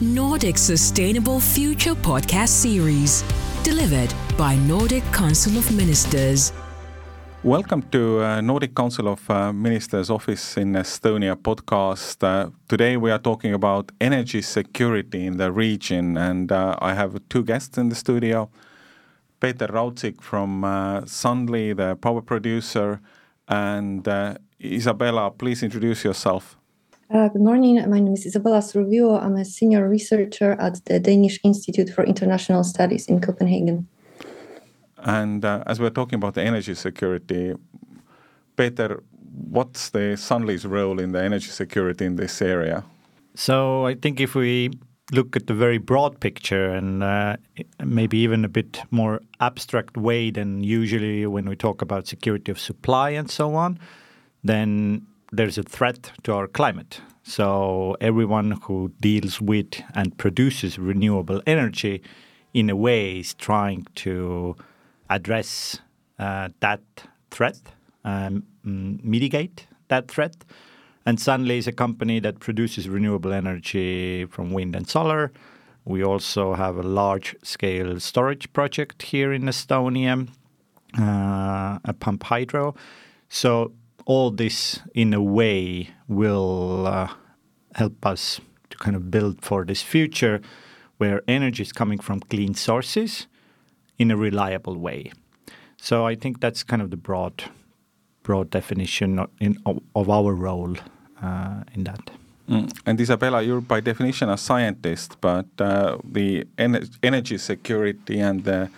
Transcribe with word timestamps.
Nordic 0.00 0.58
Sustainable 0.58 1.40
Future 1.40 1.96
podcast 1.96 2.50
series, 2.50 3.24
delivered 3.64 4.14
by 4.36 4.54
Nordic 4.54 5.02
Council 5.12 5.58
of 5.58 5.68
Ministers. 5.74 6.52
Welcome 7.42 7.82
to 7.90 8.22
uh, 8.22 8.40
Nordic 8.40 8.76
Council 8.76 9.08
of 9.08 9.28
uh, 9.28 9.52
Ministers 9.52 10.08
office 10.08 10.56
in 10.56 10.74
Estonia 10.74 11.34
podcast. 11.34 12.22
Uh, 12.22 12.50
today 12.68 12.96
we 12.96 13.10
are 13.10 13.18
talking 13.18 13.52
about 13.54 13.90
energy 14.00 14.40
security 14.40 15.26
in 15.26 15.36
the 15.36 15.50
region, 15.50 16.16
and 16.16 16.52
uh, 16.52 16.76
I 16.80 16.94
have 16.94 17.20
two 17.28 17.42
guests 17.42 17.76
in 17.76 17.88
the 17.88 17.96
studio. 17.96 18.50
Peeter 19.40 19.66
Raudsik 19.66 20.22
from 20.22 20.62
uh, 20.62 21.00
the 21.00 21.98
power 22.00 22.22
producer, 22.22 23.00
and 23.48 24.06
uh, 24.06 24.36
Izabela, 24.60 25.36
please 25.36 25.64
introduce 25.64 26.04
yourself. 26.04 26.57
Uh, 27.10 27.26
good 27.28 27.40
morning. 27.40 27.76
My 27.88 28.00
name 28.00 28.12
is 28.12 28.26
Izabela 28.26 28.60
Surwillo. 28.60 29.18
I'm 29.22 29.36
a 29.36 29.44
senior 29.44 29.88
researcher 29.88 30.52
at 30.60 30.84
the 30.84 31.00
Danish 31.00 31.40
Institute 31.42 31.88
for 31.88 32.04
International 32.04 32.62
Studies 32.62 33.06
in 33.06 33.22
Copenhagen. 33.22 33.88
And 34.98 35.42
uh, 35.42 35.62
as 35.66 35.80
we're 35.80 35.88
talking 35.88 36.16
about 36.16 36.34
the 36.34 36.42
energy 36.42 36.74
security, 36.74 37.54
Peeter, 38.56 39.02
what's 39.50 39.88
the 39.88 40.18
Sunly's 40.18 40.66
role 40.66 41.00
in 41.00 41.12
the 41.12 41.22
energy 41.22 41.48
security 41.48 42.04
in 42.04 42.16
this 42.16 42.42
area? 42.42 42.84
So 43.34 43.86
I 43.86 43.94
think 43.94 44.20
if 44.20 44.34
we 44.34 44.70
look 45.10 45.34
at 45.34 45.46
the 45.46 45.54
very 45.54 45.78
broad 45.78 46.20
picture 46.20 46.68
and 46.68 47.02
uh, 47.02 47.36
maybe 47.82 48.18
even 48.18 48.44
a 48.44 48.50
bit 48.50 48.82
more 48.90 49.22
abstract 49.40 49.96
way 49.96 50.30
than 50.30 50.62
usually 50.62 51.24
when 51.24 51.48
we 51.48 51.56
talk 51.56 51.80
about 51.80 52.06
security 52.06 52.52
of 52.52 52.60
supply 52.60 53.08
and 53.10 53.30
so 53.30 53.54
on, 53.54 53.78
then 54.44 55.06
there's 55.32 55.58
a 55.58 55.62
threat 55.62 56.12
to 56.22 56.32
our 56.32 56.46
climate. 56.46 57.00
So 57.22 57.96
everyone 58.00 58.52
who 58.62 58.92
deals 59.00 59.40
with 59.40 59.82
and 59.94 60.16
produces 60.16 60.78
renewable 60.78 61.42
energy 61.46 62.02
in 62.54 62.70
a 62.70 62.76
way 62.76 63.18
is 63.18 63.34
trying 63.34 63.86
to 63.96 64.56
address 65.10 65.80
uh, 66.18 66.48
that 66.60 66.80
threat, 67.30 67.58
um, 68.04 68.44
mitigate 68.62 69.66
that 69.88 70.10
threat. 70.10 70.36
And 71.04 71.18
Sunly 71.18 71.58
is 71.58 71.66
a 71.66 71.72
company 71.72 72.20
that 72.20 72.40
produces 72.40 72.88
renewable 72.88 73.32
energy 73.32 74.24
from 74.26 74.52
wind 74.52 74.74
and 74.74 74.88
solar. 74.88 75.32
We 75.84 76.02
also 76.04 76.54
have 76.54 76.76
a 76.76 76.82
large 76.82 77.36
scale 77.42 77.98
storage 78.00 78.52
project 78.52 79.02
here 79.02 79.32
in 79.32 79.42
Estonia, 79.42 80.28
uh, 80.98 81.78
a 81.84 81.94
pump 81.98 82.24
hydro. 82.24 82.74
So 83.28 83.72
all 84.08 84.30
this 84.30 84.80
in 84.94 85.12
a 85.12 85.22
way 85.22 85.90
will 86.08 86.86
uh, 86.86 87.08
help 87.74 88.06
us 88.06 88.40
to 88.70 88.78
kind 88.78 88.96
of 88.96 89.10
build 89.10 89.42
for 89.42 89.64
this 89.66 89.82
future 89.82 90.40
where 90.96 91.20
energy 91.28 91.62
is 91.62 91.72
coming 91.72 91.98
from 91.98 92.18
clean 92.20 92.54
sources 92.54 93.26
in 93.98 94.10
a 94.10 94.16
reliable 94.16 94.76
way. 94.76 95.12
So 95.76 96.06
I 96.06 96.14
think 96.16 96.40
that's 96.40 96.64
kind 96.64 96.82
of 96.82 96.90
the 96.90 96.96
broad 96.96 97.44
broad 98.22 98.50
definition 98.50 99.26
in, 99.40 99.56
of, 99.64 99.80
of 99.94 100.10
our 100.10 100.34
role 100.34 100.76
uh, 101.22 101.62
in 101.74 101.84
that. 101.84 102.10
Mm. 102.48 102.70
And 102.86 102.98
Izabela, 102.98 103.46
you're 103.46 103.60
by 103.60 103.80
definition 103.80 104.28
a 104.30 104.36
scientist, 104.36 105.16
but 105.20 105.46
uh, 105.58 105.98
the 106.04 106.46
en- 106.58 106.88
energy 107.02 107.38
security 107.38 108.20
and 108.20 108.44
the 108.44 108.70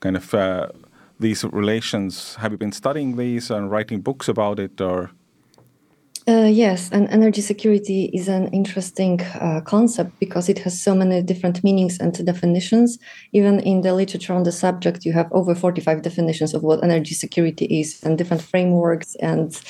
kind 0.00 0.16
of 0.16 0.34
uh, 0.34 0.68
these 1.18 1.44
relations, 1.44 2.36
have 2.36 2.52
you 2.52 2.58
been 2.58 2.72
studying 2.72 3.16
these 3.16 3.50
and 3.50 3.70
writing 3.70 4.00
books 4.00 4.28
about 4.28 4.58
it, 4.58 4.80
or? 4.80 5.10
Uh, 6.28 6.50
yes, 6.50 6.90
and 6.90 7.08
energy 7.10 7.40
security 7.40 8.10
is 8.12 8.26
an 8.26 8.48
interesting 8.48 9.20
uh, 9.40 9.60
concept 9.60 10.18
because 10.18 10.48
it 10.48 10.58
has 10.58 10.82
so 10.82 10.92
many 10.92 11.22
different 11.22 11.62
meanings 11.62 12.00
and 12.00 12.26
definitions. 12.26 12.98
Even 13.32 13.60
in 13.60 13.82
the 13.82 13.94
literature 13.94 14.34
on 14.34 14.42
the 14.42 14.50
subject, 14.50 15.04
you 15.04 15.12
have 15.12 15.28
over 15.30 15.54
45 15.54 16.02
definitions 16.02 16.52
of 16.52 16.64
what 16.64 16.82
energy 16.82 17.14
security 17.14 17.66
is 17.66 18.02
and 18.02 18.18
different 18.18 18.42
frameworks 18.42 19.14
and 19.20 19.60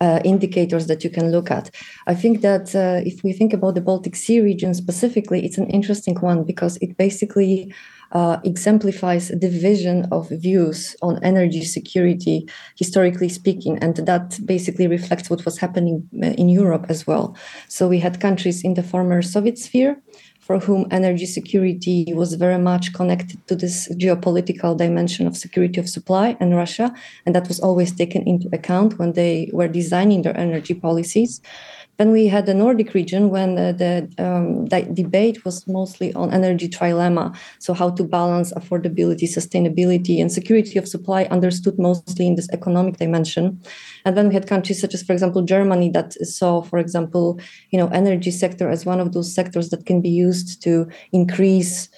uh, 0.00 0.20
indicators 0.24 0.86
that 0.86 1.04
you 1.04 1.10
can 1.10 1.30
look 1.30 1.50
at. 1.50 1.70
I 2.06 2.14
think 2.14 2.40
that 2.40 2.74
uh, 2.74 3.02
if 3.04 3.22
we 3.22 3.34
think 3.34 3.52
about 3.52 3.74
the 3.74 3.82
Baltic 3.82 4.16
Sea 4.16 4.40
region 4.40 4.72
specifically, 4.72 5.44
it's 5.44 5.58
an 5.58 5.68
interesting 5.68 6.16
one 6.20 6.44
because 6.44 6.78
it 6.78 6.96
basically 6.96 7.74
uh, 8.12 8.38
exemplifies 8.44 9.28
the 9.28 9.48
vision 9.48 10.06
of 10.10 10.28
views 10.30 10.96
on 11.02 11.22
energy 11.22 11.64
security, 11.64 12.48
historically 12.76 13.28
speaking, 13.28 13.78
and 13.78 13.96
that 13.96 14.38
basically 14.44 14.86
reflects 14.86 15.28
what 15.30 15.44
was 15.44 15.58
happening 15.58 16.08
uh, 16.22 16.28
in 16.28 16.48
Europe 16.48 16.86
as 16.88 17.06
well. 17.06 17.36
So 17.68 17.88
we 17.88 17.98
had 17.98 18.20
countries 18.20 18.64
in 18.64 18.74
the 18.74 18.82
former 18.82 19.22
Soviet 19.22 19.58
sphere 19.58 20.00
for 20.48 20.58
whom 20.58 20.86
energy 20.90 21.26
security 21.26 22.10
was 22.14 22.32
very 22.32 22.56
much 22.56 22.94
connected 22.94 23.46
to 23.46 23.54
this 23.54 23.86
geopolitical 23.96 24.74
dimension 24.74 25.26
of 25.26 25.36
security 25.36 25.78
of 25.78 25.86
supply 25.86 26.38
and 26.40 26.56
Russia, 26.56 26.90
and 27.26 27.34
that 27.34 27.46
was 27.48 27.60
always 27.60 27.92
taken 27.94 28.22
into 28.26 28.48
account 28.54 28.98
when 28.98 29.12
they 29.12 29.50
were 29.52 29.68
designing 29.68 30.22
their 30.22 30.36
energy 30.38 30.72
policies. 30.72 31.42
Then 31.98 32.12
we 32.12 32.28
had 32.28 32.46
the 32.46 32.54
Nordic 32.54 32.94
region 32.94 33.28
when 33.28 33.58
uh, 33.58 33.72
the, 33.72 34.08
um, 34.18 34.66
the 34.66 34.82
debate 34.82 35.44
was 35.44 35.66
mostly 35.66 36.14
on 36.14 36.32
energy 36.32 36.68
trilemma. 36.68 37.36
So, 37.58 37.74
how 37.74 37.90
to 37.90 38.04
balance 38.04 38.52
affordability, 38.52 39.24
sustainability, 39.24 40.20
and 40.20 40.30
security 40.30 40.78
of 40.78 40.86
supply, 40.86 41.24
understood 41.24 41.76
mostly 41.78 42.28
in 42.28 42.36
this 42.36 42.48
economic 42.52 42.98
dimension. 42.98 43.60
And 44.04 44.16
then 44.16 44.28
we 44.28 44.34
had 44.34 44.46
countries 44.46 44.80
such 44.80 44.94
as, 44.94 45.02
for 45.02 45.12
example, 45.12 45.42
Germany 45.42 45.90
that 45.90 46.12
saw, 46.26 46.62
for 46.62 46.78
example, 46.78 47.40
you 47.70 47.78
know, 47.78 47.88
energy 47.88 48.30
sector 48.30 48.70
as 48.70 48.86
one 48.86 49.00
of 49.00 49.12
those 49.12 49.34
sectors 49.34 49.70
that 49.70 49.84
can 49.84 50.00
be 50.00 50.10
used 50.10 50.62
to 50.62 50.88
increase 51.12 51.88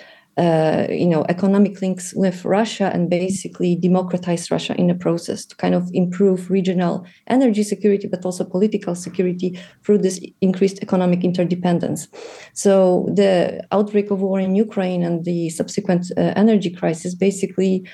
uh, 0.41 0.87
you 0.89 1.07
know 1.07 1.23
economic 1.29 1.83
links 1.83 2.15
with 2.15 2.45
Russia 2.45 2.91
and 2.95 3.11
basically 3.11 3.77
democratize 3.77 4.51
Russia 4.51 4.75
in 4.81 4.87
the 4.87 4.95
process 4.95 5.45
to 5.45 5.55
kind 5.57 5.75
of 5.75 5.91
improve 5.93 6.51
regional 6.51 7.05
energy 7.27 7.63
security, 7.63 8.09
but 8.09 8.25
also 8.25 8.45
political 8.45 8.95
security 8.95 9.59
through 9.85 9.99
this 9.99 10.19
increased 10.41 10.79
economic 10.81 11.25
interdependence. 11.25 12.09
So 12.55 13.07
the 13.15 13.63
outbreak 13.71 14.11
of 14.11 14.21
war 14.21 14.41
in 14.41 14.57
Ukraine 14.57 15.03
and 15.03 15.25
the 15.27 15.51
subsequent 15.51 16.11
uh, 16.17 16.33
energy 16.37 16.71
crisis 16.71 17.15
basically 17.15 17.85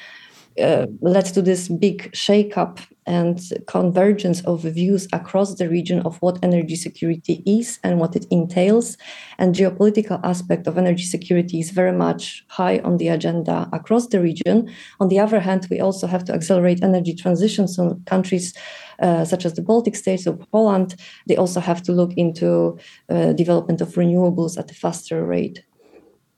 uh, 0.61 0.87
led 1.01 1.27
to 1.27 1.43
this 1.43 1.69
big 1.69 2.11
shakeup 2.13 2.81
and 3.07 3.41
convergence 3.67 4.41
of 4.43 4.63
views 4.63 5.07
across 5.13 5.55
the 5.55 5.69
region 5.69 6.01
of 6.01 6.17
what 6.17 6.43
energy 6.43 6.75
security 6.75 7.43
is 7.47 7.79
and 7.85 8.01
what 8.01 8.17
it 8.17 8.27
entails. 8.31 8.97
And 9.39 9.55
geopolitical 9.55 10.21
aspect 10.25 10.67
of 10.67 10.77
energy 10.77 11.05
security 11.05 11.61
is 11.61 11.71
very 11.71 11.93
much 11.93 12.45
high 12.49 12.81
on 12.81 12.97
the 12.97 13.09
agenda 13.09 13.69
across 13.73 14.09
the 14.09 14.21
region. 14.21 14.69
On 14.99 15.09
the 15.09 15.21
other 15.21 15.39
hand, 15.39 15.69
we 15.71 15.81
also 15.81 16.09
have 16.09 16.25
to 16.25 16.35
accelerate 16.35 16.83
energy 16.83 17.15
transition. 17.15 17.69
So 17.69 18.01
countries 18.07 18.55
uh, 19.01 19.25
such 19.25 19.45
as 19.45 19.55
the 19.55 19.63
Baltic 19.63 19.95
states 19.95 20.27
or 20.27 20.37
Poland, 20.37 20.97
they 21.29 21.37
also 21.37 21.61
have 21.61 21.83
to 21.83 21.93
look 21.93 22.13
into 22.17 22.79
uh, 23.11 23.33
development 23.35 23.81
of 23.81 23.95
renewables 23.95 24.59
at 24.59 24.71
a 24.71 24.75
faster 24.75 25.25
rate. 25.25 25.63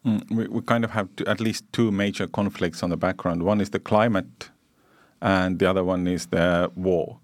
Mm, 0.05 0.31
we, 0.31 0.47
we 0.47 0.61
kind 0.63 0.85
of 0.85 0.93
have 0.93 1.15
to, 1.17 1.29
at 1.29 1.41
least 1.41 1.65
two 1.73 1.91
major 1.91 2.27
conflicts 2.27 2.83
on 2.83 2.91
the 2.91 2.97
background. 2.97 3.43
One 3.43 3.61
is 3.61 3.71
the 3.71 3.81
climate 3.81 4.51
and 5.21 5.59
the 5.59 5.69
other 5.69 5.85
one 5.85 6.07
is 6.07 6.27
the 6.27 6.71
war. 6.77 7.19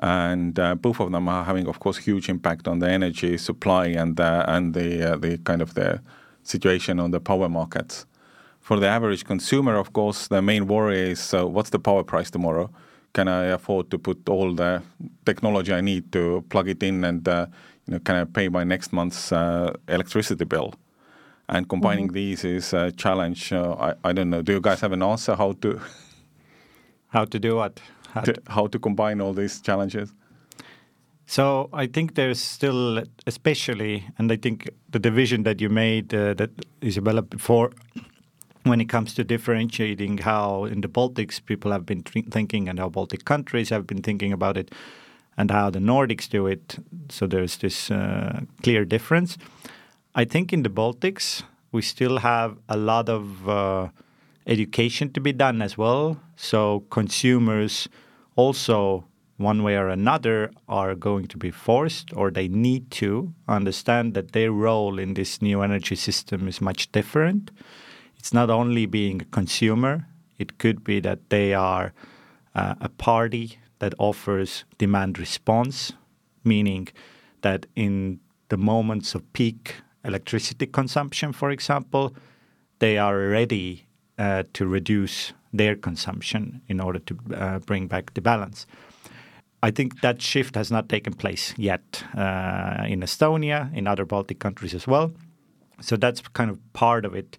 And 0.00 0.58
uh, 0.58 0.74
both 0.74 1.00
of 1.00 1.12
them 1.12 1.28
are 1.28 1.44
having, 1.44 1.66
of 1.68 1.78
course, 1.78 1.98
huge 1.98 2.28
impact 2.28 2.68
on 2.68 2.80
the 2.80 2.90
energy 2.90 3.38
supply 3.38 3.86
and 3.86 4.16
the, 4.16 4.44
and 4.48 4.74
the 4.74 5.12
uh, 5.12 5.16
the 5.16 5.38
kind 5.38 5.62
of 5.62 5.74
the 5.74 6.00
situation 6.42 6.98
on 6.98 7.12
the 7.12 7.20
power 7.20 7.48
markets. 7.48 8.04
For 8.60 8.80
the 8.80 8.88
average 8.88 9.24
consumer, 9.24 9.76
of 9.76 9.92
course, 9.92 10.26
the 10.28 10.42
main 10.42 10.66
worry 10.66 11.12
is 11.12 11.32
uh, 11.32 11.46
what's 11.46 11.70
the 11.70 11.78
power 11.78 12.02
price 12.02 12.30
tomorrow? 12.30 12.70
Can 13.12 13.28
I 13.28 13.44
afford 13.44 13.90
to 13.90 13.98
put 13.98 14.28
all 14.28 14.52
the 14.54 14.82
technology 15.24 15.72
I 15.72 15.80
need 15.80 16.10
to 16.12 16.44
plug 16.48 16.68
it 16.68 16.82
in, 16.82 17.04
and 17.04 17.28
uh, 17.28 17.46
you 17.86 17.92
know, 17.92 18.00
can 18.00 18.16
I 18.16 18.24
pay 18.24 18.48
my 18.48 18.64
next 18.64 18.92
month's 18.92 19.30
uh, 19.30 19.72
electricity 19.88 20.44
bill? 20.44 20.74
And 21.48 21.68
combining 21.68 22.06
mm-hmm. 22.06 22.14
these 22.14 22.44
is 22.44 22.72
a 22.72 22.90
challenge. 22.92 23.52
Uh, 23.52 23.74
I, 23.78 23.94
I 24.08 24.12
don't 24.12 24.30
know. 24.30 24.42
Do 24.42 24.52
you 24.52 24.60
guys 24.60 24.80
have 24.80 24.92
an 24.92 25.02
answer 25.02 25.34
how 25.36 25.52
to 25.52 25.80
how 27.08 27.24
to 27.26 27.38
do 27.38 27.56
what? 27.56 27.80
How 28.12 28.20
to, 28.22 28.34
how 28.46 28.66
to 28.68 28.78
combine 28.78 29.20
all 29.20 29.32
these 29.32 29.60
challenges? 29.60 30.14
So 31.26 31.68
I 31.72 31.86
think 31.86 32.14
there's 32.14 32.40
still, 32.40 33.02
especially, 33.26 34.04
and 34.18 34.30
I 34.30 34.36
think 34.36 34.68
the 34.90 34.98
division 34.98 35.42
that 35.44 35.60
you 35.60 35.68
made, 35.68 36.14
uh, 36.14 36.34
that 36.34 36.50
Izabela 36.80 37.28
before, 37.28 37.72
when 38.64 38.80
it 38.80 38.88
comes 38.88 39.14
to 39.14 39.24
differentiating 39.24 40.18
how 40.18 40.64
in 40.64 40.80
the 40.80 40.88
Baltics 40.88 41.44
people 41.44 41.72
have 41.72 41.86
been 41.86 42.02
thinking 42.02 42.68
and 42.68 42.78
how 42.78 42.88
Baltic 42.88 43.24
countries 43.24 43.70
have 43.70 43.86
been 43.86 44.02
thinking 44.02 44.32
about 44.32 44.56
it, 44.56 44.70
and 45.36 45.50
how 45.50 45.70
the 45.70 45.80
Nordics 45.80 46.28
do 46.28 46.46
it. 46.46 46.76
So 47.08 47.26
there's 47.26 47.58
this 47.58 47.90
uh, 47.90 48.42
clear 48.62 48.84
difference. 48.84 49.36
I 50.14 50.24
think 50.24 50.52
in 50.52 50.62
the 50.62 50.70
Baltics 50.70 51.42
we 51.72 51.82
still 51.82 52.18
have 52.18 52.56
a 52.68 52.76
lot 52.76 53.08
of 53.08 53.48
uh, 53.48 53.88
education 54.46 55.12
to 55.12 55.20
be 55.20 55.32
done 55.32 55.60
as 55.60 55.76
well. 55.76 56.20
So 56.36 56.84
consumers 56.90 57.88
also 58.36 59.04
one 59.36 59.62
way 59.62 59.76
or 59.76 59.88
another, 59.88 60.50
are 60.68 60.94
going 60.94 61.26
to 61.26 61.36
be 61.36 61.50
forced 61.50 62.12
or 62.14 62.30
they 62.30 62.48
need 62.48 62.90
to 62.92 63.34
understand 63.48 64.14
that 64.14 64.32
their 64.32 64.52
role 64.52 64.98
in 64.98 65.14
this 65.14 65.42
new 65.42 65.60
energy 65.62 65.96
system 65.96 66.46
is 66.46 66.60
much 66.60 66.90
different. 66.92 67.50
It's 68.16 68.32
not 68.32 68.50
only 68.50 68.86
being 68.86 69.22
a 69.22 69.26
consumer, 69.26 70.06
it 70.38 70.58
could 70.58 70.84
be 70.84 71.00
that 71.00 71.30
they 71.30 71.52
are 71.52 71.92
uh, 72.54 72.74
a 72.80 72.88
party 72.88 73.58
that 73.80 73.94
offers 73.98 74.64
demand 74.78 75.18
response, 75.18 75.92
meaning 76.44 76.88
that 77.42 77.66
in 77.74 78.20
the 78.48 78.56
moments 78.56 79.14
of 79.14 79.32
peak 79.32 79.76
electricity 80.04 80.66
consumption, 80.66 81.32
for 81.32 81.50
example, 81.50 82.14
they 82.78 82.98
are 82.98 83.16
ready 83.16 83.86
uh, 84.18 84.42
to 84.52 84.66
reduce 84.66 85.32
their 85.52 85.76
consumption 85.76 86.60
in 86.68 86.80
order 86.80 86.98
to 86.98 87.16
uh, 87.34 87.58
bring 87.60 87.86
back 87.86 88.14
the 88.14 88.20
balance. 88.20 88.66
I 89.62 89.70
think 89.70 90.00
that 90.02 90.20
shift 90.20 90.56
has 90.56 90.70
not 90.70 90.88
taken 90.88 91.14
place 91.14 91.54
yet 91.56 92.04
uh, 92.14 92.84
in 92.86 93.00
Estonia, 93.00 93.74
in 93.74 93.86
other 93.86 94.04
Baltic 94.04 94.38
countries 94.38 94.74
as 94.74 94.86
well. 94.86 95.12
So 95.80 95.96
that's 95.96 96.20
kind 96.20 96.50
of 96.50 96.58
part 96.72 97.04
of 97.04 97.14
it. 97.14 97.38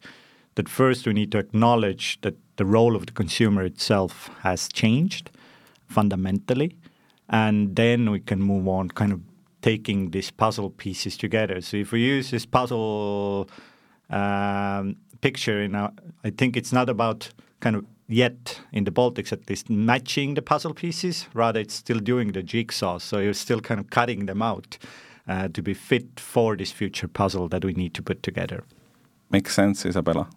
That 0.55 0.69
first 0.69 1.05
we 1.05 1.13
need 1.13 1.31
to 1.33 1.37
acknowledge 1.37 2.19
that 2.21 2.35
the 2.55 2.65
role 2.65 2.95
of 2.95 3.05
the 3.05 3.11
consumer 3.11 3.63
itself 3.63 4.29
has 4.41 4.69
changed 4.69 5.29
fundamentally, 5.87 6.75
and 7.29 7.75
then 7.75 8.09
we 8.09 8.19
can 8.21 8.41
move 8.41 8.67
on, 8.67 8.89
kind 8.89 9.11
of 9.11 9.19
taking 9.65 10.11
these 10.11 10.29
puzzle 10.29 10.69
pieces 10.69 11.17
together. 11.17 11.59
So 11.59 11.77
if 11.77 11.91
we 11.91 11.99
use 11.99 12.29
this 12.29 12.45
puzzle 12.45 13.49
um, 14.11 14.95
picture, 15.21 15.63
you 15.63 15.69
know, 15.69 15.89
I 16.23 16.29
think 16.29 16.55
it's 16.55 16.71
not 16.71 16.87
about 16.87 17.33
kind 17.61 17.75
of 17.75 17.83
yet 18.07 18.61
in 18.71 18.83
the 18.83 18.91
Baltics 18.91 19.31
at 19.33 19.49
least 19.49 19.67
matching 19.69 20.35
the 20.35 20.43
puzzle 20.43 20.75
pieces. 20.75 21.27
Rather, 21.33 21.59
it's 21.59 21.73
still 21.73 21.99
doing 21.99 22.33
the 22.33 22.43
jigsaw. 22.43 22.99
So 22.99 23.17
you're 23.17 23.33
still 23.33 23.59
kind 23.59 23.79
of 23.79 23.89
cutting 23.89 24.27
them 24.27 24.43
out 24.43 24.77
uh, 25.27 25.47
to 25.47 25.63
be 25.63 25.73
fit 25.73 26.19
for 26.19 26.55
this 26.55 26.71
future 26.71 27.07
puzzle 27.07 27.47
that 27.49 27.65
we 27.65 27.73
need 27.73 27.95
to 27.95 28.03
put 28.03 28.21
together. 28.21 28.63
Makes 29.31 29.55
sense, 29.55 29.83
Izabela. 29.83 30.27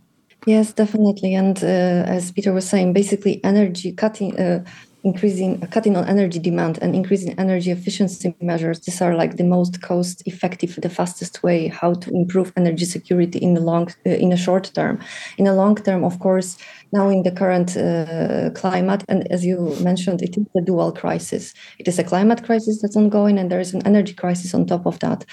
Yes, 0.46 0.72
definitely. 0.72 1.34
And 1.34 1.62
uh, 1.62 2.16
as 2.16 2.32
Peeter 2.32 2.54
was 2.54 2.66
saying, 2.66 2.94
basically 2.94 3.44
energy 3.44 3.92
cutting, 3.92 4.40
uh, 4.40 4.64
increasing 5.04 5.60
cutting 5.68 5.96
on 5.96 6.04
energy 6.06 6.38
demand 6.38 6.78
and 6.82 6.94
increasing 6.94 7.38
energy 7.38 7.70
efficiency 7.70 8.34
measures. 8.40 8.80
These 8.80 9.00
are 9.00 9.14
like 9.14 9.36
the 9.36 9.44
most 9.44 9.80
cost 9.80 10.22
effective 10.26 10.76
the 10.80 10.88
fastest 10.88 11.42
way 11.42 11.68
how 11.68 11.94
to 11.94 12.10
improve 12.10 12.52
energy 12.56 12.84
security 12.84 13.38
in 13.38 13.54
the 13.54 13.60
long 13.60 13.88
uh, 14.06 14.10
in 14.10 14.32
a 14.32 14.36
short 14.36 14.70
term. 14.74 14.98
In 15.36 15.46
a 15.46 15.54
long 15.54 15.76
term 15.76 16.04
of 16.04 16.18
course 16.18 16.58
now 16.92 17.08
in 17.08 17.22
the 17.22 17.30
current 17.30 17.76
uh, 17.76 18.50
climate 18.54 19.04
and 19.08 19.30
as 19.30 19.44
you 19.44 19.76
mentioned 19.80 20.22
it 20.22 20.36
is 20.36 20.46
a 20.56 20.62
dual 20.62 20.92
crisis. 20.92 21.54
It 21.78 21.86
is 21.86 21.98
a 21.98 22.04
climate 22.04 22.44
crisis 22.44 22.80
that's 22.82 22.96
ongoing 22.96 23.38
and 23.38 23.50
there 23.50 23.60
is 23.60 23.74
an 23.74 23.86
energy 23.86 24.14
crisis 24.14 24.54
on 24.54 24.66
top 24.66 24.86
of 24.86 24.98
that. 25.00 25.24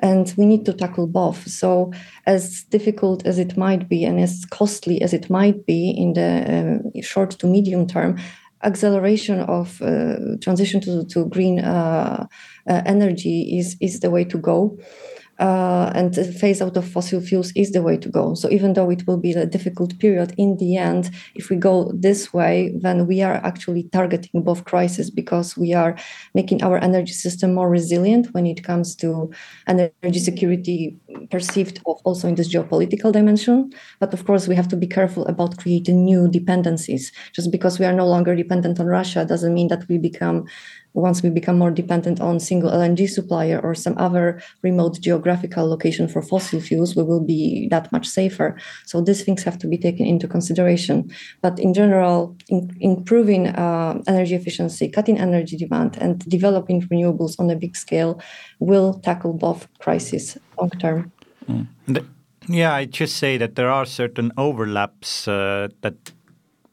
And 0.00 0.34
we 0.36 0.46
need 0.46 0.64
to 0.66 0.72
tackle 0.72 1.06
both. 1.06 1.46
So 1.48 1.92
as 2.26 2.64
difficult 2.64 3.24
as 3.24 3.38
it 3.38 3.56
might 3.56 3.88
be 3.88 4.04
and 4.04 4.18
as 4.18 4.44
costly 4.46 5.00
as 5.00 5.12
it 5.12 5.30
might 5.30 5.64
be 5.64 5.90
in 5.90 6.14
the 6.14 6.82
uh, 6.96 7.02
short 7.02 7.30
to 7.30 7.46
medium 7.46 7.86
term 7.86 8.18
acceleration 8.62 9.40
of 9.40 9.80
uh, 9.82 10.16
transition 10.40 10.80
to, 10.80 11.04
to 11.06 11.26
green 11.26 11.60
uh, 11.60 12.26
uh, 12.68 12.82
energy 12.86 13.58
is, 13.58 13.76
is 13.80 14.00
the 14.00 14.10
way 14.10 14.24
to 14.24 14.38
go 14.38 14.78
uh, 15.42 15.90
and 15.96 16.14
phase 16.38 16.62
out 16.62 16.76
of 16.76 16.88
fossil 16.88 17.20
fuels 17.20 17.50
is 17.56 17.72
the 17.72 17.82
way 17.82 17.96
to 17.96 18.08
go. 18.08 18.34
So 18.34 18.48
even 18.48 18.74
though 18.74 18.90
it 18.90 19.04
will 19.08 19.16
be 19.16 19.32
a 19.32 19.44
difficult 19.44 19.98
period, 19.98 20.32
in 20.38 20.56
the 20.58 20.76
end, 20.76 21.10
if 21.34 21.50
we 21.50 21.56
go 21.56 21.90
this 21.92 22.32
way, 22.32 22.72
then 22.80 23.08
we 23.08 23.22
are 23.22 23.34
actually 23.50 23.88
targeting 23.90 24.44
both 24.44 24.64
crises 24.64 25.10
because 25.10 25.56
we 25.56 25.74
are 25.74 25.96
making 26.32 26.62
our 26.62 26.78
energy 26.78 27.12
system 27.12 27.54
more 27.54 27.68
resilient 27.68 28.32
when 28.34 28.46
it 28.46 28.62
comes 28.62 28.94
to 28.96 29.32
energy 29.66 30.20
security 30.20 30.96
perceived 31.32 31.80
also 31.84 32.28
in 32.28 32.36
this 32.36 32.54
geopolitical 32.54 33.10
dimension. 33.10 33.72
But 33.98 34.14
of 34.14 34.24
course, 34.24 34.46
we 34.46 34.54
have 34.54 34.68
to 34.68 34.76
be 34.76 34.86
careful 34.86 35.26
about 35.26 35.58
creating 35.58 36.04
new 36.04 36.28
dependencies. 36.28 37.10
Just 37.32 37.50
because 37.50 37.80
we 37.80 37.86
are 37.86 37.92
no 37.92 38.06
longer 38.06 38.36
dependent 38.36 38.78
on 38.78 38.86
Russia 38.86 39.24
doesn't 39.24 39.54
mean 39.54 39.68
that 39.68 39.88
we 39.88 39.98
become 39.98 40.46
once 40.94 41.22
we 41.22 41.30
become 41.30 41.58
more 41.58 41.70
dependent 41.70 42.20
on 42.20 42.38
single 42.38 42.70
LNG 42.70 43.08
supplier 43.08 43.60
or 43.60 43.74
some 43.74 43.96
other 43.98 44.42
remote 44.62 45.00
geographical 45.00 45.68
location 45.68 46.08
for 46.08 46.22
fossil 46.22 46.60
fuels, 46.60 46.94
we 46.94 47.02
will 47.02 47.20
be 47.20 47.68
that 47.68 47.90
much 47.92 48.06
safer. 48.06 48.56
So 48.84 49.00
these 49.00 49.24
things 49.24 49.42
have 49.44 49.58
to 49.58 49.66
be 49.66 49.78
taken 49.78 50.06
into 50.06 50.28
consideration. 50.28 51.10
But 51.40 51.58
in 51.58 51.72
general, 51.74 52.36
in, 52.48 52.76
improving 52.80 53.48
uh, 53.48 54.00
energy 54.06 54.34
efficiency, 54.34 54.88
cutting 54.88 55.18
energy 55.18 55.56
demand, 55.56 55.96
and 56.00 56.18
developing 56.28 56.82
renewables 56.82 57.38
on 57.38 57.50
a 57.50 57.56
big 57.56 57.76
scale 57.76 58.20
will 58.58 58.94
tackle 58.94 59.32
both 59.32 59.66
crises 59.78 60.36
long 60.58 60.70
term. 60.70 61.12
Mm. 61.48 61.66
Yeah, 62.48 62.74
I 62.74 62.86
just 62.86 63.16
say 63.16 63.38
that 63.38 63.54
there 63.54 63.70
are 63.70 63.86
certain 63.86 64.32
overlaps 64.36 65.28
uh, 65.28 65.68
that 65.80 66.12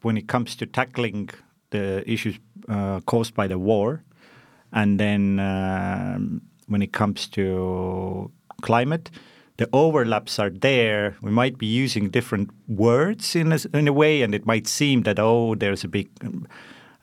when 0.02 0.16
it 0.16 0.26
comes 0.26 0.56
to 0.56 0.66
tackling 0.66 1.30
the 1.70 2.02
issues 2.10 2.38
uh, 2.68 3.00
caused 3.06 3.34
by 3.34 3.46
the 3.46 3.58
war, 3.58 4.02
and 4.72 4.98
then 4.98 5.38
um, 5.40 6.42
when 6.66 6.82
it 6.82 6.92
comes 6.92 7.26
to 7.28 8.30
climate, 8.62 9.10
the 9.56 9.68
overlaps 9.72 10.38
are 10.38 10.50
there. 10.50 11.16
We 11.20 11.30
might 11.30 11.58
be 11.58 11.66
using 11.66 12.08
different 12.08 12.50
words 12.68 13.36
in 13.36 13.52
a, 13.52 13.58
in 13.74 13.88
a 13.88 13.92
way, 13.92 14.22
and 14.22 14.34
it 14.34 14.46
might 14.46 14.66
seem 14.66 15.02
that, 15.02 15.18
oh, 15.18 15.54
there's 15.54 15.84
a 15.84 15.88
big 15.88 16.08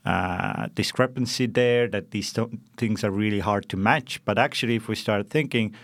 uh, 0.06 0.68
discrepancy 0.74 1.46
there, 1.46 1.88
that 1.90 2.12
these 2.12 2.34
things 2.78 3.04
are 3.04 3.12
really 3.12 3.40
hard 3.40 3.70
to 3.70 3.78
match. 3.78 4.22
But 4.26 4.40
actually, 4.40 4.76
if 4.76 4.88
we 4.88 4.96
start 4.96 5.30
thinking 5.30 5.76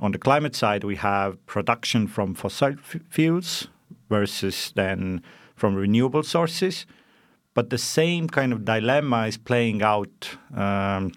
on 0.00 0.12
the 0.12 0.18
climate 0.18 0.56
side, 0.56 0.84
we 0.84 0.96
have 0.96 1.44
production 1.46 2.08
from 2.08 2.34
fossil 2.34 2.74
fuels 3.10 3.68
versus 4.08 4.72
then 4.74 5.22
from 5.54 5.74
renewable 5.74 6.22
sources. 6.22 6.86
But 7.58 7.70
the 7.70 7.78
same 7.78 8.28
kind 8.28 8.52
of 8.52 8.64
dilemma 8.64 9.26
is 9.26 9.36
playing 9.36 9.82
out 9.82 10.36
um, 10.54 11.10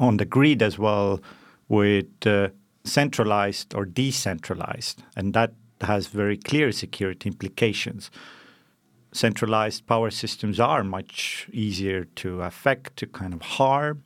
on 0.00 0.16
the 0.16 0.24
grid 0.24 0.64
as 0.64 0.80
well 0.80 1.20
with 1.68 2.26
uh, 2.26 2.48
centralized 2.82 3.72
or 3.72 3.84
decentralized, 3.84 5.04
and 5.14 5.32
that 5.34 5.52
has 5.80 6.08
very 6.08 6.36
clear 6.36 6.72
security 6.72 7.28
implications. 7.28 8.10
Centralized 9.12 9.86
power 9.86 10.10
systems 10.10 10.58
are 10.58 10.82
much 10.82 11.48
easier 11.52 12.06
to 12.16 12.42
affect, 12.42 12.96
to 12.96 13.06
kind 13.06 13.32
of 13.32 13.42
harm. 13.42 14.02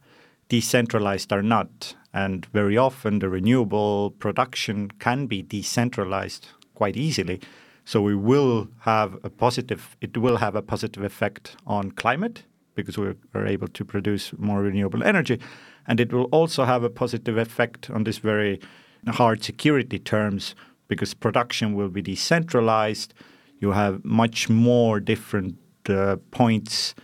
Decentralized 0.51 1.33
are 1.33 1.43
not, 1.43 1.95
and 2.13 2.45
very 2.53 2.77
often 2.77 3.21
the 3.21 3.31
renewable 3.31 4.11
production 4.11 4.91
can 4.99 5.27
be 5.27 5.41
decentralized 5.41 6.49
quite 6.75 6.99
easily 6.99 7.41
so 7.89 8.03
we 8.03 8.15
will 8.15 8.69
have 8.81 9.17
a 9.25 9.31
positive. 9.31 9.97
It 10.03 10.19
will 10.19 10.37
have 10.37 10.55
a 10.55 10.61
positive 10.61 11.03
effect 11.03 11.57
on 11.67 11.91
climate 11.93 12.43
because 12.75 12.99
we 12.99 13.15
are 13.35 13.47
able 13.47 13.69
to 13.69 13.83
produce 13.83 14.35
more 14.37 14.61
renewable 14.61 15.03
energy, 15.03 15.41
and 15.87 15.99
it 15.99 16.13
will 16.13 16.29
also 16.31 16.67
have 16.67 16.83
a 16.85 16.91
positive 16.91 17.39
effect 17.39 17.89
on 17.89 18.05
this 18.05 18.19
very 18.19 18.61
hard 19.07 19.43
security 19.43 19.99
terms 19.99 20.55
because 20.87 21.15
production 21.15 21.75
will 21.75 21.89
be 21.89 22.03
decentralized. 22.03 23.15
You 23.59 23.73
have 23.73 24.05
much 24.05 24.51
more 24.51 25.01
different 25.01 25.57
uh, 25.89 26.17
points 26.31 26.95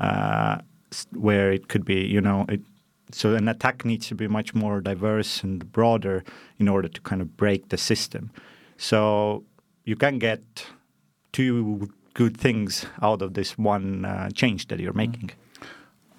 uh, 0.00 0.58
where 1.12 1.52
it 1.52 1.68
could 1.68 1.84
be, 1.84 2.06
you 2.06 2.20
know, 2.20 2.44
it, 2.48 2.60
so 3.12 3.36
an 3.36 3.46
attack 3.46 3.84
needs 3.84 4.08
to 4.08 4.16
be 4.16 4.26
much 4.26 4.52
more 4.52 4.80
diverse 4.80 5.44
and 5.44 5.70
broader 5.70 6.24
in 6.58 6.66
order 6.66 6.88
to 6.88 7.00
kind 7.02 7.22
of 7.22 7.36
break 7.36 7.68
the 7.68 7.78
system. 7.78 8.32
So 8.76 9.44
you 9.84 9.96
can 9.96 10.18
get 10.18 10.66
two 11.32 11.90
good 12.14 12.36
things 12.36 12.86
out 13.02 13.22
of 13.22 13.34
this 13.34 13.58
one 13.58 14.04
uh, 14.04 14.30
change 14.30 14.68
that 14.68 14.80
you're 14.80 14.92
making. 14.92 15.30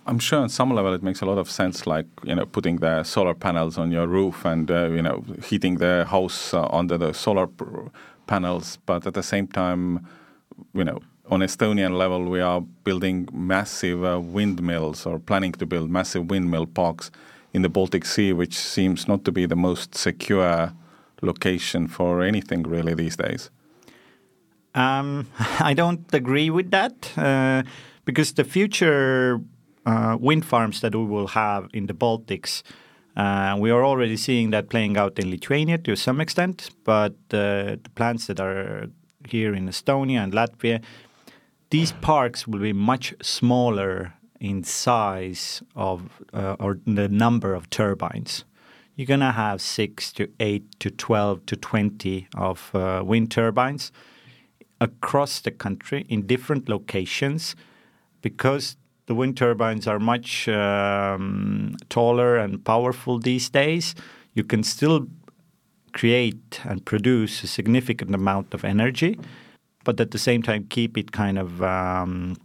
I'm 0.07 0.19
sure 0.19 0.39
on 0.39 0.49
some 0.49 0.71
level 0.71 0.93
it 0.93 1.01
makes 1.01 1.21
a 1.21 1.25
lot 1.25 1.39
of 1.39 1.49
sense, 1.49 1.87
like 1.87 2.05
you 2.23 2.35
know, 2.35 2.45
putting 2.45 2.77
the 2.77 3.03
solar 3.03 3.33
panels 3.33 3.77
on 3.77 3.91
your 3.91 4.05
roof 4.05 4.45
and 4.45 4.69
uh, 4.69 4.89
you 4.89 5.01
know, 5.01 5.23
heating 5.43 5.77
the 5.77 6.05
house 6.05 6.53
uh, 6.53 6.67
under 6.71 6.97
the 6.97 7.13
solar 7.13 7.47
panels. 8.27 8.77
But 8.85 9.07
at 9.07 9.15
the 9.15 9.23
same 9.23 9.47
time, 9.47 10.07
you 10.75 10.83
know, 10.83 10.99
on 11.31 11.39
Estonian 11.39 11.97
level, 11.97 12.25
we 12.25 12.39
are 12.39 12.61
building 12.61 13.27
massive 13.33 14.05
uh, 14.05 14.19
windmills 14.19 15.07
or 15.07 15.17
planning 15.17 15.53
to 15.53 15.65
build 15.65 15.89
massive 15.89 16.29
windmill 16.29 16.67
parks 16.67 17.09
in 17.51 17.63
the 17.63 17.69
Baltic 17.69 18.05
Sea, 18.05 18.31
which 18.31 18.55
seems 18.55 19.07
not 19.07 19.23
to 19.25 19.31
be 19.31 19.47
the 19.47 19.55
most 19.55 19.95
secure 19.95 20.71
location 21.25 21.87
for 21.87 22.21
anything 22.21 22.63
really 22.63 22.93
these 22.93 23.17
days. 23.17 23.49
Um, 24.73 25.27
I 25.59 25.73
don't 25.73 26.13
agree 26.13 26.49
with 26.49 26.71
that 26.71 27.17
uh, 27.17 27.63
because 28.05 28.33
the 28.33 28.43
future 28.43 29.41
uh, 29.85 30.17
wind 30.19 30.45
farms 30.45 30.81
that 30.81 30.95
we 30.95 31.05
will 31.05 31.27
have 31.27 31.69
in 31.73 31.87
the 31.87 31.93
Baltics, 31.93 32.63
uh, 33.15 33.55
we 33.57 33.71
are 33.71 33.85
already 33.85 34.17
seeing 34.17 34.51
that 34.51 34.69
playing 34.69 34.97
out 34.97 35.17
in 35.17 35.29
Lithuania 35.29 35.77
to 35.79 35.95
some 35.95 36.19
extent, 36.19 36.69
but 36.83 37.13
uh, 37.31 37.77
the 37.81 37.91
plants 37.95 38.27
that 38.27 38.39
are 38.39 38.87
here 39.27 39.53
in 39.53 39.67
Estonia 39.67 40.23
and 40.23 40.33
Latvia, 40.33 40.83
these 41.69 41.93
parks 41.93 42.47
will 42.47 42.59
be 42.59 42.73
much 42.73 43.13
smaller 43.21 44.13
in 44.39 44.63
size 44.63 45.63
of 45.75 46.21
uh, 46.33 46.55
or 46.59 46.79
the 46.85 47.07
number 47.07 47.53
of 47.53 47.69
turbines. 47.69 48.45
You're 48.95 49.07
going 49.07 49.19
to 49.19 49.31
have 49.31 49.61
six 49.61 50.13
to 50.13 50.29
eight 50.39 50.79
to 50.79 50.89
12 50.89 51.45
to 51.47 51.55
20 51.57 52.27
of 52.37 52.73
uh, 52.73 53.03
wind 53.05 53.29
turbines 53.29 53.91
across 54.79 55.41
the 55.41 55.51
country 55.51 56.05
in 56.07 56.25
different 56.25 56.69
locations 56.69 57.55
because 58.21 58.77
the 59.07 59.13
wind 59.13 59.35
turbines 59.35 59.85
are 59.85 59.99
much 59.99 60.47
um, 60.47 61.75
taller 61.89 62.37
and 62.37 62.63
powerful 62.63 63.19
these 63.19 63.49
days. 63.49 63.95
You 64.33 64.45
can 64.45 64.63
still 64.63 65.07
create 65.91 66.61
and 66.63 66.83
produce 66.85 67.43
a 67.43 67.47
significant 67.47 68.15
amount 68.15 68.53
of 68.53 68.63
energy, 68.63 69.19
but 69.83 69.99
at 69.99 70.11
the 70.11 70.17
same 70.17 70.41
time 70.41 70.67
keep 70.69 70.97
it 70.97 71.11
kind 71.11 71.37
of 71.37 71.61
um, 71.61 72.37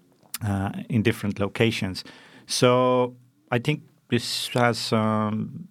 uh, 0.45 0.73
in 0.89 1.03
different 1.03 1.39
locations. 1.39 2.03
So 2.47 3.15
I 3.53 3.61
think 3.61 3.83
this 4.09 4.49
has 4.49 4.93
um, 4.93 5.69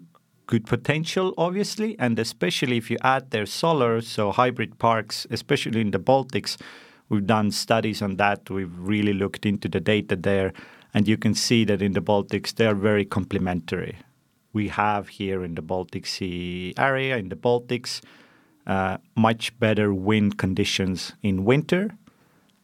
good 0.50 0.66
potential, 0.66 1.32
obviously, 1.38 1.96
and 2.00 2.18
especially 2.18 2.76
if 2.76 2.90
you 2.90 2.98
add 3.04 3.30
their 3.30 3.46
solar, 3.46 4.02
so 4.02 4.32
hybrid 4.32 4.80
parks, 4.80 5.28
especially 5.30 5.80
in 5.80 5.92
the 5.92 6.00
Baltics. 6.00 6.58
We've 7.08 7.28
done 7.28 7.52
studies 7.52 8.02
on 8.02 8.16
that. 8.16 8.50
We've 8.50 8.76
really 8.76 9.14
looked 9.14 9.46
into 9.46 9.70
the 9.70 9.80
data 9.80 10.16
there, 10.16 10.52
and 10.92 11.08
you 11.08 11.18
can 11.18 11.36
see 11.36 11.66
that 11.66 11.84
in 11.84 11.94
the 11.94 12.02
Baltics 12.02 12.56
they 12.56 12.66
are 12.66 12.74
very 12.74 13.06
complementary. 13.06 13.98
We 14.52 14.70
have 14.70 15.10
here 15.10 15.44
in 15.44 15.54
the 15.54 15.62
Baltic 15.62 16.08
Sea 16.08 16.74
area, 16.80 17.18
in 17.18 17.30
the 17.30 17.36
Baltics, 17.36 18.02
uh, 18.66 18.98
much 19.16 19.58
better 19.60 19.94
wind 19.94 20.40
conditions 20.40 21.14
in 21.22 21.46
winter, 21.46 21.92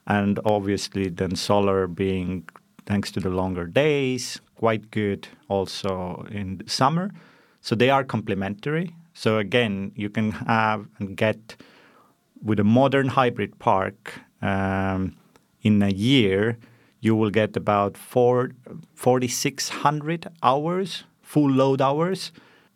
and 0.08 0.40
obviously 0.44 1.10
then 1.10 1.36
solar 1.36 1.86
being, 1.86 2.50
thanks 2.88 3.12
to 3.12 3.20
the 3.20 3.30
longer 3.30 3.68
days, 3.68 4.42
quite 4.56 4.90
good 4.90 5.28
also 5.50 6.26
in 6.32 6.64
summer. 6.66 7.12
So 7.66 7.74
they 7.74 7.90
are 7.90 8.04
complementary. 8.04 8.96
So 9.16 9.40
again, 9.40 9.92
you 9.96 10.08
can 10.08 10.30
have 10.34 10.86
and 11.00 11.18
get 11.18 11.56
with 12.44 12.60
a 12.60 12.64
modern 12.64 13.08
hybrid 13.08 13.58
park 13.58 14.14
um, 14.44 15.16
in 15.64 15.82
a 15.82 15.90
year, 15.90 16.60
you 17.00 17.16
will 17.16 17.32
get 17.32 17.58
about 17.58 17.98
four, 17.98 18.52
4,600 18.94 20.28
hours, 20.44 21.06
full 21.24 21.50
load 21.50 21.82
hours. 21.82 22.32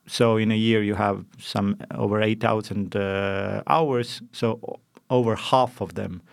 So 0.08 0.38
in 0.38 0.51
a 0.51 0.55
year, 0.58 0.81
you 0.81 0.96
have 0.96 1.24
some 1.38 1.77
over 1.93 2.19
8,000 2.19 2.96
uh, 2.96 3.62
hours. 3.67 4.24
So 4.31 4.79
over 5.12 5.36
half 5.36 5.81
of 5.81 5.93
them, 5.93 6.24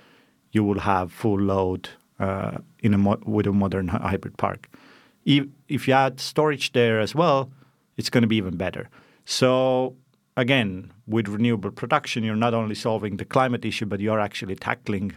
you 0.52 0.64
will 0.64 0.80
have 0.80 1.12
full 1.12 1.38
load 1.38 1.90
uh, 2.18 2.56
in 2.78 2.94
a 2.94 3.16
with 3.26 3.46
a 3.46 3.52
modern 3.52 3.88
hybrid 3.88 4.38
park. 4.38 4.70
If, 5.26 5.44
if 5.68 5.86
you 5.86 5.92
add 5.92 6.20
storage 6.20 6.72
there 6.72 7.00
as 7.00 7.14
well, 7.14 7.50
it's 7.96 8.10
going 8.10 8.22
to 8.22 8.28
be 8.28 8.36
even 8.36 8.56
better. 8.56 8.88
So 9.24 9.96
again, 10.36 10.92
with 11.06 11.28
renewable 11.28 11.70
production, 11.70 12.24
you're 12.24 12.36
not 12.36 12.54
only 12.54 12.74
solving 12.74 13.16
the 13.16 13.24
climate 13.24 13.64
issue, 13.64 13.86
but 13.86 14.00
you're 14.00 14.20
actually 14.20 14.56
tackling 14.56 15.12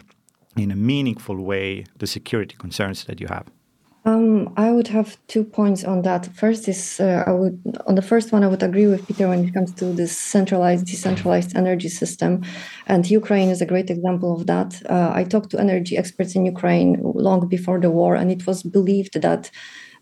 in 0.58 0.72
a 0.72 0.76
meaningful 0.76 1.38
way 1.44 1.86
the 1.98 2.08
security 2.08 2.56
concerns 2.58 3.06
that 3.06 3.20
you 3.20 3.28
have. 3.28 3.48
Um, 4.06 4.54
I 4.56 4.72
would 4.72 4.88
have 4.88 5.18
two 5.28 5.44
points 5.44 5.84
on 5.84 6.04
that. 6.04 6.26
First 6.34 6.68
is 6.70 7.00
uh, 7.02 7.24
I 7.28 7.32
would 7.32 7.62
on 7.86 7.96
the 7.96 8.02
first 8.02 8.32
one 8.32 8.44
I 8.44 8.48
would 8.48 8.64
agree 8.64 8.88
with 8.88 9.06
Peeter 9.06 9.28
when 9.28 9.46
it 9.46 9.54
comes 9.54 9.74
to 9.74 9.86
this 9.86 10.18
centralized, 10.18 10.86
decentralized 10.86 11.56
energy 11.56 11.90
system, 11.90 12.44
and 12.88 13.10
Ukraine 13.12 13.50
is 13.50 13.62
a 13.62 13.66
great 13.66 13.90
example 13.90 14.34
of 14.34 14.48
that. 14.48 14.82
Uh, 14.90 15.12
I 15.14 15.26
talked 15.26 15.50
to 15.52 15.60
energy 15.60 15.98
experts 15.98 16.34
in 16.34 16.46
Ukraine 16.46 16.98
long 17.04 17.48
before 17.50 17.80
the 17.80 17.92
war, 17.92 18.16
and 18.16 18.32
it 18.32 18.48
was 18.48 18.64
believed 18.64 19.22
that 19.22 19.52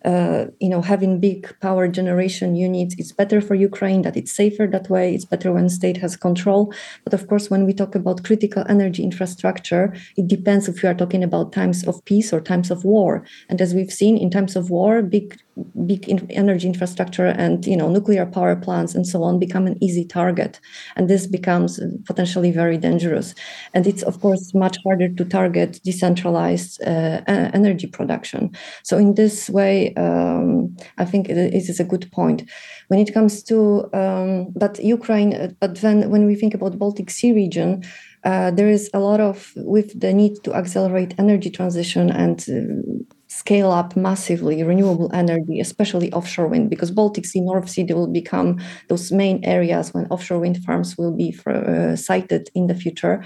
uh, 0.05 0.45
you 0.59 0.69
know, 0.69 0.81
having 0.81 1.19
big 1.19 1.53
power 1.59 1.87
generation 1.87 2.55
units, 2.55 2.95
it's 2.97 3.11
better 3.11 3.41
for 3.41 3.55
Ukraine, 3.55 4.03
that 4.03 4.15
it's 4.15 4.31
safer 4.31 4.67
that 4.67 4.89
way. 4.89 5.13
It's 5.13 5.25
better 5.25 5.51
when 5.51 5.69
state 5.69 5.97
has 5.97 6.15
control. 6.15 6.73
But 7.03 7.13
of 7.13 7.27
course, 7.27 7.49
when 7.49 7.65
we 7.65 7.73
talk 7.73 7.95
about 7.95 8.23
critical 8.23 8.63
energy 8.69 9.03
infrastructure, 9.03 9.93
it 10.15 10.27
depends 10.27 10.67
if 10.67 10.81
we 10.81 10.89
are 10.89 10.93
talking 10.93 11.23
about 11.23 11.53
times 11.53 11.87
of 11.87 12.03
peace 12.05 12.31
or 12.31 12.41
times 12.41 12.71
of 12.71 12.85
war. 12.85 13.25
And 13.49 13.61
as 13.61 13.73
we've 13.73 13.91
seen 13.91 14.17
in 14.17 14.29
times 14.29 14.55
of 14.55 14.69
war, 14.69 15.01
big 15.01 15.37
big 15.85 16.07
in 16.07 16.29
energy 16.31 16.67
infrastructure 16.67 17.25
and 17.25 17.65
you 17.65 17.75
know 17.75 17.89
nuclear 17.89 18.25
power 18.25 18.55
plants 18.55 18.95
and 18.95 19.05
so 19.07 19.23
on 19.23 19.39
become 19.39 19.67
an 19.67 19.81
easy 19.81 20.05
target. 20.05 20.59
And 20.95 21.09
this 21.09 21.27
becomes 21.27 21.79
potentially 22.05 22.51
very 22.51 22.77
dangerous. 22.77 23.35
And 23.73 23.87
it's 23.87 24.03
of 24.03 24.19
course 24.21 24.53
much 24.53 24.77
harder 24.83 25.09
to 25.09 25.25
target 25.25 25.79
decentralized 25.83 26.81
uh, 26.83 27.21
energy 27.27 27.87
production. 27.87 28.51
So 28.83 28.97
in 28.97 29.15
this 29.15 29.49
way 29.49 29.93
um, 29.95 30.75
I 30.97 31.05
think 31.05 31.29
it 31.29 31.53
is 31.53 31.79
a 31.79 31.83
good 31.83 32.11
point. 32.11 32.49
When 32.87 32.99
it 32.99 33.13
comes 33.13 33.43
to 33.43 33.89
um, 33.93 34.53
but 34.55 34.83
Ukraine, 34.83 35.33
uh, 35.33 35.49
but 35.59 35.75
then 35.81 36.09
when 36.09 36.25
we 36.25 36.35
think 36.35 36.53
about 36.53 36.71
the 36.71 36.77
Baltic 36.77 37.09
Sea 37.09 37.33
region, 37.33 37.83
uh, 38.23 38.51
there 38.51 38.69
is 38.69 38.89
a 38.93 38.99
lot 38.99 39.19
of 39.19 39.53
with 39.55 39.99
the 39.99 40.13
need 40.13 40.43
to 40.43 40.53
accelerate 40.53 41.15
energy 41.17 41.49
transition 41.49 42.09
and 42.09 42.39
uh, 42.49 43.15
scale 43.47 43.71
up 43.71 43.95
massively 43.95 44.61
renewable 44.61 45.09
energy, 45.13 45.61
especially 45.61 46.11
offshore 46.11 46.49
wind, 46.49 46.69
because 46.69 46.91
Baltic 46.91 47.25
Sea, 47.25 47.39
North 47.39 47.69
Sea, 47.69 47.85
will 47.93 48.11
become 48.21 48.59
those 48.89 49.09
main 49.09 49.37
areas 49.45 49.93
when 49.93 50.05
offshore 50.07 50.39
wind 50.39 50.57
farms 50.65 50.97
will 50.97 51.15
be 51.15 51.31
for, 51.31 51.53
uh, 51.53 51.95
sited 51.95 52.49
in 52.53 52.67
the 52.67 52.75
future 52.75 53.23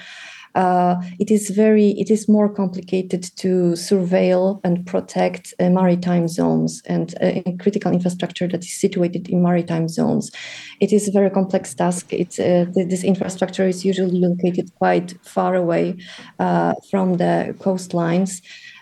uh, 0.55 0.95
it 1.19 1.31
is 1.31 1.49
very 1.49 1.91
it 1.91 2.09
is 2.11 2.27
more 2.27 2.49
complicated 2.49 3.23
to 3.37 3.73
surveil 3.73 4.59
and 4.63 4.85
protect 4.85 5.53
uh, 5.59 5.69
maritime 5.69 6.27
zones 6.27 6.81
and 6.85 7.15
uh, 7.21 7.41
critical 7.59 7.91
infrastructure 7.91 8.47
that 8.47 8.63
is 8.63 8.79
situated 8.79 9.29
in 9.29 9.41
maritime 9.41 9.87
zones. 9.87 10.31
It 10.79 10.91
is 10.91 11.07
a 11.07 11.11
very 11.11 11.29
complex 11.29 11.73
task. 11.73 12.11
It's 12.11 12.39
uh, 12.39 12.65
this 12.73 13.03
infrastructure 13.03 13.67
is 13.67 13.85
usually 13.85 14.19
located 14.19 14.73
quite 14.75 15.13
far 15.23 15.55
away 15.55 15.97
uh, 16.39 16.73
from 16.89 17.17
the 17.17 17.55
coastlines. 17.59 18.41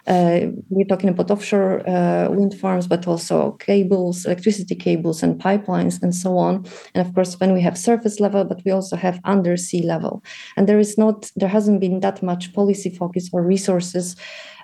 Uh, 0.09 0.47
we're 0.69 0.87
talking 0.87 1.07
about 1.09 1.29
offshore 1.29 1.87
uh, 1.87 2.27
wind 2.31 2.55
farms, 2.55 2.87
but 2.87 3.07
also 3.07 3.51
cables, 3.59 4.25
electricity 4.25 4.73
cables, 4.73 5.21
and 5.21 5.39
pipelines, 5.39 6.01
and 6.01 6.15
so 6.15 6.35
on. 6.35 6.65
And 6.95 7.07
of 7.07 7.13
course, 7.13 7.39
when 7.39 7.53
we 7.53 7.61
have 7.61 7.77
surface 7.77 8.19
level, 8.19 8.43
but 8.43 8.61
we 8.65 8.71
also 8.71 8.95
have 8.95 9.19
undersea 9.23 9.83
level. 9.83 10.23
And 10.57 10.67
there 10.67 10.79
is 10.79 10.97
not, 10.97 11.31
there 11.35 11.47
hasn't 11.47 11.79
been 11.79 11.99
that 11.99 12.23
much 12.23 12.53
policy 12.53 12.89
focus 12.89 13.29
or 13.31 13.43
resources 13.43 14.15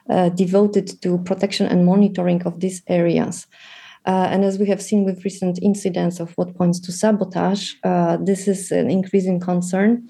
uh, 0.10 0.30
devoted 0.30 1.00
to 1.04 1.20
protection 1.20 1.68
and 1.68 1.86
monitoring 1.86 2.42
of 2.44 2.60
these 2.60 2.82
areas. 2.88 3.46
Uh, 4.08 4.28
and 4.32 4.44
as 4.44 4.58
we 4.58 4.66
have 4.68 4.82
seen 4.82 5.04
with 5.04 5.26
recent 5.26 5.60
incidents 5.62 6.20
of 6.20 6.32
what 6.38 6.56
points 6.56 6.80
to 6.80 6.92
sabotage, 6.92 7.74
uh, 7.84 8.18
this 8.18 8.48
is 8.48 8.72
an 8.72 8.90
increasing 8.90 9.40
concern, 9.40 10.08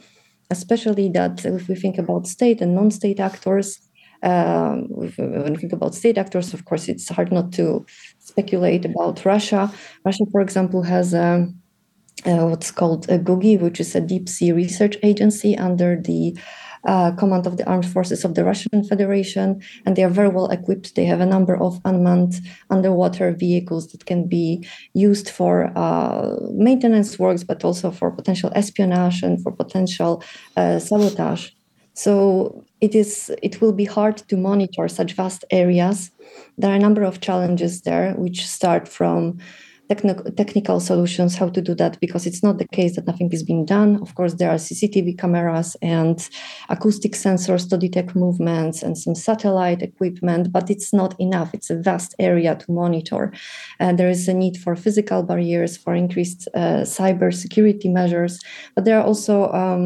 especially 0.49 1.09
that 1.09 1.45
if 1.45 1.67
we 1.67 1.75
think 1.75 1.97
about 1.97 2.27
state 2.27 2.61
and 2.61 2.73
non 2.73 2.89
state 2.89 3.19
actors, 3.19 3.81
um, 4.25 4.87
when 4.89 5.53
we 5.53 5.57
think 5.57 5.71
about 5.71 5.95
state 5.95 6.17
actors, 6.17 6.53
of 6.53 6.65
course, 6.65 6.89
it's 6.89 7.07
hard 7.09 7.31
not 7.31 7.51
to 7.53 7.85
speculate 8.19 8.83
about 8.83 9.23
Russia. 9.23 9.71
Russia, 10.03 10.25
for 10.31 10.41
example, 10.41 10.81
has 10.81 11.13
a, 11.13 11.47
uh, 12.25 12.47
what's 12.47 12.71
called 12.71 13.07
a 13.09 13.19
GUGI, 13.19 13.61
which 13.61 13.79
is 13.79 13.95
a 13.95 14.01
deep 14.01 14.27
sea 14.27 14.51
research 14.51 14.97
agency 15.03 15.55
under 15.55 16.01
the 16.01 16.35
uh, 16.85 17.11
command 17.11 17.47
of 17.47 17.57
the 17.57 17.67
armed 17.67 17.85
forces 17.85 18.23
of 18.25 18.35
the 18.35 18.43
Russian 18.43 18.83
Federation, 18.83 19.61
and 19.85 19.95
they 19.95 20.03
are 20.03 20.09
very 20.09 20.29
well 20.29 20.47
equipped. 20.47 20.95
They 20.95 21.05
have 21.05 21.19
a 21.19 21.25
number 21.25 21.55
of 21.55 21.79
unmanned 21.85 22.35
underwater 22.69 23.31
vehicles 23.31 23.87
that 23.87 24.05
can 24.05 24.27
be 24.27 24.67
used 24.93 25.29
for 25.29 25.71
uh, 25.75 26.35
maintenance 26.51 27.17
works, 27.19 27.43
but 27.43 27.63
also 27.63 27.91
for 27.91 28.11
potential 28.11 28.51
espionage 28.55 29.23
and 29.23 29.41
for 29.41 29.51
potential 29.51 30.23
uh, 30.57 30.79
sabotage. 30.79 31.49
So 31.95 32.65
it 32.85 32.93
is 32.93 33.31
it 33.41 33.61
will 33.61 33.73
be 33.73 33.85
hard 33.85 34.17
to 34.29 34.37
monitor 34.37 34.87
such 34.87 35.13
vast 35.13 35.43
areas. 35.49 36.11
There 36.57 36.71
are 36.71 36.79
a 36.81 36.85
number 36.87 37.03
of 37.03 37.19
challenges 37.19 37.81
there, 37.81 38.13
which 38.13 38.45
start 38.47 38.87
from 38.87 39.39
technical 39.89 40.31
technical 40.31 40.79
solutions 40.79 41.35
how 41.35 41.49
to 41.49 41.61
do 41.61 41.73
that 41.75 41.99
because 41.99 42.25
it's 42.29 42.43
not 42.47 42.57
the 42.57 42.67
case 42.77 42.95
that 42.95 43.07
nothing 43.07 43.31
is 43.31 43.43
being 43.43 43.65
done. 43.65 43.89
Of 44.05 44.15
course 44.15 44.33
there 44.35 44.49
are 44.49 44.59
cctv 44.67 45.17
cameras 45.17 45.77
and 45.81 46.17
acoustic 46.69 47.13
sensors 47.13 47.69
to 47.69 47.77
detect 47.77 48.15
movements 48.15 48.83
and 48.83 48.97
some 48.97 49.15
satellite 49.15 49.81
equipment 49.81 50.51
but 50.51 50.69
it's 50.69 50.91
not 50.93 51.11
enough. 51.19 51.53
It's 51.53 51.69
a 51.69 51.79
vast 51.89 52.15
area 52.19 52.55
to 52.55 52.71
monitor. 52.71 53.31
And 53.79 53.99
there 53.99 54.09
is 54.09 54.27
a 54.27 54.33
need 54.33 54.57
for 54.57 54.75
physical 54.75 55.23
barriers 55.23 55.77
for 55.77 55.93
increased 55.95 56.47
uh, 56.53 56.83
cyber 56.97 57.33
security 57.33 57.89
measures 57.89 58.39
but 58.75 58.85
there 58.85 58.97
are 58.99 59.05
also 59.05 59.51
um, 59.63 59.85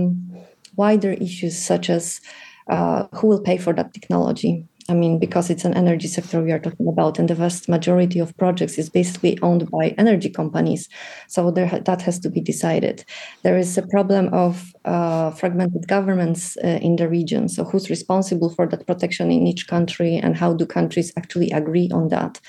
wider 0.75 1.13
issues 1.27 1.57
such 1.57 1.89
as 1.89 2.21
uh, 2.69 3.07
who 3.13 3.27
will 3.27 3.41
pay 3.41 3.57
for 3.57 3.73
that 3.73 3.93
technology 3.93 4.65
I 4.89 4.95
mean, 4.95 5.19
because 5.19 5.51
it's 5.51 5.65
an 5.65 5.75
energy 5.75 6.07
sector 6.07 6.41
we 6.41 6.51
are 6.51 6.59
talking 6.59 6.87
about, 6.87 7.19
and 7.19 7.29
the 7.29 7.35
vast 7.35 7.69
majority 7.69 8.17
of 8.17 8.35
projects 8.37 8.77
is 8.79 8.89
basically 8.89 9.37
owned 9.41 9.69
by 9.69 9.93
energy 9.99 10.29
companies. 10.29 10.89
So 11.27 11.51
there, 11.51 11.67
that 11.85 12.01
has 12.01 12.19
to 12.21 12.29
be 12.29 12.41
decided. 12.41 13.05
There 13.43 13.57
is 13.57 13.77
a 13.77 13.85
problem 13.87 14.33
of 14.33 14.73
uh, 14.85 15.29
fragmented 15.31 15.87
governments 15.87 16.57
uh, 16.63 16.79
in 16.81 16.95
the 16.95 17.07
region. 17.07 17.49
So 17.49 17.63
who's 17.63 17.89
responsible 17.89 18.49
for 18.49 18.65
that 18.67 18.87
protection 18.87 19.31
in 19.31 19.45
each 19.45 19.67
country, 19.67 20.15
and 20.15 20.35
how 20.35 20.53
do 20.53 20.65
countries 20.65 21.13
actually 21.15 21.51
agree 21.51 21.89
on 21.93 22.07
that? 22.09 22.39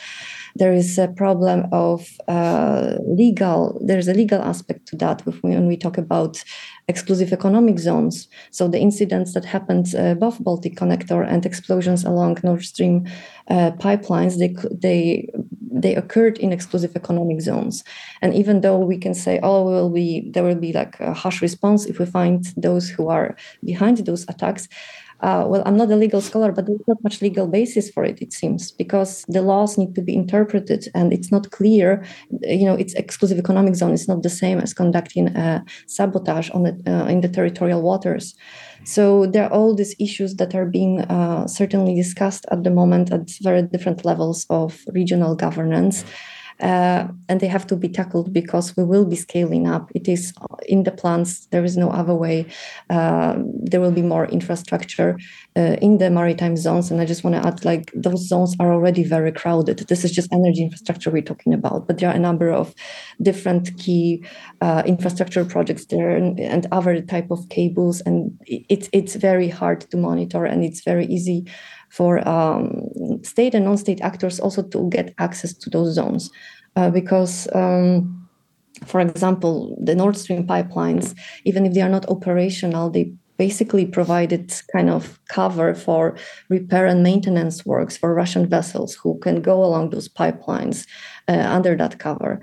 there 0.56 0.72
is 0.72 0.98
a 0.98 1.08
problem 1.08 1.66
of 1.72 2.08
uh, 2.28 2.96
legal 3.06 3.80
there's 3.84 4.08
a 4.08 4.14
legal 4.14 4.42
aspect 4.42 4.86
to 4.86 4.96
that 4.96 5.22
when 5.42 5.66
we 5.66 5.76
talk 5.76 5.98
about 5.98 6.42
exclusive 6.90 7.32
economic 7.32 7.78
zones. 7.78 8.28
So 8.50 8.68
the 8.68 8.82
incidents 8.88 9.32
that 9.34 9.44
happened 9.44 9.86
uh, 9.94 10.16
above 10.16 10.38
Balticconnector 10.38 11.20
and 11.32 11.46
explosions 11.46 12.04
along 12.04 12.38
nord 12.42 12.62
stream 12.72 12.96
uh, 13.54 13.70
pipelines 13.84 14.32
they 14.40 14.50
they 14.86 15.00
they 15.82 15.94
occurred 16.02 16.36
in 16.44 16.52
exclusive 16.52 16.94
economic 16.96 17.40
zones. 17.40 17.84
And 18.22 18.34
even 18.34 18.60
though 18.60 18.80
we 18.90 18.98
can 19.04 19.14
say 19.14 19.34
oh 19.42 19.58
will 19.64 19.92
be 20.00 20.08
there 20.32 20.46
will 20.48 20.62
be 20.68 20.72
like 20.80 20.94
a 21.00 21.14
harsh 21.22 21.40
response 21.48 21.80
if 21.90 21.98
we 22.00 22.06
find 22.18 22.40
those 22.66 22.86
who 22.94 23.08
are 23.16 23.28
behind 23.70 23.96
those 23.98 24.24
attacks 24.32 24.68
uh, 25.22 25.44
well, 25.46 25.62
I'm 25.66 25.76
not 25.76 25.90
a 25.90 25.96
legal 25.96 26.20
scholar, 26.20 26.52
but 26.52 26.66
there's 26.66 26.80
not 26.86 27.02
much 27.02 27.20
legal 27.20 27.46
basis 27.46 27.90
for 27.90 28.04
it, 28.04 28.20
it 28.22 28.32
seems, 28.32 28.72
because 28.72 29.24
the 29.28 29.42
laws 29.42 29.76
need 29.76 29.94
to 29.94 30.02
be 30.02 30.14
interpreted 30.14 30.88
and 30.94 31.12
it's 31.12 31.30
not 31.30 31.50
clear. 31.50 32.04
You 32.42 32.64
know, 32.64 32.74
it's 32.74 32.94
exclusive 32.94 33.38
economic 33.38 33.74
zone. 33.74 33.92
It's 33.92 34.08
not 34.08 34.22
the 34.22 34.30
same 34.30 34.58
as 34.60 34.72
conducting 34.72 35.28
a 35.36 35.64
sabotage 35.86 36.50
on 36.50 36.62
the, 36.62 36.82
uh, 36.86 37.06
in 37.06 37.20
the 37.20 37.28
territorial 37.28 37.82
waters. 37.82 38.34
So 38.84 39.26
there 39.26 39.44
are 39.44 39.52
all 39.52 39.74
these 39.74 39.94
issues 39.98 40.36
that 40.36 40.54
are 40.54 40.66
being 40.66 41.02
uh, 41.02 41.46
certainly 41.46 41.94
discussed 41.94 42.46
at 42.50 42.64
the 42.64 42.70
moment 42.70 43.12
at 43.12 43.30
very 43.42 43.62
different 43.62 44.04
levels 44.04 44.46
of 44.48 44.80
regional 44.92 45.34
governance. 45.34 46.04
Uh, 46.60 47.08
and 47.28 47.40
they 47.40 47.46
have 47.46 47.66
to 47.66 47.76
be 47.76 47.88
tackled 47.88 48.32
because 48.32 48.76
we 48.76 48.84
will 48.84 49.04
be 49.04 49.16
scaling 49.16 49.66
up. 49.66 49.90
It 49.94 50.08
is 50.08 50.32
in 50.68 50.82
the 50.82 50.90
plans. 50.90 51.46
There 51.46 51.64
is 51.64 51.76
no 51.76 51.90
other 51.90 52.14
way. 52.14 52.46
Uh, 52.90 53.36
there 53.62 53.80
will 53.80 53.92
be 53.92 54.02
more 54.02 54.26
infrastructure 54.26 55.18
uh, 55.56 55.76
in 55.80 55.98
the 55.98 56.10
maritime 56.10 56.56
zones, 56.56 56.90
and 56.90 57.00
I 57.00 57.06
just 57.06 57.24
want 57.24 57.36
to 57.36 57.46
add, 57.46 57.64
like 57.64 57.90
those 57.94 58.28
zones 58.28 58.54
are 58.60 58.72
already 58.72 59.04
very 59.04 59.32
crowded. 59.32 59.78
This 59.78 60.04
is 60.04 60.12
just 60.12 60.32
energy 60.32 60.62
infrastructure 60.62 61.10
we're 61.10 61.22
talking 61.22 61.54
about, 61.54 61.86
but 61.86 61.98
there 61.98 62.10
are 62.10 62.16
a 62.16 62.20
number 62.20 62.50
of 62.50 62.74
different 63.22 63.76
key 63.78 64.24
uh, 64.60 64.82
infrastructure 64.84 65.44
projects 65.44 65.86
there 65.86 66.10
and, 66.10 66.38
and, 66.38 66.66
other 66.72 67.00
type 67.00 67.30
of 67.30 67.48
cables, 67.48 68.00
and 68.02 68.38
it's 68.46 68.88
it's 68.92 69.14
very 69.14 69.48
hard 69.48 69.80
to 69.80 69.96
monitor, 69.96 70.44
and 70.44 70.62
it's 70.62 70.82
very 70.84 71.06
easy 71.06 71.46
for 71.90 72.26
um, 72.26 72.88
state 73.22 73.54
and 73.54 73.64
non-state 73.64 74.00
actors 74.00 74.40
also 74.40 74.62
to 74.62 74.88
get 74.90 75.14
access 75.18 75.52
to 75.52 75.70
those 75.70 75.94
zones. 75.94 76.30
Uh, 76.76 76.88
because 76.88 77.48
um, 77.54 78.20
for 78.84 79.00
example 79.00 79.76
the 79.82 79.94
nord 79.94 80.16
stream 80.16 80.46
pipelines 80.46 81.14
even 81.44 81.66
if 81.66 81.74
they 81.74 81.82
are 81.82 81.88
not 81.88 82.08
operational 82.08 82.90
they 82.90 83.12
basically 83.36 83.86
provided 83.86 84.52
kind 84.70 84.90
of 84.90 85.18
cover 85.28 85.74
for 85.74 86.14
repair 86.48 86.86
and 86.86 87.02
maintenance 87.02 87.64
works 87.64 87.96
for 87.96 88.14
russian 88.14 88.46
vessels 88.46 88.94
who 88.94 89.18
can 89.18 89.40
go 89.40 89.64
along 89.64 89.90
those 89.90 90.08
pipelines 90.08 90.86
uh, 91.28 91.32
under 91.32 91.74
that 91.76 91.98
cover 91.98 92.40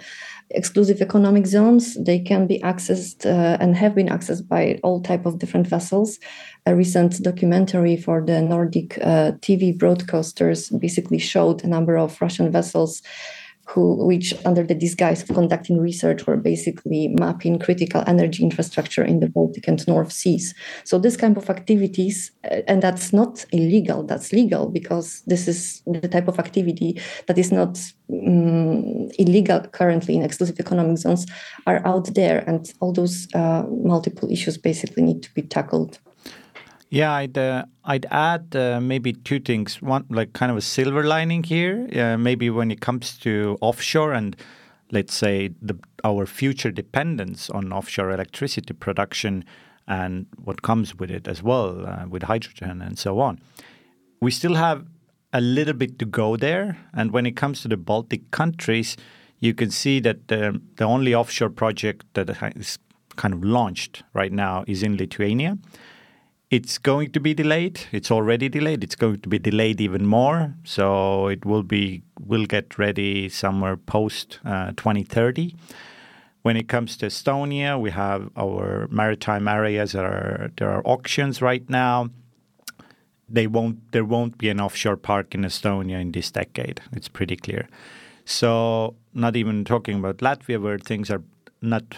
exclusive 0.52 1.02
economic 1.02 1.46
zones 1.46 1.96
they 2.04 2.20
can 2.20 2.48
be 2.48 2.60
accessed 2.60 3.26
uh, 3.26 3.58
and 3.60 3.76
have 3.76 3.94
been 3.94 4.08
accessed 4.08 4.48
by 4.48 4.80
all 4.84 5.02
type 5.02 5.26
of 5.26 5.40
different 5.40 5.68
vessels. 5.68 6.20
A 6.66 6.76
recent 6.76 7.22
documentary 7.22 7.98
for 7.98 8.26
the 8.26 8.42
nordic 8.42 8.98
uh, 9.00 9.34
tv 9.42 9.78
broadcasters 9.78 10.78
basically 10.80 11.20
showed 11.20 11.64
a 11.64 11.68
number 11.68 11.98
of 11.98 12.20
russian 12.22 12.52
vessels 12.52 13.02
who, 13.68 14.06
which 14.06 14.34
under 14.46 14.64
the 14.64 14.74
disguise 14.74 15.22
of 15.22 15.36
conducting 15.36 15.78
research 15.78 16.26
were 16.26 16.38
basically 16.38 17.10
mapping 17.20 17.60
critical 17.60 18.04
energy 18.08 18.42
infrastructure 18.42 19.04
in 19.04 19.20
the 19.20 19.28
Baltic 19.28 19.68
and 19.68 19.86
North 19.88 20.12
Seas. 20.12 20.56
So 20.86 20.98
this 20.98 21.18
kind 21.18 21.36
of 21.38 21.50
activities, 21.50 22.32
uh, 22.50 22.62
and 22.68 22.82
that's 22.82 23.12
not 23.12 23.46
illegal, 23.52 24.04
that's 24.04 24.32
legal 24.32 24.70
because 24.70 25.22
this 25.28 25.48
is 25.48 25.82
the 25.86 26.08
type 26.08 26.30
of 26.30 26.40
activity 26.40 27.00
that 27.26 27.38
is 27.38 27.52
not 27.52 27.78
um, 28.10 29.10
illegal 29.20 29.60
currently 29.60 30.16
in 30.16 30.24
exclusive 30.24 30.60
economic 30.60 30.98
zones 30.98 31.26
are 31.66 31.86
out 31.86 32.14
there 32.16 32.46
and 32.48 32.74
all 32.80 32.94
those 32.94 33.28
uh, 33.36 33.64
multiple 33.70 34.32
issues 34.32 34.58
basically 34.58 35.04
need 35.04 35.22
to 35.24 35.34
be 35.34 35.42
tackled. 35.42 36.00
Yeah, 36.90 37.12
I'd 37.12 37.38
uh, 37.38 37.66
I'd 37.84 38.06
add 38.12 38.56
uh, 38.56 38.80
maybe 38.80 39.12
two 39.14 39.40
things. 39.40 39.82
One, 39.82 40.06
like 40.10 40.34
kind 40.34 40.52
of 40.52 40.58
a 40.58 40.62
silver 40.62 41.04
lining 41.04 41.44
here. 41.44 41.88
Uh, 41.94 42.18
maybe 42.18 42.50
when 42.50 42.72
it 42.72 42.80
comes 42.80 43.18
to 43.20 43.58
offshore 43.60 44.14
and 44.14 44.36
let's 44.92 45.14
say 45.14 45.50
the, 45.62 45.78
our 46.06 46.26
future 46.26 46.72
dependence 46.72 47.50
on 47.50 47.74
offshore 47.74 48.12
electricity 48.12 48.74
production 48.74 49.44
and 49.88 50.28
what 50.44 50.62
comes 50.62 50.96
with 50.96 51.12
it 51.12 51.28
as 51.28 51.44
well, 51.44 51.86
uh, 51.86 52.06
with 52.08 52.24
hydrogen 52.24 52.82
and 52.82 52.98
so 52.98 53.20
on. 53.20 53.40
We 54.22 54.32
still 54.32 54.56
have 54.56 54.86
a 55.34 55.42
little 55.42 55.74
bit 55.74 56.00
to 56.00 56.06
go 56.06 56.38
there. 56.38 56.78
And 56.94 57.12
when 57.12 57.26
it 57.26 57.36
comes 57.36 57.62
to 57.62 57.68
the 57.68 57.78
Baltic 57.78 58.32
countries, 58.32 58.98
you 59.40 59.54
can 59.54 59.72
see 59.72 60.00
that 60.02 60.28
the, 60.28 60.62
the 60.76 60.86
only 60.86 61.14
offshore 61.14 61.50
project 61.50 62.06
that 62.14 62.30
is 62.56 62.80
kind 63.16 63.34
of 63.34 63.44
launched 63.44 64.04
right 64.14 64.32
now 64.32 64.64
is 64.68 64.84
in 64.84 64.98
Lithuania. 64.98 65.58
It's 66.50 66.78
going 66.78 67.12
to 67.12 67.20
be 67.20 67.34
delayed. 67.34 67.82
It's 67.92 68.10
already 68.10 68.48
delayed. 68.48 68.82
It's 68.82 68.96
going 68.96 69.20
to 69.20 69.30
be 69.30 69.38
delayed 69.38 69.82
even 69.82 70.06
more. 70.06 70.54
So 70.64 71.28
it 71.28 71.46
will 71.46 71.64
be 71.64 72.04
will 72.26 72.46
get 72.46 72.78
ready 72.78 73.28
somewhere 73.28 73.76
post 73.76 74.40
uh, 74.46 74.72
2030. 74.78 75.56
When 76.44 76.56
it 76.56 76.70
comes 76.70 76.96
to 76.98 77.08
Estonia, 77.08 77.78
we 77.80 77.92
have 77.92 78.30
our 78.38 78.88
maritime 78.90 79.50
areas. 79.50 79.92
There 79.92 80.06
are 80.06 80.52
there 80.56 80.70
are 80.70 80.82
auctions 80.86 81.42
right 81.42 81.70
now. 81.70 82.12
They 83.28 83.48
won't 83.48 83.92
there 83.92 84.06
won't 84.06 84.38
be 84.38 84.48
an 84.48 84.62
offshore 84.62 84.96
park 84.96 85.36
in 85.36 85.42
Estonia 85.42 86.00
in 86.00 86.14
this 86.14 86.32
decade. 86.32 86.80
It's 86.94 87.10
pretty 87.10 87.36
clear. 87.36 87.68
So 88.24 88.96
not 89.14 89.36
even 89.36 89.66
talking 89.66 90.00
about 90.00 90.18
Latvia, 90.20 90.62
where 90.62 90.80
things 90.80 91.12
are 91.12 91.24
not 91.62 91.98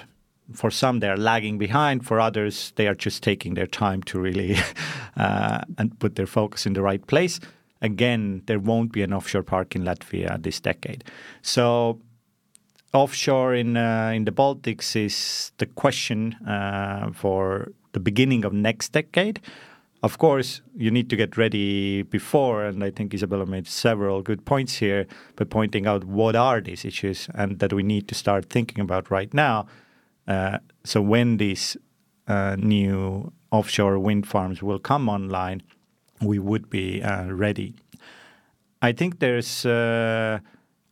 for 0.53 0.71
some 0.71 0.99
they 0.99 1.09
are 1.09 1.17
lagging 1.17 1.57
behind. 1.57 2.05
For 2.05 2.19
others 2.19 2.73
they 2.75 2.87
are 2.87 2.95
just 2.95 3.23
taking 3.23 3.53
their 3.53 3.67
time 3.67 4.03
to 4.03 4.19
really 4.19 4.57
uh, 5.17 5.61
and 5.77 5.97
put 5.99 6.15
their 6.15 6.27
focus 6.27 6.65
in 6.65 6.73
the 6.73 6.81
right 6.81 7.05
place. 7.07 7.39
Again 7.81 8.43
there 8.45 8.59
won't 8.59 8.91
be 8.91 9.01
an 9.01 9.13
offshore 9.13 9.43
park 9.43 9.75
in 9.75 9.83
latvia 9.83 10.41
this 10.41 10.59
decade. 10.59 11.03
So 11.41 11.99
offshore 12.93 13.53
in 13.53 13.77
uh, 13.77 14.11
in 14.15 14.25
the 14.25 14.31
baltics 14.31 14.95
is 14.95 15.51
the 15.57 15.65
question 15.65 16.33
uh, 16.47 17.11
for 17.13 17.71
the 17.93 17.99
beginning 17.99 18.45
of 18.45 18.53
next 18.53 18.91
decade. 18.91 19.39
Of 20.01 20.17
course, 20.17 20.61
you 20.77 20.91
need 20.91 21.09
to 21.09 21.17
get 21.17 21.35
ready 21.35 22.03
before, 22.03 22.63
and 22.63 22.81
I 22.81 22.89
think 22.89 23.11
Izabela 23.11 23.45
made 23.45 23.67
several 23.67 24.21
good 24.21 24.45
points 24.45 24.77
here 24.77 25.05
by 25.35 25.43
pointing 25.43 25.87
out 25.87 26.05
what 26.05 26.37
are 26.37 26.61
these 26.61 26.85
issues 26.85 27.27
and 27.35 27.59
that 27.59 27.73
we 27.73 27.83
need 27.83 28.07
to 28.07 28.15
start 28.15 28.45
thinking 28.49 28.79
about 28.79 29.11
right 29.11 29.33
now 29.33 29.67
so 30.83 31.01
when 31.01 31.37
these 31.37 31.77
uh, 32.27 32.55
new 32.59 33.31
offshore 33.51 33.97
wind 33.99 34.27
farms 34.27 34.61
will 34.61 34.79
come 34.79 35.09
online, 35.09 35.63
we 36.21 36.39
would 36.39 36.69
be 36.69 37.01
uh, 37.01 37.25
ready. 37.31 37.75
I 38.81 38.91
think 38.91 39.19
there's 39.19 39.65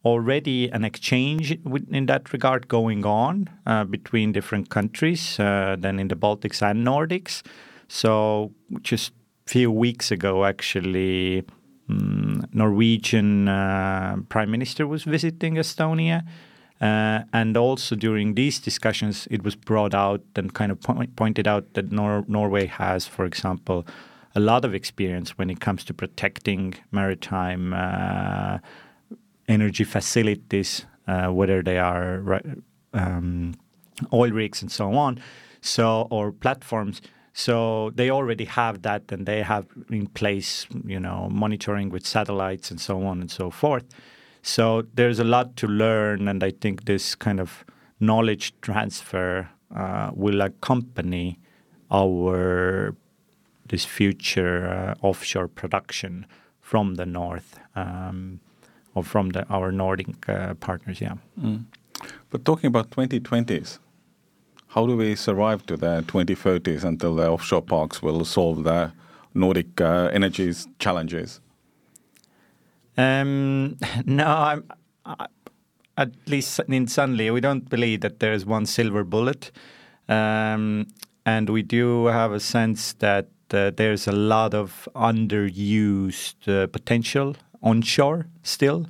already 0.08 0.70
an 0.70 0.84
exchange 0.86 1.58
in 1.92 2.06
that 2.06 2.32
regard 2.32 2.68
going 2.68 3.06
on 3.06 3.50
uh, 3.66 3.84
between 3.84 4.32
different 4.32 4.70
countries 4.70 5.40
uh, 5.40 5.76
than 5.78 6.00
in 6.00 6.08
the 6.08 6.16
Baltics 6.16 6.62
and 6.62 6.86
Nordics. 6.86 7.42
So 7.88 8.52
just 8.82 9.12
a 9.48 9.50
few 9.50 9.72
weeks 9.72 10.12
ago, 10.12 10.46
actually, 10.46 11.44
um, 11.90 12.46
Norwegian 12.54 13.48
uh, 13.48 14.18
prime 14.30 14.52
minister 14.52 14.88
was 14.88 15.04
visiting 15.04 15.56
Estonia, 15.56 16.24
uh, 16.80 17.22
and 17.34 17.58
also 17.58 17.96
during 17.96 18.36
these 18.36 18.60
discussions, 18.60 19.28
it 19.32 19.44
was 19.44 19.56
brought 19.56 19.94
out 19.94 20.22
and 20.36 20.54
kind 20.54 20.72
of 20.72 20.80
po- 20.82 21.04
pointed 21.16 21.48
out 21.48 21.74
that 21.74 21.92
Nor- 21.92 22.26
Norway 22.28 22.68
has, 22.68 23.08
for 23.08 23.26
example, 23.26 23.86
a 24.36 24.40
lot 24.40 24.64
of 24.64 24.76
experience 24.76 25.38
when 25.38 25.50
it 25.50 25.60
comes 25.60 25.84
to 25.86 25.94
protecting 25.94 26.76
maritime 26.92 27.74
uh, 27.74 28.60
energy 29.48 29.84
facilities, 29.84 30.86
uh, 31.08 31.28
whether 31.28 31.64
they 31.64 31.80
are 31.80 32.42
um, 32.94 33.56
oil 34.14 34.32
rigs 34.32 34.62
and 34.62 34.72
so 34.72 34.94
on, 34.94 35.20
so 35.62 36.08
or 36.12 36.32
platforms. 36.32 37.02
So 37.34 37.92
they 37.96 38.10
already 38.12 38.46
have 38.46 38.82
that, 38.84 39.12
and 39.12 39.26
they 39.26 39.42
have 39.42 39.66
in 39.90 40.08
place, 40.08 40.68
you 40.86 41.00
know, 41.00 41.30
monitoring 41.32 41.90
with 41.90 42.06
satellites 42.06 42.72
and 42.72 42.80
so 42.82 43.04
on 43.04 43.22
and 43.22 43.32
so 43.32 43.50
forth. 43.52 43.86
So 44.48 44.86
there's 44.96 45.20
a 45.20 45.26
lot 45.26 45.58
to 45.58 45.68
learn, 45.68 46.30
and 46.30 46.42
I 46.42 46.52
think 46.52 46.86
this 46.86 47.16
kind 47.16 47.42
of 47.42 47.66
knowledge 48.00 48.54
transfer 48.62 49.50
uh, 49.76 50.12
will 50.14 50.40
accompany 50.40 51.38
our 51.92 52.96
this 53.68 53.84
future 53.84 54.66
uh, 54.66 55.06
offshore 55.06 55.50
production 55.50 56.26
from 56.62 56.96
the 56.96 57.06
north 57.06 57.60
um, 57.76 58.40
or 58.96 59.04
from 59.04 59.32
the, 59.32 59.46
our 59.50 59.70
Nordic 59.74 60.30
uh, 60.30 60.54
partners. 60.54 61.02
Yeah. 61.02 61.16
Mm. 61.38 61.66
But 62.30 62.46
talking 62.46 62.70
about 62.70 62.90
2020s, 62.92 63.80
how 64.70 64.88
do 64.88 64.96
we 64.96 65.16
survive 65.16 65.66
to 65.66 65.76
the 65.76 66.04
2030s 66.08 66.86
until 66.86 67.16
the 67.16 67.30
offshore 67.30 67.64
parks 67.64 68.02
will 68.02 68.24
solve 68.24 68.64
the 68.64 68.94
Nordic 69.34 69.82
uh, 69.82 70.10
energy's 70.14 70.70
challenges? 70.80 71.42
Um, 72.98 73.78
no, 74.06 74.26
I'm, 74.26 74.64
I, 75.06 75.28
at 75.98 76.12
least 76.28 76.60
in 76.68 76.88
Sunly, 76.88 77.32
we 77.32 77.42
don't 77.42 77.70
believe 77.70 78.02
that 78.02 78.20
there 78.20 78.34
is 78.34 78.46
one 78.46 78.66
silver 78.66 79.04
bullet. 79.04 79.52
Um, 80.08 80.88
and 81.26 81.50
we 81.50 81.64
do 81.64 82.06
have 82.06 82.32
a 82.32 82.40
sense 82.40 82.94
that 82.94 83.30
uh, 83.52 83.72
there's 83.76 84.08
a 84.08 84.12
lot 84.12 84.54
of 84.54 84.88
underused 84.96 86.48
uh, 86.48 86.68
potential 86.68 87.36
onshore 87.64 88.28
still 88.44 88.88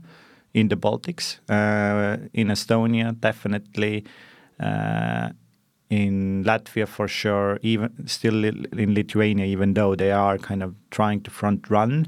in 0.54 0.68
the 0.68 0.76
Baltics. 0.76 1.40
Uh, 1.50 2.28
in 2.34 2.48
Estonia, 2.48 3.20
definitely. 3.20 4.04
Uh, 4.60 5.30
in 5.90 6.44
Latvia, 6.44 6.88
for 6.88 7.08
sure. 7.08 7.60
Even 7.62 8.08
still 8.08 8.44
in 8.44 8.94
Lithuania, 8.94 9.46
even 9.46 9.74
though 9.74 9.96
they 9.96 10.12
are 10.12 10.38
kind 10.38 10.62
of 10.62 10.76
trying 10.92 11.22
to 11.22 11.32
front 11.32 11.70
run 11.70 12.08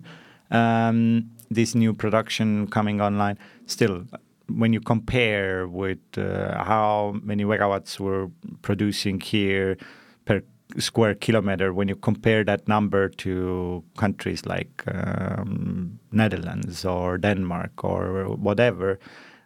um, 0.52 1.30
this 1.50 1.76
new 1.76 1.94
production 1.94 2.68
coming 2.68 3.02
online. 3.02 3.38
Still, 3.66 4.06
when 4.50 4.74
you 4.74 4.80
compare 4.80 5.68
with 5.68 6.00
uh, 6.18 6.64
how 6.64 7.16
many 7.24 7.44
megawatts 7.44 8.00
we're 8.00 8.30
producing 8.62 9.20
here 9.20 9.78
per 10.26 10.42
square 10.78 11.16
kilometer, 11.16 11.74
when 11.74 11.88
you 11.88 11.96
compare 11.96 12.44
that 12.44 12.68
number 12.68 13.10
to 13.10 13.84
countries 13.98 14.46
like 14.46 14.84
um, 14.88 16.00
Netherlands 16.12 16.86
or 16.86 17.18
Denmark 17.18 17.84
or 17.84 18.26
whatever, 18.36 19.00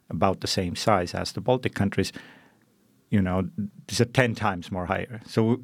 about 0.10 0.42
the 0.42 0.48
same 0.48 0.76
size 0.76 1.14
as 1.14 1.32
the 1.32 1.42
Baltic 1.42 1.74
countries, 1.74 2.12
you 3.14 3.22
know, 3.22 3.48
are 4.00 4.06
10 4.06 4.34
times 4.34 4.72
more 4.72 4.88
higher. 4.88 5.22
So 5.28 5.62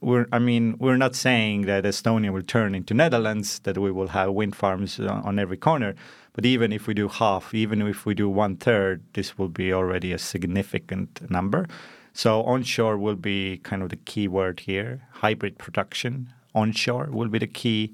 we're, 0.00 0.26
I 0.32 0.38
mean, 0.38 0.76
we're 0.78 0.96
not 0.96 1.14
saying 1.14 1.66
that 1.66 1.84
Estonia 1.84 2.32
will 2.32 2.40
turn 2.42 2.74
into 2.74 2.94
Netherlands, 2.94 3.58
that 3.64 3.76
we 3.76 3.92
will 3.92 4.08
have 4.08 4.32
wind 4.32 4.56
farms 4.56 4.98
on 4.98 5.38
every 5.38 5.58
corner. 5.58 5.94
But 6.32 6.46
even 6.46 6.72
if 6.72 6.86
we 6.86 6.94
do 6.94 7.08
half, 7.08 7.52
even 7.52 7.82
if 7.82 8.06
we 8.06 8.14
do 8.14 8.30
one 8.30 8.56
third, 8.56 9.02
this 9.12 9.36
will 9.36 9.50
be 9.50 9.74
already 9.74 10.14
a 10.14 10.18
significant 10.18 11.30
number. 11.30 11.66
So 12.14 12.42
onshore 12.44 12.96
will 12.96 13.14
be 13.14 13.58
kind 13.58 13.82
of 13.82 13.90
the 13.90 13.96
key 13.96 14.26
word 14.26 14.60
here. 14.60 15.02
Hybrid 15.10 15.58
production 15.58 16.32
onshore 16.54 17.08
will 17.10 17.28
be 17.28 17.38
the 17.38 17.46
key 17.46 17.92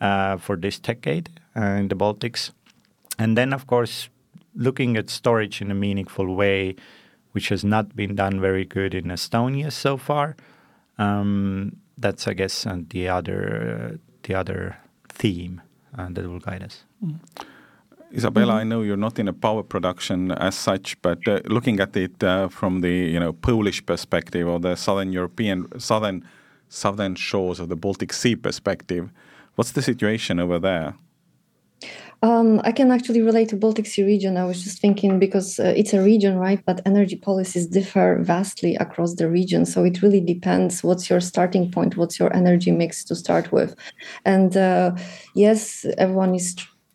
uh, 0.00 0.38
for 0.38 0.56
this 0.56 0.80
decade 0.80 1.30
uh, 1.54 1.60
in 1.60 1.86
the 1.86 1.94
Baltics. 1.94 2.50
And 3.16 3.38
then, 3.38 3.52
of 3.52 3.68
course, 3.68 4.08
looking 4.56 4.96
at 4.96 5.08
storage 5.08 5.62
in 5.62 5.70
a 5.70 5.74
meaningful 5.74 6.34
way 6.34 6.74
which 7.32 7.48
has 7.48 7.64
not 7.64 7.96
been 7.96 8.14
done 8.14 8.40
very 8.40 8.64
good 8.64 8.94
in 8.94 9.04
Estonia 9.04 9.70
so 9.70 9.96
far. 9.96 10.36
Um, 10.98 11.76
that's, 11.96 12.26
I 12.26 12.34
guess, 12.34 12.66
uh, 12.66 12.78
the 12.88 13.08
other 13.08 13.92
uh, 13.92 13.96
the 14.22 14.34
other 14.34 14.76
theme 15.08 15.62
uh, 15.96 16.08
that 16.10 16.26
will 16.28 16.40
guide 16.40 16.62
us. 16.62 16.84
Mm. 17.04 17.18
Izabela. 18.12 18.54
I 18.54 18.64
know 18.64 18.82
you're 18.82 18.96
not 18.96 19.18
in 19.18 19.28
a 19.28 19.32
power 19.32 19.62
production 19.62 20.32
as 20.32 20.56
such, 20.56 21.00
but 21.00 21.26
uh, 21.28 21.40
looking 21.46 21.78
at 21.78 21.96
it 21.96 22.22
uh, 22.24 22.48
from 22.48 22.80
the 22.80 22.90
you 22.90 23.20
know 23.20 23.32
Polish 23.32 23.84
perspective 23.86 24.48
or 24.48 24.58
the 24.58 24.74
southern 24.74 25.12
European 25.12 25.68
southern 25.78 26.24
southern 26.68 27.14
shores 27.14 27.60
of 27.60 27.68
the 27.68 27.76
Baltic 27.76 28.12
Sea 28.12 28.36
perspective, 28.36 29.10
what's 29.54 29.72
the 29.72 29.82
situation 29.82 30.40
over 30.40 30.58
there? 30.58 30.94
Um, 32.22 32.60
I 32.64 32.72
can 32.72 32.90
actually 32.90 33.22
relate 33.22 33.48
to 33.48 33.56
Baltic 33.56 33.86
Sea 33.86 34.02
region. 34.02 34.36
I 34.36 34.44
was 34.44 34.62
just 34.62 34.78
thinking 34.78 35.18
because 35.18 35.58
uh, 35.58 35.72
it's 35.74 35.94
a 35.94 36.02
region, 36.02 36.36
right? 36.36 36.62
But 36.66 36.82
energy 36.84 37.16
policies 37.16 37.66
differ 37.66 38.18
vastly 38.20 38.76
across 38.76 39.14
the 39.14 39.30
region. 39.30 39.64
So 39.64 39.84
it 39.84 40.02
really 40.02 40.20
depends 40.20 40.84
what's 40.84 41.08
your 41.08 41.20
starting 41.20 41.70
point, 41.70 41.96
what's 41.96 42.18
your 42.18 42.30
energy 42.36 42.72
mix 42.72 43.04
to 43.04 43.14
start 43.14 43.52
with. 43.52 43.74
And 44.26 44.54
uh, 44.54 44.96
yes, 45.34 45.86
everyone 45.96 46.34
is 46.34 46.54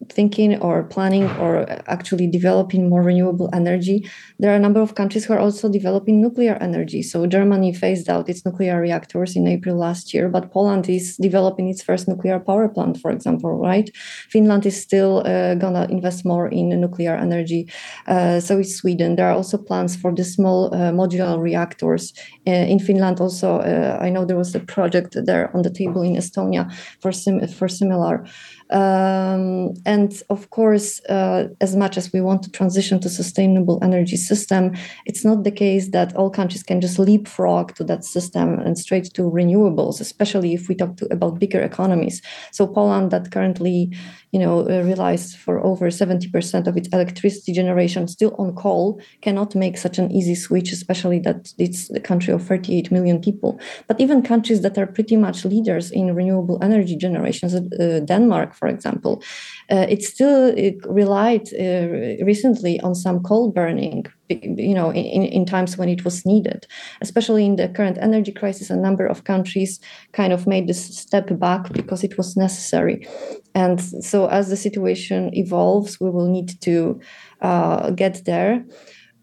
thinking 0.10 0.60
or 0.62 0.84
planning 0.84 1.30
or 1.38 1.66
actually 1.88 2.28
developing 2.28 2.90
more 2.90 3.02
renewable 3.02 3.50
energy. 3.54 4.08
There 4.40 4.52
are 4.52 4.56
a 4.56 4.60
number 4.60 4.82
of 4.82 4.96
countries 4.96 5.26
who 5.26 5.34
are 5.34 5.40
also 5.40 5.70
developing 5.70 6.22
nuclear 6.22 6.58
energy. 6.62 7.02
So 7.02 7.26
Germany 7.26 7.74
phased 7.74 8.10
out 8.10 8.30
its 8.30 8.46
nuclear 8.46 8.80
reactors 8.80 9.36
in 9.36 9.48
April 9.48 9.78
last 9.78 10.14
year, 10.14 10.30
but 10.30 10.52
Poland 10.52 10.90
is 10.90 11.18
developing 11.18 11.70
its 11.70 11.82
first 11.82 12.08
nuclear 12.08 12.40
power 12.40 12.68
plant, 12.70 13.00
for 13.00 13.12
example, 13.12 13.58
right? 13.58 13.90
Finland 14.30 14.66
is 14.66 14.80
still 14.80 15.24
uh, 15.26 15.56
gonna 15.56 15.88
invest 15.90 16.26
more 16.26 16.48
in 16.48 16.70
nuclear 16.70 17.16
energy. 17.16 17.70
Uh, 18.08 18.40
so 18.40 18.60
is 18.60 18.78
Sweden. 18.78 19.16
There 19.16 19.28
are 19.28 19.36
also 19.36 19.58
plans 19.58 19.96
for 19.96 20.14
the 20.14 20.24
small 20.24 20.74
uh, 20.74 20.92
modular 20.92 21.42
reactors 21.42 22.14
uh, 22.48 22.52
in 22.52 22.80
Finland. 22.80 23.20
Also, 23.20 23.58
uh, 23.60 23.98
I 24.02 24.10
know 24.10 24.26
there 24.26 24.38
was 24.38 24.54
a 24.56 24.60
project 24.60 25.16
there 25.26 25.50
on 25.56 25.62
the 25.64 25.70
table 25.70 26.02
in 26.02 26.16
Estonia 26.16 26.72
for 27.02 27.12
sim- 27.12 27.48
for 27.48 27.68
similar. 27.68 28.26
Um, 28.72 29.74
and 29.86 30.22
of 30.30 30.50
course, 30.50 31.00
uh, 31.06 31.50
as 31.62 31.76
much 31.76 31.98
as 31.98 32.12
we 32.12 32.22
want 32.22 32.42
to 32.44 32.52
transition 32.52 33.00
to 33.02 33.10
sustainable 33.10 33.80
energy 33.84 34.18
system, 34.18 34.74
it's 35.06 35.24
not 35.24 35.44
the 35.44 35.52
case 35.52 35.90
that 35.90 36.16
all 36.16 36.30
countries 36.30 36.64
can 36.64 36.82
just 36.82 36.98
leapfrog 36.98 37.76
to 37.76 37.84
that 37.84 38.04
system 38.04 38.60
and 38.60 38.78
straight 38.78 39.14
to 39.14 39.22
renewables, 39.24 40.02
especially 40.02 40.54
if 40.54 40.68
we 40.68 40.76
talk 40.76 40.98
to, 40.98 41.06
about 41.14 41.40
bigger 41.40 41.62
economies. 41.62 42.22
So 42.52 42.66
Poland, 42.66 43.12
that 43.12 43.32
currently 43.32 43.92
you 44.36 44.40
know, 44.40 44.68
uh, 44.68 44.82
relies 44.84 45.34
for 45.34 45.64
over 45.64 45.88
70% 45.88 46.68
of 46.68 46.76
its 46.76 46.90
electricity 46.90 47.54
generation 47.54 48.06
still 48.06 48.36
on 48.38 48.54
coal, 48.54 49.00
cannot 49.22 49.56
make 49.56 49.78
such 49.78 49.98
an 49.98 50.12
easy 50.12 50.36
switch, 50.36 50.74
especially 50.74 51.20
that 51.20 51.54
it's 51.58 51.90
a 51.92 52.02
country 52.02 52.34
of 52.34 52.46
38 52.46 52.92
million 52.92 53.22
people. 53.22 53.58
But 53.88 54.02
even 54.02 54.22
countries 54.22 54.62
that 54.64 54.78
are 54.78 54.88
pretty 54.88 55.16
much 55.16 55.46
leaders 55.46 55.90
in 55.90 56.14
renewable 56.14 56.60
energy 56.62 56.98
generations, 56.98 57.56
uh, 57.56 58.02
Denmark, 58.04 58.55
for 58.56 58.68
example, 58.68 59.22
uh, 59.72 59.86
it 59.90 60.04
still 60.04 60.54
it 60.56 60.78
relied 60.88 61.48
uh, 61.54 62.24
recently 62.26 62.80
on 62.82 62.96
some 62.96 63.22
coal 63.22 63.52
burning 63.52 64.06
you 64.30 64.74
know 64.74 64.90
in, 64.90 65.24
in 65.24 65.46
times 65.46 65.78
when 65.78 65.90
it 65.90 66.04
was 66.04 66.26
needed. 66.26 66.66
Especially 67.02 67.46
in 67.46 67.56
the 67.56 67.70
current 67.70 67.98
energy 68.02 68.32
crisis 68.32 68.70
a 68.70 68.76
number 68.76 69.06
of 69.06 69.24
countries 69.24 69.80
kind 70.14 70.34
of 70.34 70.48
made 70.48 70.68
this 70.68 70.84
step 70.98 71.28
back 71.40 71.72
because 71.74 72.04
it 72.04 72.18
was 72.18 72.36
necessary. 72.36 73.08
And 73.54 73.82
so 73.82 74.28
as 74.28 74.50
the 74.50 74.58
situation 74.58 75.34
evolves 75.34 76.00
we 76.00 76.10
will 76.10 76.30
need 76.30 76.60
to 76.62 77.00
uh, 77.42 77.92
get 77.92 78.26
there 78.26 78.64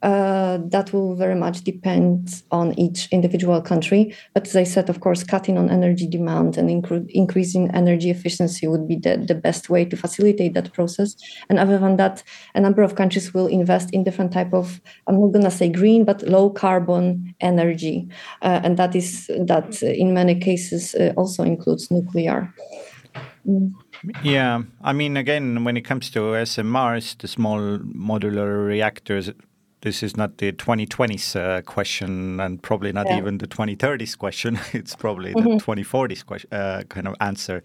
uh, 0.03 0.59
that 0.67 0.93
will 0.93 1.15
very 1.15 1.35
much 1.35 1.62
depend 1.62 2.43
on 2.51 2.77
each 2.79 3.09
individual 3.12 3.61
country. 3.62 4.15
But 4.35 4.47
as 4.47 4.57
I 4.57 4.65
said, 4.65 4.91
of 4.91 5.01
course, 5.01 5.23
cutting 5.23 5.57
on 5.57 5.71
energy 5.71 6.09
demand 6.09 6.59
and 6.59 6.69
incre- 6.69 7.09
increasing 7.11 7.71
energy 7.71 8.11
efficiency 8.11 8.67
would 8.67 8.88
be 8.88 8.97
the, 8.97 9.17
the 9.17 9.35
best 9.35 9.71
way 9.71 9.85
to 9.85 9.97
facilitate 9.97 10.55
that 10.55 10.73
process. 10.73 11.15
And 11.49 11.59
other 11.59 11.79
than 11.79 11.97
that, 11.99 12.23
a 12.55 12.61
number 12.61 12.83
of 12.83 12.97
countries 12.97 13.33
will 13.33 13.47
invest 13.47 13.91
in 13.93 14.03
different 14.03 14.33
type 14.33 14.53
of, 14.53 14.81
I'm 15.07 15.21
not 15.21 15.33
going 15.33 15.45
to 15.45 15.51
say 15.51 15.69
green, 15.69 16.05
but 16.05 16.23
low 16.23 16.51
carbon 16.51 17.35
energy. 17.41 18.09
Uh, 18.43 18.61
and 18.65 18.77
that 18.77 18.97
is 18.97 19.29
that 19.29 19.83
in 19.83 20.12
many 20.12 20.35
cases 20.35 20.95
uh, 20.95 21.12
also 21.17 21.45
includes 21.45 21.91
nuclear. 21.91 22.53
Mm. 23.47 23.73
Yeah, 24.25 24.62
I 24.83 24.93
mean, 24.93 25.17
again, 25.17 25.62
when 25.62 25.77
it 25.77 25.83
comes 25.83 26.11
to 26.11 26.21
SMRs, 26.21 27.19
the 27.19 27.29
small 27.29 27.79
modular 27.79 28.67
reactors, 28.67 29.31
this 29.83 30.03
is 30.03 30.16
not 30.16 30.38
the 30.38 30.53
2020s 30.53 31.37
uh, 31.37 31.61
question 31.62 32.40
and 32.40 32.62
probably 32.62 32.92
not 32.92 33.07
yeah. 33.07 33.18
even 33.18 33.38
the 33.38 33.49
2030s 33.49 34.16
question. 34.16 34.59
it's 34.73 34.97
probably 34.97 35.35
mm-hmm. 35.35 35.59
the 35.59 35.64
2040s 35.64 36.25
question, 36.25 36.49
uh, 36.53 36.83
kind 36.88 37.07
of 37.07 37.14
answer 37.21 37.62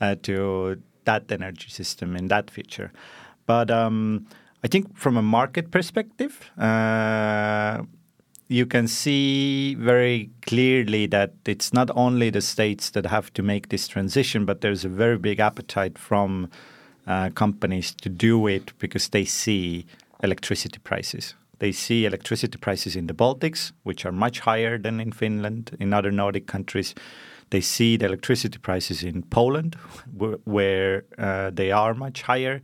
uh, 0.00 0.16
to 0.22 0.80
that 1.04 1.30
energy 1.30 1.68
system 1.70 2.16
in 2.16 2.28
that 2.28 2.50
future. 2.50 2.92
But 3.46 3.70
um, 3.70 4.26
I 4.64 4.68
think 4.68 4.96
from 4.96 5.16
a 5.16 5.22
market 5.22 5.70
perspective, 5.70 6.50
uh, 6.58 7.82
you 8.48 8.66
can 8.66 8.86
see 8.86 9.74
very 9.76 10.30
clearly 10.42 11.06
that 11.06 11.32
it's 11.46 11.72
not 11.72 11.90
only 11.94 12.30
the 12.30 12.40
states 12.42 12.90
that 12.90 13.06
have 13.06 13.32
to 13.34 13.42
make 13.42 13.68
this 13.68 13.88
transition, 13.88 14.44
but 14.44 14.60
there's 14.60 14.84
a 14.84 14.88
very 14.88 15.16
big 15.16 15.40
appetite 15.40 15.96
from 15.96 16.50
uh, 17.06 17.30
companies 17.30 17.94
to 17.94 18.08
do 18.08 18.46
it 18.46 18.72
because 18.78 19.08
they 19.08 19.24
see 19.24 19.86
electricity 20.22 20.78
prices. 20.78 21.34
They 21.62 21.70
see 21.70 22.06
electricity 22.06 22.58
prices 22.58 22.96
in 22.96 23.06
the 23.06 23.14
Baltics, 23.14 23.70
which 23.84 24.04
are 24.04 24.10
much 24.10 24.40
higher 24.40 24.78
than 24.78 24.98
in 24.98 25.12
Finland, 25.12 25.76
in 25.78 25.92
other 25.92 26.10
Nordic 26.10 26.48
countries. 26.48 26.92
They 27.50 27.60
see 27.60 27.96
the 27.96 28.06
electricity 28.06 28.58
prices 28.58 29.04
in 29.04 29.22
Poland, 29.22 29.76
where 30.44 31.04
uh, 31.18 31.50
they 31.54 31.70
are 31.70 31.94
much 31.94 32.22
higher. 32.22 32.62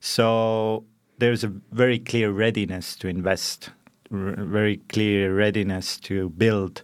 So 0.00 0.84
there's 1.18 1.44
a 1.44 1.52
very 1.70 1.98
clear 1.98 2.30
readiness 2.32 2.96
to 2.96 3.08
invest, 3.08 3.72
very 4.10 4.78
clear 4.88 5.36
readiness 5.36 5.98
to 5.98 6.30
build 6.30 6.82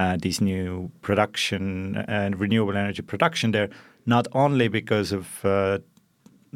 uh, 0.00 0.16
these 0.20 0.40
new 0.40 0.90
production 1.02 2.04
and 2.08 2.40
renewable 2.40 2.76
energy 2.76 3.02
production 3.02 3.52
there, 3.52 3.70
not 4.06 4.26
only 4.32 4.66
because 4.66 5.12
of 5.12 5.44
uh, 5.44 5.78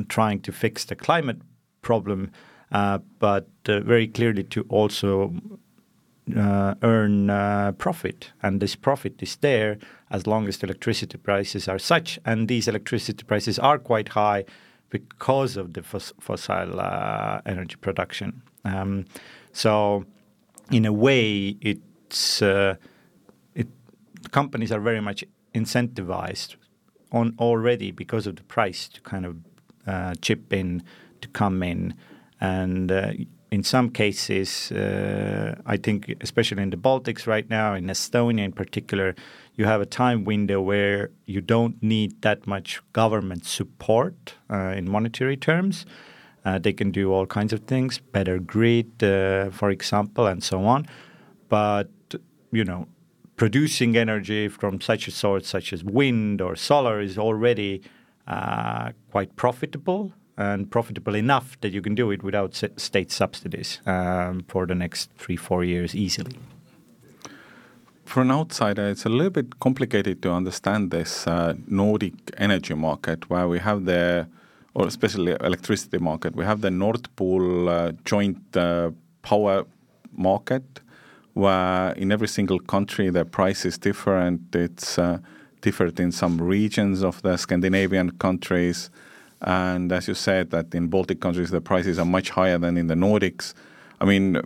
trying 0.09 0.41
to 0.41 0.51
fix 0.51 0.85
the 0.87 0.97
climate 0.97 1.39
problem, 1.83 2.33
but 2.71 3.49
uh, 3.69 3.81
very 3.81 4.07
clearly 4.07 4.45
to 4.45 4.65
also 4.69 5.35
uh, 6.37 6.75
earn 6.83 7.31
uh, 7.31 7.73
profit, 7.73 8.31
and 8.43 8.61
this 8.61 8.77
profit 8.77 9.23
is 9.23 9.37
there 9.37 9.79
as 10.11 10.27
long 10.27 10.49
as 10.49 10.59
the 10.59 10.67
electricity 10.67 11.19
prices 11.19 11.69
are 11.69 11.79
such, 11.79 12.19
and 12.25 12.49
these 12.49 12.69
electricity 12.69 13.25
prices 13.25 13.59
are 13.59 13.79
quite 13.79 14.11
high 14.11 14.45
because 14.91 15.57
of 15.57 15.73
the 15.73 15.83
fos- 15.83 16.13
fossil 16.21 16.81
uh, 16.81 17.41
energy 17.47 17.77
production. 17.77 18.43
Um, 18.65 19.07
so, 19.53 20.05
in 20.71 20.85
a 20.85 20.93
way, 20.93 21.57
it's 21.61 22.43
uh, 22.43 22.77
it 23.55 23.69
companies 24.31 24.71
are 24.73 24.81
very 24.81 25.01
much 25.01 25.25
incentivized 25.55 26.57
on 27.13 27.35
already 27.39 27.91
because 27.91 28.27
of 28.27 28.37
the 28.37 28.45
price 28.45 28.89
to 28.89 29.01
kind 29.01 29.27
of 29.27 29.37
uh, 29.87 30.15
chip 30.21 30.53
in 30.53 30.83
to 31.21 31.29
come 31.29 31.63
in 31.63 31.95
and 32.41 32.91
uh, 32.91 33.13
in 33.51 33.65
some 33.65 33.91
cases, 33.91 34.71
uh, 34.73 35.61
I 35.67 35.77
think, 35.77 36.15
especially 36.21 36.63
in 36.63 36.71
the 36.71 36.77
Baltics 36.77 37.27
right 37.27 37.49
now, 37.51 37.75
in 37.75 37.87
Estonia 37.87 38.45
in 38.45 38.53
particular, 38.53 39.15
you 39.57 39.65
have 39.65 39.81
a 39.81 39.87
time 39.87 40.25
window 40.25 40.61
where 40.61 41.11
you 41.27 41.41
don't 41.41 41.83
need 41.83 42.23
that 42.23 42.47
much 42.47 42.81
government 42.93 43.45
support 43.45 44.35
uh, 44.49 44.75
in 44.77 44.89
monetary 44.89 45.37
terms. 45.37 45.85
Uh, 46.45 46.59
they 46.59 46.73
can 46.73 46.91
do 46.91 47.13
all 47.13 47.27
kinds 47.27 47.53
of 47.53 47.61
things, 47.65 47.99
better 47.99 48.39
grid, 48.39 49.03
uh, 49.03 49.51
for 49.51 49.71
example, 49.71 50.27
and 50.27 50.43
so 50.43 50.65
on. 50.65 50.87
But, 51.49 51.91
you 52.53 52.65
know, 52.65 52.87
producing 53.37 53.97
energy 53.97 54.49
from 54.49 54.81
such 54.81 55.09
a 55.09 55.11
source, 55.11 55.47
such 55.47 55.73
as 55.73 55.83
wind 55.83 56.41
or 56.41 56.55
solar, 56.57 57.01
is 57.01 57.19
already 57.19 57.83
uh, 58.29 58.93
quite 59.11 59.35
profitable 59.35 60.13
and 60.41 60.71
profitable 60.71 61.15
enough 61.15 61.61
that 61.61 61.73
you 61.73 61.83
can 61.83 61.95
do 61.95 62.11
it 62.11 62.23
without 62.23 62.63
state 62.77 63.11
subsidies 63.13 63.81
um, 63.85 64.43
for 64.49 64.67
the 64.67 64.75
next 64.75 65.11
three, 65.19 65.37
four 65.37 65.65
years 65.65 65.95
easily. 65.95 66.39
For 68.07 68.23
an 68.23 68.31
outsider, 68.31 68.89
it's 68.89 69.05
a 69.05 69.11
little 69.11 69.31
bit 69.31 69.61
complicated 69.61 70.23
to 70.23 70.33
understand 70.33 70.91
this 70.91 71.27
uh, 71.27 71.55
Nordic 71.67 72.15
energy 72.39 72.75
market 72.75 73.29
where 73.29 73.47
we 73.47 73.59
have 73.59 73.85
the, 73.85 74.27
or 74.75 74.87
especially 74.87 75.37
electricity 75.41 75.99
market, 75.99 76.35
we 76.35 76.45
have 76.47 76.63
the 76.63 76.71
Nord 76.71 77.09
Pool 77.17 77.69
uh, 77.69 77.93
joint 78.05 78.57
uh, 78.57 78.91
power 79.23 79.67
market 80.13 80.81
where 81.35 81.93
in 81.93 82.11
every 82.11 82.29
single 82.29 82.59
country 82.59 83.11
the 83.11 83.25
price 83.25 83.67
is 83.67 83.77
different. 83.79 84.55
It's 84.55 84.99
uh, 84.99 85.19
different 85.61 86.01
in 86.01 86.13
some 86.13 86.41
regions 86.41 87.05
of 87.05 87.21
the 87.23 87.37
Scandinavian 87.37 88.13
countries 88.13 88.91
and 89.43 89.91
as 89.93 90.07
you 90.09 90.15
said, 90.15 90.51
that 90.51 90.75
in 90.75 90.89
Baltic 90.89 91.21
countries 91.21 91.51
the 91.51 91.61
prices 91.61 91.99
are 91.99 92.05
much 92.05 92.31
higher 92.31 92.59
than 92.59 92.77
in 92.77 92.89
the 92.89 92.95
Nordics. 92.95 93.55
I 94.01 94.05
mean, 94.05 94.41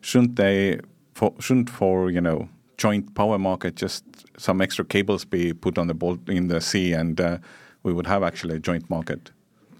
shouldn't 0.00 0.36
they, 0.36 0.80
for, 1.14 1.34
shouldn't 1.38 1.70
for 1.70 2.10
you 2.10 2.20
know 2.20 2.48
joint 2.76 3.14
power 3.14 3.38
market 3.38 3.76
just 3.76 4.04
some 4.38 4.60
extra 4.60 4.84
cables 4.84 5.24
be 5.24 5.52
put 5.52 5.78
on 5.78 5.86
the 5.86 6.18
in 6.28 6.48
the 6.48 6.60
sea, 6.60 6.92
and 6.92 7.20
uh, 7.20 7.38
we 7.82 7.92
would 7.92 8.06
have 8.06 8.22
actually 8.22 8.56
a 8.56 8.60
joint 8.60 8.88
market? 8.90 9.30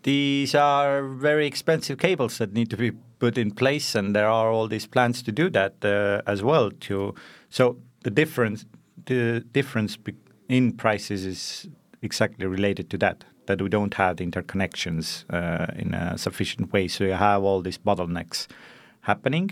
These 0.03 0.55
are 0.55 1.07
very 1.07 1.47
expensive 1.47 1.99
cables 1.99 2.39
that 2.39 2.53
need 2.53 2.71
to 2.71 2.77
be 2.77 2.93
put 3.19 3.37
in 3.37 3.51
place, 3.51 3.95
and 3.95 4.15
there 4.15 4.29
are 4.29 4.51
all 4.51 4.69
these 4.69 4.87
plans 4.87 5.23
to 5.23 5.33
do 5.33 5.51
that 5.51 5.85
uh, 5.85 6.23
as 6.31 6.43
well. 6.43 6.71
To 6.71 7.15
so 7.49 7.77
the 8.03 8.11
difference, 8.11 8.65
the 9.07 9.45
difference 9.53 9.99
in 10.49 10.73
prices 10.73 11.27
is 11.27 11.69
exactly 12.03 12.47
related 12.47 12.89
to 12.91 12.99
that 12.99 13.25
that 13.51 13.61
we 13.61 13.69
don't 13.69 13.95
have 13.95 14.17
the 14.17 14.25
interconnections 14.25 15.25
uh, 15.31 15.67
in 15.77 15.93
a 15.95 16.17
sufficient 16.17 16.73
way. 16.73 16.89
So 16.89 17.05
you 17.05 17.13
have 17.13 17.43
all 17.43 17.63
these 17.63 17.79
bottlenecks 17.79 18.47
happening. 19.01 19.51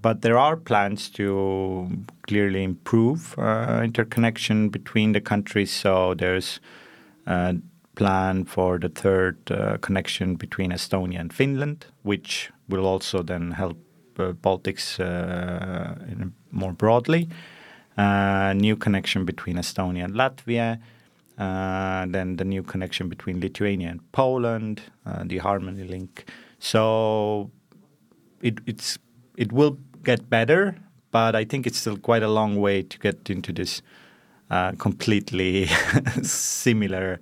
But 0.00 0.20
there 0.20 0.38
are 0.38 0.56
plans 0.56 1.08
to 1.10 1.88
clearly 2.28 2.62
improve 2.62 3.38
uh, 3.38 3.80
interconnection 3.82 4.68
between 4.68 5.12
the 5.12 5.20
countries. 5.20 5.70
So 5.72 6.14
there's 6.14 6.60
a 7.26 7.56
plan 7.94 8.44
for 8.44 8.78
the 8.78 8.90
third 8.90 9.38
uh, 9.50 9.78
connection 9.78 10.36
between 10.36 10.72
Estonia 10.72 11.20
and 11.20 11.32
Finland, 11.32 11.86
which 12.02 12.50
will 12.68 12.86
also 12.86 13.22
then 13.22 13.52
help 13.52 13.78
Baltics 14.42 14.98
more 16.50 16.72
broadly. 16.72 17.28
Uh, 17.96 18.52
new 18.56 18.76
connection 18.76 19.24
between 19.24 19.56
Estonia 19.56 20.04
and 20.04 20.14
Latvia, 20.14 20.78
uh, 21.38 22.06
then 22.08 22.36
the 22.36 22.44
new 22.44 22.62
connection 22.62 23.08
between 23.08 23.40
Lithuania 23.40 23.88
and 23.88 24.12
Poland, 24.12 24.82
uh, 25.04 25.24
the 25.24 25.38
Harmony 25.38 25.84
link. 25.84 26.24
So 26.58 27.50
it, 28.40 28.58
it's 28.66 28.98
it 29.36 29.52
will 29.52 29.78
get 30.04 30.30
better, 30.30 30.76
but 31.10 31.34
I 31.34 31.44
think 31.44 31.66
it's 31.66 31.78
still 31.78 31.96
quite 31.96 32.22
a 32.22 32.28
long 32.28 32.56
way 32.60 32.82
to 32.82 32.98
get 32.98 33.28
into 33.30 33.52
this 33.52 33.82
uh, 34.50 34.72
completely 34.72 35.66
similar 36.22 37.20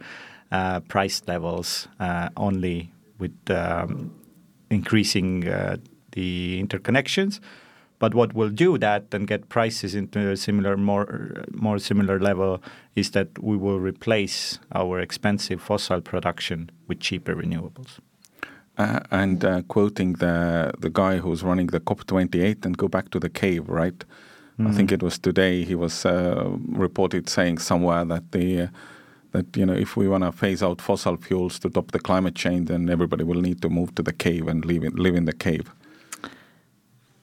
uh, 0.50 0.80
price 0.80 1.22
levels, 1.26 1.88
uh, 1.98 2.28
only 2.36 2.92
with 3.18 3.34
um, 3.50 4.12
increasing 4.70 5.48
uh, 5.48 5.76
the 6.12 6.62
interconnections. 6.62 7.40
But 8.02 8.16
what 8.16 8.34
will 8.34 8.50
do 8.50 8.78
that 8.78 9.14
and 9.14 9.28
get 9.28 9.48
prices 9.48 9.94
into 9.94 10.18
a 10.28 10.36
similar, 10.36 10.76
more 10.76 11.44
more 11.52 11.78
similar 11.78 12.18
level 12.18 12.60
is 12.96 13.12
that 13.12 13.28
we 13.40 13.56
will 13.56 13.78
replace 13.78 14.58
our 14.74 14.98
expensive 14.98 15.62
fossil 15.62 16.00
production 16.00 16.70
with 16.88 16.98
cheaper 16.98 17.36
renewables. 17.36 18.00
Uh, 18.76 18.98
and 19.12 19.44
uh, 19.44 19.62
quoting 19.68 20.14
the 20.14 20.72
the 20.80 20.90
guy 20.90 21.18
who's 21.18 21.44
running 21.44 21.68
the 21.68 21.78
COP28 21.78 22.66
and 22.66 22.76
go 22.76 22.88
back 22.88 23.08
to 23.10 23.20
the 23.20 23.30
cave, 23.30 23.68
right? 23.68 24.04
Mm. 24.58 24.68
I 24.68 24.72
think 24.72 24.90
mm. 24.90 24.94
it 24.94 25.02
was 25.04 25.16
today 25.20 25.62
he 25.62 25.76
was 25.76 26.04
uh, 26.04 26.50
reported 26.86 27.28
saying 27.28 27.58
somewhere 27.58 28.04
that 28.04 28.32
the 28.32 28.68
that 29.30 29.56
you 29.56 29.64
know 29.64 29.78
if 29.84 29.96
we 29.96 30.08
want 30.08 30.24
to 30.24 30.32
phase 30.32 30.60
out 30.66 30.80
fossil 30.80 31.16
fuels 31.16 31.60
to 31.60 31.68
stop 31.70 31.92
the 31.92 32.00
climate 32.00 32.34
change, 32.34 32.66
then 32.66 32.90
everybody 32.90 33.22
will 33.22 33.42
need 33.48 33.62
to 33.62 33.68
move 33.68 33.94
to 33.94 34.02
the 34.02 34.12
cave 34.12 34.48
and 34.48 34.64
live 34.64 34.82
in, 34.82 34.92
live 34.96 35.14
in 35.14 35.26
the 35.26 35.38
cave. 35.48 35.70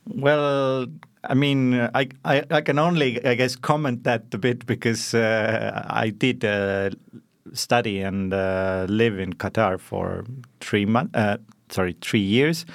Well, 0.05 0.87
I 1.23 1.33
mean, 1.33 1.73
I, 1.73 2.07
I, 2.23 2.43
I, 2.49 2.61
can 2.61 2.79
only, 2.79 3.23
I 3.25 3.35
guess, 3.35 3.55
comment 3.55 4.03
that 4.05 4.33
a 4.33 4.37
bit 4.37 4.65
because 4.65 5.13
uh, 5.13 5.85
I 5.89 6.09
did 6.09 6.45
uh, 6.45 6.91
study 7.53 7.99
and 7.99 8.33
uh, 8.33 8.85
live 8.89 9.19
in 9.19 9.33
Qatar 9.33 9.79
for 9.79 10.25
three 10.61 10.85
months, 10.85 11.15
uh, 11.15 11.37
sorry, 11.69 11.95
three 12.01 12.21
years. 12.21 12.65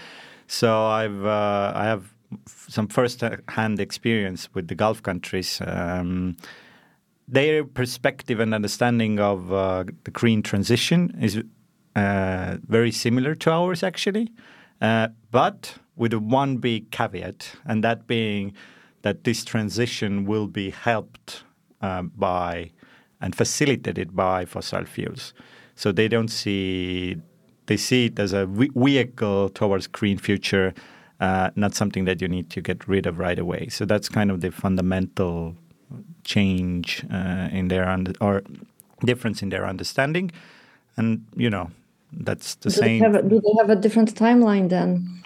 So 0.47 0.87
I've 0.87 1.25
uh, 1.25 1.73
I 1.75 1.85
have 1.85 2.13
some 2.47 2.89
first-hand 2.89 3.81
experience 3.81 4.49
with 4.55 4.69
the 4.69 4.75
Gulf 4.75 5.03
countries. 5.03 5.61
Um, 5.65 6.37
their 7.27 7.65
perspective 7.65 8.41
and 8.41 8.53
understanding 8.53 9.21
of 9.21 9.53
uh, 9.53 9.85
the 10.05 10.11
green 10.11 10.43
transition 10.43 11.17
is 11.21 11.43
very 11.97 12.91
similar 12.91 13.35
to 13.37 13.51
ours, 13.51 13.83
actually. 13.83 14.31
but 15.31 15.79
with 15.96 16.14
one 16.14 16.57
big 16.57 16.90
caveat, 16.90 17.57
and 17.64 17.85
that 17.85 18.07
being 18.07 18.52
that 19.02 19.24
this 19.24 19.44
transition 19.44 20.24
will 20.24 20.46
be 20.46 20.70
helped 20.70 21.44
uh, 21.83 22.02
by 22.02 22.70
and 23.20 23.35
facilitated 23.35 24.16
by 24.16 24.44
fossil 24.44 24.85
fuels. 24.85 25.35
So 25.76 25.92
they 25.92 26.09
don't 26.09 26.28
see 26.28 27.16
they 27.66 27.76
see 27.76 28.07
it 28.07 28.18
as 28.18 28.33
a 28.33 28.46
vehicle 28.46 29.48
towards 29.48 29.87
green 29.87 30.18
future, 30.18 30.74
uh, 31.20 31.50
not 31.57 31.74
something 31.74 32.04
that 32.04 32.20
you 32.20 32.28
need 32.28 32.50
to 32.50 32.61
get 32.61 32.87
rid 32.87 33.07
of 33.07 33.18
right 33.18 33.38
away. 33.38 33.68
So 33.68 33.85
that's 33.85 34.09
kind 34.09 34.30
of 34.30 34.40
the 34.40 34.50
fundamental 34.50 35.57
change 36.24 37.04
uh, 37.12 37.48
in 37.52 37.68
their 37.68 37.88
under, 37.88 38.12
or 38.20 38.42
difference 39.04 39.42
in 39.42 39.48
their 39.48 39.66
understanding, 39.66 40.30
and 40.96 41.24
you 41.37 41.50
know 41.50 41.70
that's 42.12 42.57
the 42.57 42.70
do 42.70 42.76
same. 42.76 42.98
They 43.00 43.18
a, 43.18 43.22
do 43.22 43.40
they 43.40 43.54
have 43.59 43.70
a 43.70 43.76
different 43.76 44.14
timeline 44.14 44.68
then? 44.68 45.22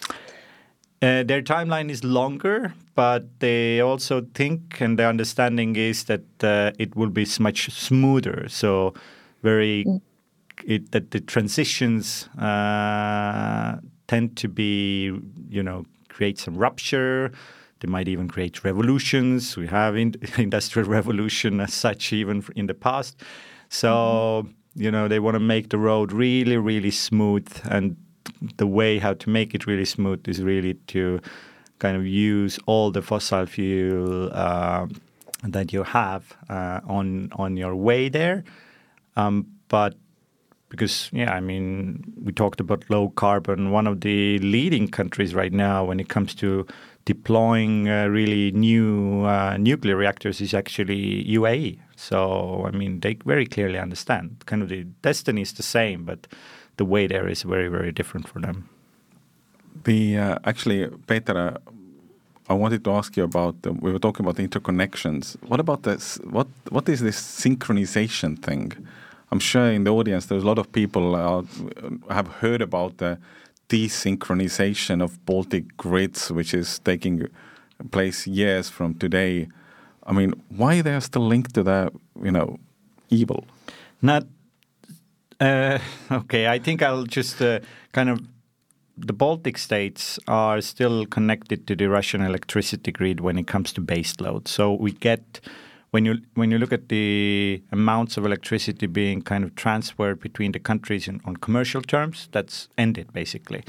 Uh, 1.00 1.22
their 1.22 1.42
timeline 1.42 1.90
is 1.90 2.02
longer, 2.02 2.74
but 2.96 3.24
they 3.38 3.80
also 3.80 4.26
think, 4.34 4.80
and 4.80 4.98
their 4.98 5.08
understanding 5.08 5.76
is 5.76 6.04
that 6.04 6.24
uh, 6.42 6.72
it 6.78 6.96
will 6.96 7.10
be 7.10 7.24
much 7.38 7.70
smoother. 7.70 8.48
So, 8.48 8.94
very 9.42 9.84
mm. 9.84 10.00
it, 10.64 10.90
that 10.90 11.12
the 11.12 11.20
transitions 11.20 12.28
uh, 12.36 13.76
tend 14.08 14.36
to 14.38 14.48
be, 14.48 15.16
you 15.48 15.62
know, 15.62 15.84
create 16.08 16.40
some 16.40 16.56
rupture. 16.56 17.30
They 17.78 17.88
might 17.88 18.08
even 18.08 18.26
create 18.26 18.64
revolutions. 18.64 19.56
We 19.56 19.68
have 19.68 19.96
in, 19.96 20.16
industrial 20.36 20.88
revolution 20.88 21.60
as 21.60 21.72
such, 21.72 22.12
even 22.12 22.42
in 22.56 22.66
the 22.66 22.74
past. 22.74 23.22
So, 23.68 24.42
mm-hmm. 24.44 24.82
you 24.82 24.90
know, 24.90 25.06
they 25.06 25.20
want 25.20 25.36
to 25.36 25.40
make 25.40 25.68
the 25.68 25.78
road 25.78 26.10
really, 26.10 26.56
really 26.56 26.90
smooth 26.90 27.48
and 27.70 27.96
the 28.56 28.66
way 28.66 28.98
how 28.98 29.14
to 29.14 29.30
make 29.30 29.54
it 29.54 29.66
really 29.66 29.84
smooth 29.84 30.26
is 30.28 30.42
really 30.42 30.74
to 30.88 31.20
kind 31.78 31.96
of 31.96 32.06
use 32.06 32.58
all 32.66 32.90
the 32.90 33.02
fossil 33.02 33.46
fuel 33.46 34.30
uh, 34.32 34.86
that 35.42 35.72
you 35.72 35.82
have 35.84 36.36
uh, 36.48 36.80
on 36.86 37.30
on 37.36 37.56
your 37.56 37.74
way 37.74 38.08
there. 38.08 38.44
Um, 39.16 39.46
but 39.68 39.94
because 40.68 41.10
yeah, 41.12 41.32
I 41.32 41.40
mean, 41.40 42.04
we 42.22 42.32
talked 42.32 42.60
about 42.60 42.84
low 42.88 43.10
carbon. 43.10 43.70
One 43.70 43.86
of 43.86 44.00
the 44.00 44.38
leading 44.38 44.88
countries 44.88 45.34
right 45.34 45.52
now 45.52 45.84
when 45.84 46.00
it 46.00 46.08
comes 46.08 46.34
to 46.36 46.66
deploying 47.04 47.88
uh, 47.88 48.06
really 48.06 48.52
new 48.52 49.24
uh, 49.24 49.56
nuclear 49.58 49.96
reactors 49.96 50.40
is 50.40 50.52
actually 50.52 51.24
UAE. 51.24 51.78
So 51.96 52.64
I 52.66 52.70
mean, 52.70 53.00
they 53.00 53.16
very 53.24 53.46
clearly 53.46 53.78
understand. 53.78 54.42
Kind 54.46 54.62
of 54.62 54.68
the 54.68 54.84
destiny 55.02 55.42
is 55.42 55.52
the 55.52 55.62
same, 55.62 56.04
but 56.04 56.26
the 56.78 56.84
way 56.84 57.06
there 57.06 57.28
is 57.28 57.42
very 57.42 57.68
very 57.68 57.92
different 57.92 58.26
for 58.26 58.40
them. 58.40 58.68
The 59.84 60.18
uh, 60.18 60.38
actually, 60.44 60.88
Peeter, 61.06 61.58
I 62.48 62.54
wanted 62.54 62.82
to 62.84 62.90
ask 62.92 63.16
you 63.16 63.24
about. 63.24 63.54
we 63.84 63.92
were 63.92 63.98
talking 63.98 64.24
about 64.26 64.36
interconnections. 64.36 65.36
What 65.50 65.60
about 65.60 65.82
this? 65.82 66.18
What 66.24 66.48
what 66.70 66.88
is 66.88 67.00
this 67.00 67.18
synchronization 67.20 68.38
thing? 68.42 68.72
I'm 69.30 69.40
sure 69.40 69.70
in 69.70 69.84
the 69.84 69.90
audience 69.90 70.26
there's 70.26 70.42
a 70.42 70.46
lot 70.46 70.58
of 70.58 70.72
people 70.72 71.14
uh, 71.14 71.42
have 72.10 72.28
heard 72.40 72.62
about 72.62 72.96
the 72.96 73.18
desynchronization 73.68 75.02
of 75.02 75.24
Baltic 75.26 75.76
grids, 75.76 76.32
which 76.32 76.54
is 76.54 76.78
taking 76.78 77.28
place 77.90 78.26
years 78.26 78.70
from 78.70 78.94
today. 78.94 79.48
I 80.06 80.12
mean, 80.12 80.32
why 80.48 80.80
they 80.80 80.94
are 80.94 81.02
still 81.02 81.26
linked 81.26 81.54
to 81.54 81.62
the, 81.62 81.92
you 82.22 82.30
know, 82.30 82.58
evil? 83.10 83.44
Not 84.00 84.24
uh, 85.40 85.78
okay. 86.10 86.48
I 86.48 86.58
think 86.58 86.82
I'll 86.82 87.04
just 87.04 87.40
uh, 87.40 87.60
kind 87.92 88.10
of 88.10 88.20
the 88.96 89.12
Baltic 89.12 89.58
states 89.58 90.18
are 90.26 90.60
still 90.60 91.06
connected 91.06 91.66
to 91.68 91.76
the 91.76 91.88
Russian 91.88 92.20
electricity 92.20 92.90
grid 92.90 93.20
when 93.20 93.38
it 93.38 93.46
comes 93.46 93.72
to 93.74 93.80
base 93.80 94.20
load. 94.20 94.48
So 94.48 94.72
we 94.72 94.92
get 94.92 95.40
when 95.90 96.04
you 96.04 96.18
when 96.34 96.50
you 96.50 96.58
look 96.58 96.72
at 96.72 96.88
the 96.88 97.62
amounts 97.72 98.16
of 98.16 98.26
electricity 98.26 98.86
being 98.86 99.22
kind 99.22 99.44
of 99.44 99.54
transferred 99.54 100.20
between 100.20 100.52
the 100.52 100.58
countries 100.58 101.08
in, 101.08 101.20
on 101.24 101.36
commercial 101.36 101.82
terms, 101.82 102.28
that's 102.32 102.68
ended 102.76 103.12
basically. 103.12 103.62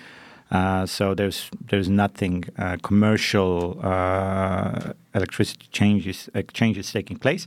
Uh, 0.52 0.86
so 0.86 1.14
there's 1.14 1.50
there's 1.70 1.90
nothing 1.90 2.44
uh, 2.58 2.78
commercial 2.82 3.80
uh, 3.84 4.94
electricity 5.14 5.68
changes 5.72 6.30
exchanges 6.34 6.92
taking 6.92 7.18
place. 7.18 7.46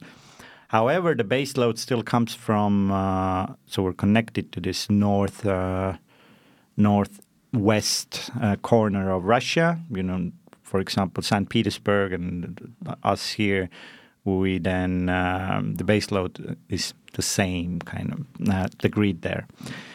However, 0.72 1.14
the 1.14 1.22
base 1.22 1.58
load 1.58 1.78
still 1.78 2.02
comes 2.02 2.34
from 2.34 2.90
uh, 2.90 3.46
so 3.66 3.82
we're 3.82 3.92
connected 3.92 4.52
to 4.52 4.60
this 4.60 4.88
north 4.88 5.44
uh, 5.44 5.98
northwest 6.78 8.30
uh, 8.40 8.56
corner 8.56 9.10
of 9.10 9.24
Russia. 9.24 9.78
You 9.90 10.02
know, 10.02 10.32
for 10.62 10.80
example, 10.80 11.22
St. 11.22 11.46
Petersburg 11.50 12.14
and 12.14 12.74
us 13.02 13.32
here 13.32 13.68
we 14.24 14.58
then 14.58 15.08
um, 15.08 15.74
the 15.74 15.84
base 15.84 16.10
load 16.10 16.56
is 16.68 16.94
the 17.14 17.22
same 17.22 17.80
kind 17.80 18.12
of 18.12 18.48
uh, 18.48 18.68
the 18.80 18.88
grid 18.88 19.22
there. 19.22 19.46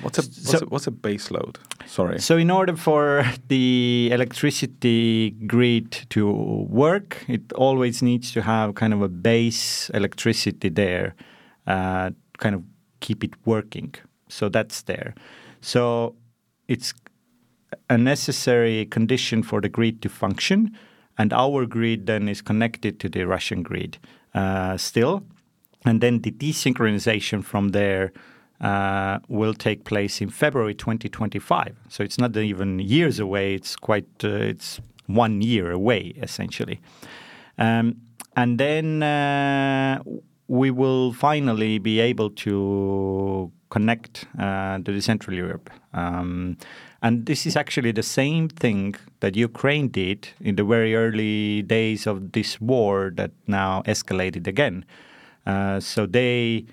What's 0.02 0.20
a 0.20 0.22
what's, 0.22 0.52
so, 0.52 0.58
a 0.58 0.66
what's 0.66 0.88
a 0.88 0.92
base 0.92 1.32
load? 1.32 1.58
Sorry. 1.86 2.20
So 2.20 2.38
in 2.38 2.52
order 2.52 2.76
for 2.76 3.26
the 3.48 4.10
electricity 4.12 5.32
grid 5.48 5.92
to 6.10 6.30
work, 6.70 7.24
it 7.28 7.54
always 7.54 8.02
needs 8.02 8.32
to 8.34 8.42
have 8.42 8.76
kind 8.76 8.94
of 8.94 9.02
a 9.02 9.08
base 9.08 9.90
electricity 9.94 10.70
there, 10.70 11.16
uh, 11.66 12.12
kind 12.38 12.56
of 12.56 12.64
keep 13.00 13.24
it 13.24 13.34
working. 13.46 13.96
So 14.28 14.50
that's 14.50 14.84
there. 14.84 15.16
So 15.62 16.16
it's 16.68 16.94
a 17.90 17.98
necessary 17.98 18.86
condition 18.86 19.42
for 19.42 19.62
the 19.62 19.70
grid 19.70 20.02
to 20.02 20.10
function 20.10 20.78
and 21.18 21.34
our 21.34 21.66
grid 21.66 22.06
then 22.06 22.30
is 22.30 22.42
connected 22.42 23.00
to 23.00 23.10
the 23.10 23.26
Russian 23.26 23.64
grid 23.64 23.98
uh, 24.34 24.78
still. 24.78 25.24
And 25.86 26.02
then 26.02 26.22
the 26.22 26.32
desynchronization 26.32 27.44
from 27.44 27.70
there 27.70 28.12
uh, 28.62 29.20
will 29.28 29.54
take 29.54 29.84
place 29.84 30.22
in 30.22 30.30
February 30.30 30.74
2025. 30.74 31.76
So 31.90 32.04
it's 32.04 32.18
not 32.18 32.36
even 32.36 32.80
years 32.80 33.20
away. 33.20 33.54
It's 33.54 33.76
quite 33.76 34.08
uh, 34.24 34.30
it's 34.30 34.80
one 35.06 35.42
year 35.42 35.72
away 35.72 36.14
essentially. 36.22 36.80
Um, 37.58 38.02
and 38.36 38.60
then 38.60 39.02
uh, 39.02 40.04
we 40.48 40.72
will 40.72 41.14
finally 41.14 41.80
be 41.80 42.00
able 42.00 42.30
to 42.32 43.52
connect 43.70 44.26
uh, 44.40 44.80
to 44.80 44.92
the 44.92 45.02
Central 45.02 45.36
Europe. 45.36 45.70
Um, 45.94 46.58
and 47.02 47.26
this 47.26 47.46
is 47.46 47.56
actually 47.56 47.92
the 47.92 48.04
same 48.04 48.50
thing 48.50 48.96
that 49.20 49.36
Ukraine 49.36 49.88
did 49.90 50.30
in 50.40 50.56
the 50.56 50.64
very 50.64 50.96
early 50.96 51.62
days 51.62 52.08
of 52.08 52.32
this 52.32 52.60
war 52.60 53.12
that 53.16 53.32
now 53.48 53.84
escalated 53.84 54.48
again. 54.48 54.86
Uh, 55.46 55.80
so 55.80 56.06
they 56.06 56.66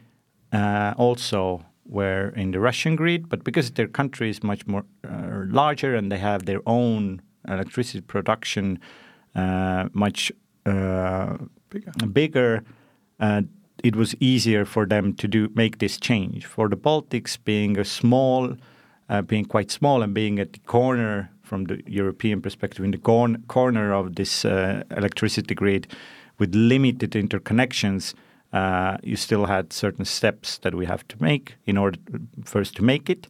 uh, 0.52 0.94
also 0.96 1.64
were 1.86 2.32
in 2.36 2.50
the 2.52 2.60
Russian 2.60 2.96
grid, 2.96 3.28
but 3.28 3.44
because 3.44 3.70
their 3.72 3.86
country 3.86 4.30
is 4.30 4.42
much 4.42 4.66
more 4.66 4.84
uh, 5.08 5.44
larger 5.48 5.94
and 5.94 6.10
they 6.10 6.18
have 6.18 6.46
their 6.46 6.60
own 6.66 7.20
electricity 7.46 8.00
production 8.00 8.78
uh, 9.34 9.88
much 9.92 10.32
uh, 10.64 11.36
bigger, 11.68 11.92
bigger 12.12 12.64
uh, 13.20 13.42
it 13.82 13.96
was 13.96 14.14
easier 14.20 14.64
for 14.64 14.86
them 14.86 15.12
to 15.14 15.28
do 15.28 15.50
make 15.54 15.78
this 15.78 15.98
change. 15.98 16.46
For 16.46 16.68
the 16.68 16.76
Baltics 16.76 17.36
being 17.42 17.78
a 17.78 17.84
small 17.84 18.56
uh, 19.08 19.22
being 19.22 19.44
quite 19.44 19.70
small 19.70 20.02
and 20.02 20.14
being 20.14 20.38
at 20.38 20.52
the 20.52 20.60
corner 20.60 21.30
from 21.42 21.64
the 21.64 21.82
European 21.86 22.40
perspective 22.40 22.84
in 22.84 22.90
the 22.90 22.98
cor- 22.98 23.36
corner 23.48 23.92
of 23.92 24.14
this 24.16 24.44
uh, 24.44 24.82
electricity 24.96 25.54
grid 25.54 25.86
with 26.38 26.54
limited 26.54 27.12
interconnections, 27.12 28.14
uh, 28.52 28.96
you 29.02 29.16
still 29.16 29.46
had 29.46 29.72
certain 29.72 30.04
steps 30.04 30.58
that 30.58 30.74
we 30.74 30.86
have 30.86 31.06
to 31.08 31.16
make 31.22 31.56
in 31.66 31.76
order 31.76 31.98
first 32.44 32.76
to 32.76 32.82
make 32.82 33.10
it. 33.10 33.26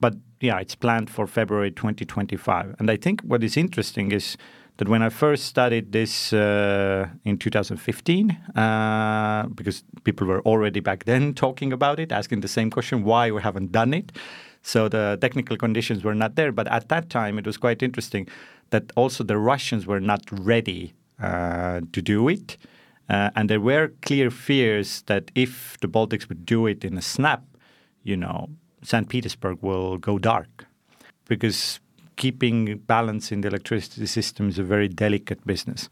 But 0.00 0.14
yeah, 0.40 0.58
it's 0.58 0.74
planned 0.74 1.10
for 1.10 1.26
February 1.26 1.70
2025. 1.70 2.76
And 2.78 2.90
I 2.90 2.96
think 2.96 3.22
what 3.22 3.42
is 3.42 3.56
interesting 3.56 4.12
is 4.12 4.36
that 4.76 4.88
when 4.88 5.02
I 5.02 5.08
first 5.08 5.44
studied 5.44 5.92
this 5.92 6.32
uh, 6.32 7.08
in 7.24 7.38
2015, 7.38 8.30
uh, 8.30 9.46
because 9.54 9.82
people 10.04 10.26
were 10.26 10.42
already 10.42 10.80
back 10.80 11.04
then 11.04 11.34
talking 11.44 11.72
about 11.72 11.98
it, 11.98 12.12
asking 12.12 12.40
the 12.40 12.48
same 12.48 12.70
question, 12.70 13.02
why 13.02 13.30
we 13.30 13.40
haven't 13.40 13.72
done 13.72 13.94
it. 13.94 14.12
So 14.66 14.88
the 14.88 15.16
technical 15.20 15.56
conditions 15.56 16.02
were 16.02 16.14
not 16.14 16.34
there. 16.34 16.50
But 16.50 16.66
at 16.66 16.88
that 16.88 17.08
time, 17.08 17.38
it 17.38 17.46
was 17.46 17.56
quite 17.56 17.84
interesting 17.84 18.26
that 18.70 18.90
also 18.96 19.22
the 19.22 19.38
Russians 19.38 19.86
were 19.86 20.00
not 20.00 20.22
ready 20.32 20.92
uh, 21.22 21.82
to 21.92 22.02
do 22.02 22.28
it. 22.28 22.56
Uh, 23.08 23.30
and 23.36 23.48
there 23.48 23.60
were 23.60 23.92
clear 24.02 24.28
fears 24.28 25.02
that 25.06 25.30
if 25.36 25.78
the 25.82 25.86
Baltics 25.86 26.28
would 26.28 26.44
do 26.44 26.66
it 26.66 26.84
in 26.84 26.98
a 26.98 27.02
snap, 27.02 27.44
you 28.02 28.16
know, 28.16 28.48
St. 28.82 29.08
Petersburg 29.08 29.58
will 29.62 29.98
go 29.98 30.18
dark. 30.18 30.66
Because 31.28 31.78
keeping 32.16 32.78
balance 32.88 33.30
in 33.30 33.42
the 33.42 33.48
electricity 33.48 34.06
system 34.06 34.48
is 34.48 34.58
a 34.58 34.64
very 34.64 34.88
delicate 34.88 35.46
business. 35.46 35.88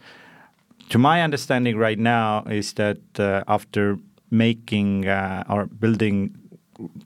To 0.89 0.99
my 0.99 1.23
understanding 1.23 1.77
right 1.77 1.99
now 1.99 2.43
is 2.51 2.73
that 2.73 2.99
uh, 3.21 3.45
after 3.47 3.99
making 4.33 5.07
uh, 5.07 5.45
or 5.49 5.67
building 5.67 6.37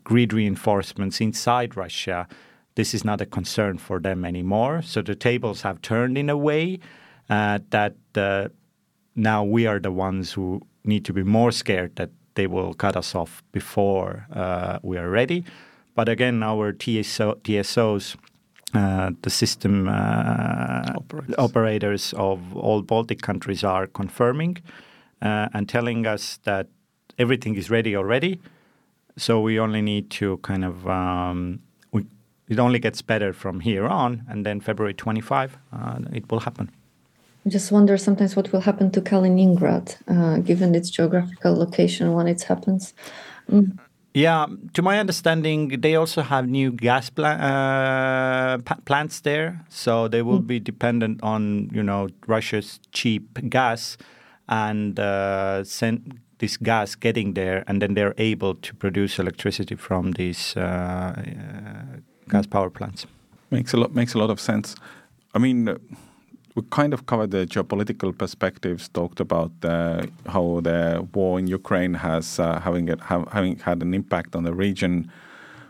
grid 0.04 0.32
reinforcements 0.32 1.20
inside 1.20 1.76
Russia, 1.76 2.26
this 2.74 2.94
is 2.94 3.04
not 3.04 3.20
a 3.20 3.26
concern 3.26 3.78
for 3.78 3.98
them 3.98 4.24
anymore. 4.24 4.82
So 4.82 5.02
the 5.02 5.14
tables 5.14 5.62
have 5.62 5.82
turned 5.82 6.16
in 6.16 6.30
a 6.30 6.36
way 6.36 6.78
uh, 7.28 7.58
that 7.70 7.96
uh, 8.14 8.48
now 9.16 9.44
we 9.44 9.66
are 9.66 9.80
the 9.80 9.90
ones 9.90 10.32
who 10.32 10.62
need 10.84 11.04
to 11.04 11.12
be 11.12 11.22
more 11.22 11.50
scared 11.50 11.96
that 11.96 12.10
they 12.34 12.46
will 12.46 12.72
cut 12.74 12.96
us 12.96 13.14
off 13.14 13.42
before 13.52 14.26
uh, 14.32 14.78
we 14.82 14.96
are 14.96 15.10
ready. 15.10 15.44
But 15.96 16.08
again, 16.08 16.42
our 16.42 16.72
TSO, 16.72 17.40
TSOs, 17.42 18.16
uh, 18.74 19.10
the 19.22 19.30
system 19.30 19.88
uh, 19.88 20.92
operators. 21.38 22.14
of 22.16 22.56
all 22.56 22.82
Baltic 22.82 23.22
countries 23.22 23.64
are 23.64 23.86
confirming 23.86 24.58
uh, 25.20 25.48
and 25.52 25.68
telling 25.68 26.06
us 26.06 26.38
that 26.44 26.68
everything 27.18 27.56
is 27.56 27.70
ready 27.70 27.96
already 27.96 28.40
so 29.18 29.40
we 29.40 29.58
only 29.58 29.82
need 29.82 30.10
to 30.10 30.38
kind 30.38 30.64
of 30.64 30.86
um, 30.88 31.60
we, 31.92 32.06
it 32.48 32.58
only 32.58 32.78
gets 32.78 33.02
better 33.02 33.32
from 33.32 33.60
here 33.60 33.86
on, 33.86 34.24
and 34.28 34.46
then 34.46 34.60
February 34.60 34.94
25, 34.94 35.58
uh, 35.72 35.98
it 36.12 36.30
will 36.30 36.40
happen. 36.40 36.70
I 37.44 37.50
just 37.50 37.72
wonder 37.72 37.96
sometimes 37.96 38.36
what 38.36 38.52
will 38.52 38.60
happen 38.60 38.90
to 38.92 39.00
Kaliningrad, 39.00 39.96
uh, 40.08 40.38
given 40.38 40.74
its 40.74 40.90
geographical 40.90 41.54
location 41.56 42.12
when 42.12 42.26
it 42.26 42.42
happens. 42.42 42.94
Mm. 43.50 43.78
Yeah, 44.14 44.46
to 44.72 44.82
my 44.82 44.98
understanding, 44.98 45.80
they 45.80 45.94
also 45.94 46.22
have 46.22 46.48
new 46.48 46.72
gas 46.72 47.10
pla- 47.10 47.38
uh, 47.38 48.58
p- 48.58 48.80
plants 48.84 49.20
there, 49.20 49.64
so 49.68 50.08
they 50.08 50.22
will 50.22 50.40
mm. 50.40 50.46
be 50.46 50.60
dependent 50.60 51.22
on 51.22 51.70
you 51.72 51.82
know 51.82 52.08
Russia's 52.26 52.80
cheap 52.92 53.38
gas 53.48 53.96
and 54.48 54.98
uh, 54.98 55.62
send 55.64 56.20
this 56.38 56.56
gas 56.56 56.94
getting 56.94 57.34
there, 57.34 57.64
and 57.66 57.80
then 57.82 57.94
they're 57.94 58.14
able 58.18 58.54
to 58.54 58.74
produce 58.74 59.18
electricity 59.18 59.76
from 59.76 60.12
these 60.12 60.56
uh, 60.56 60.60
uh, 60.60 62.00
gas 62.28 62.46
power 62.46 62.70
plants. 62.70 63.06
Makes 63.50 63.74
a 63.74 63.76
lot 63.76 63.94
makes 63.94 64.14
a 64.14 64.18
lot 64.18 64.30
of 64.30 64.40
sense. 64.40 64.76
I 65.34 65.38
mean, 65.38 65.68
uh, 65.68 65.78
we 66.54 66.62
kind 66.70 66.92
of 66.94 67.06
covered 67.06 67.30
the 67.30 67.46
geopolitical 67.46 68.16
perspectives, 68.16 68.88
talked 68.88 69.20
about 69.20 69.52
uh, 69.64 70.06
how 70.26 70.60
the 70.62 71.06
war 71.14 71.38
in 71.38 71.46
Ukraine 71.46 71.94
has 71.94 72.38
uh, 72.38 72.60
having 72.60 72.88
it, 72.88 73.00
having 73.32 73.58
had 73.58 73.82
an 73.82 73.94
impact 73.94 74.36
on 74.36 74.44
the 74.44 74.52
region. 74.52 75.10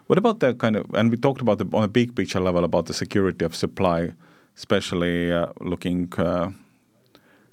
What 0.07 0.19
about 0.19 0.41
the 0.41 0.55
kind 0.55 0.77
of, 0.77 0.87
and 0.95 1.11
we 1.11 1.19
talked 1.19 1.43
about 1.43 1.59
the, 1.59 1.66
on 1.77 1.85
a 1.85 1.89
big 1.89 2.14
picture 2.14 2.41
level 2.41 2.64
about 2.64 2.87
the 2.87 2.95
security 2.95 3.45
of 3.45 3.55
supply, 3.55 4.12
especially 4.57 5.31
uh, 5.33 5.49
looking 5.61 6.12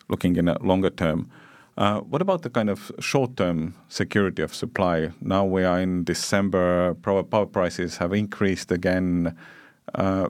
looking 0.07 0.36
in 0.36 0.47
a 0.47 0.57
longer 0.63 0.89
term. 0.89 1.30
Uh, 1.78 1.99
what 1.99 2.21
about 2.21 2.41
the 2.41 2.49
kind 2.49 2.69
of 2.69 2.91
short-term 2.99 3.76
security 3.89 4.41
of 4.41 4.55
supply? 4.55 5.11
Now 5.19 5.43
we 5.43 5.65
are 5.65 5.82
in 5.82 6.05
December, 6.05 6.93
power, 6.95 7.45
prices 7.45 7.97
have 7.97 8.13
increased 8.13 8.71
again. 8.71 9.36
Uh, 9.93 10.30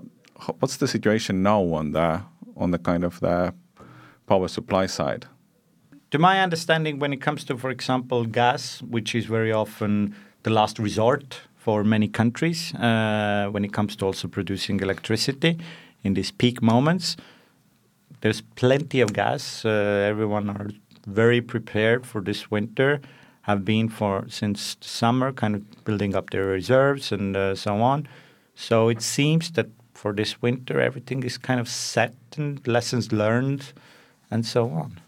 what's 0.60 0.78
the 0.78 0.88
situation 0.88 1.43
now 1.43 1.62
on 1.74 1.91
the 1.91 2.22
on 2.58 2.72
the 2.72 2.80
kind 2.80 3.04
of 3.04 3.20
the 3.20 3.54
power 4.26 4.48
supply 4.48 4.88
side? 4.88 5.28
To 6.12 6.18
my 6.18 6.41
understanding, 6.41 7.00
when 7.00 7.14
it 7.14 7.22
comes 7.22 7.43
to, 7.46 7.58
for 7.58 7.70
example, 7.70 8.26
gas, 8.26 8.82
which 8.82 9.14
is 9.14 9.26
very 9.26 9.52
often 9.52 10.16
the 10.43 10.50
last 10.50 10.80
resort 10.80 11.41
for 11.58 11.84
many 11.84 12.08
countries 12.08 12.74
uh, 12.76 13.50
when 13.52 13.66
it 13.66 13.74
comes 13.74 13.96
to 13.98 14.06
also 14.06 14.28
producing 14.28 14.80
electricity 14.80 15.58
in 16.04 16.14
these 16.14 16.32
peak 16.32 16.62
moments, 16.62 17.18
there's 18.22 18.41
plenty 18.41 19.02
of 19.02 19.14
gas. 19.14 19.66
Everyone 19.66 20.50
are 20.50 20.70
very 21.06 21.41
prepared 21.41 22.06
for 22.06 22.22
this 22.22 22.49
winter. 22.51 23.01
Have 23.43 23.64
been 23.64 23.89
for 23.89 24.26
since 24.28 24.76
summer, 24.82 25.32
kind 25.32 25.56
of 25.56 25.84
building 25.86 26.16
up 26.16 26.32
their 26.32 26.45
reserves 26.45 27.12
and 27.12 27.38
uh, 27.38 27.53
so 27.53 27.80
on. 27.80 28.08
So 28.56 28.89
it 28.89 29.03
seems 29.03 29.51
that 29.51 29.68
for 29.93 30.14
this 30.14 30.41
winter, 30.41 30.82
everything 30.82 31.24
is 31.24 31.38
kind 31.38 31.60
of 31.60 31.70
set 31.70 32.16
and 32.38 32.66
lessons 32.68 33.12
learned, 33.12 33.72
and 34.32 34.45
so 34.45 34.70
on. 34.72 34.99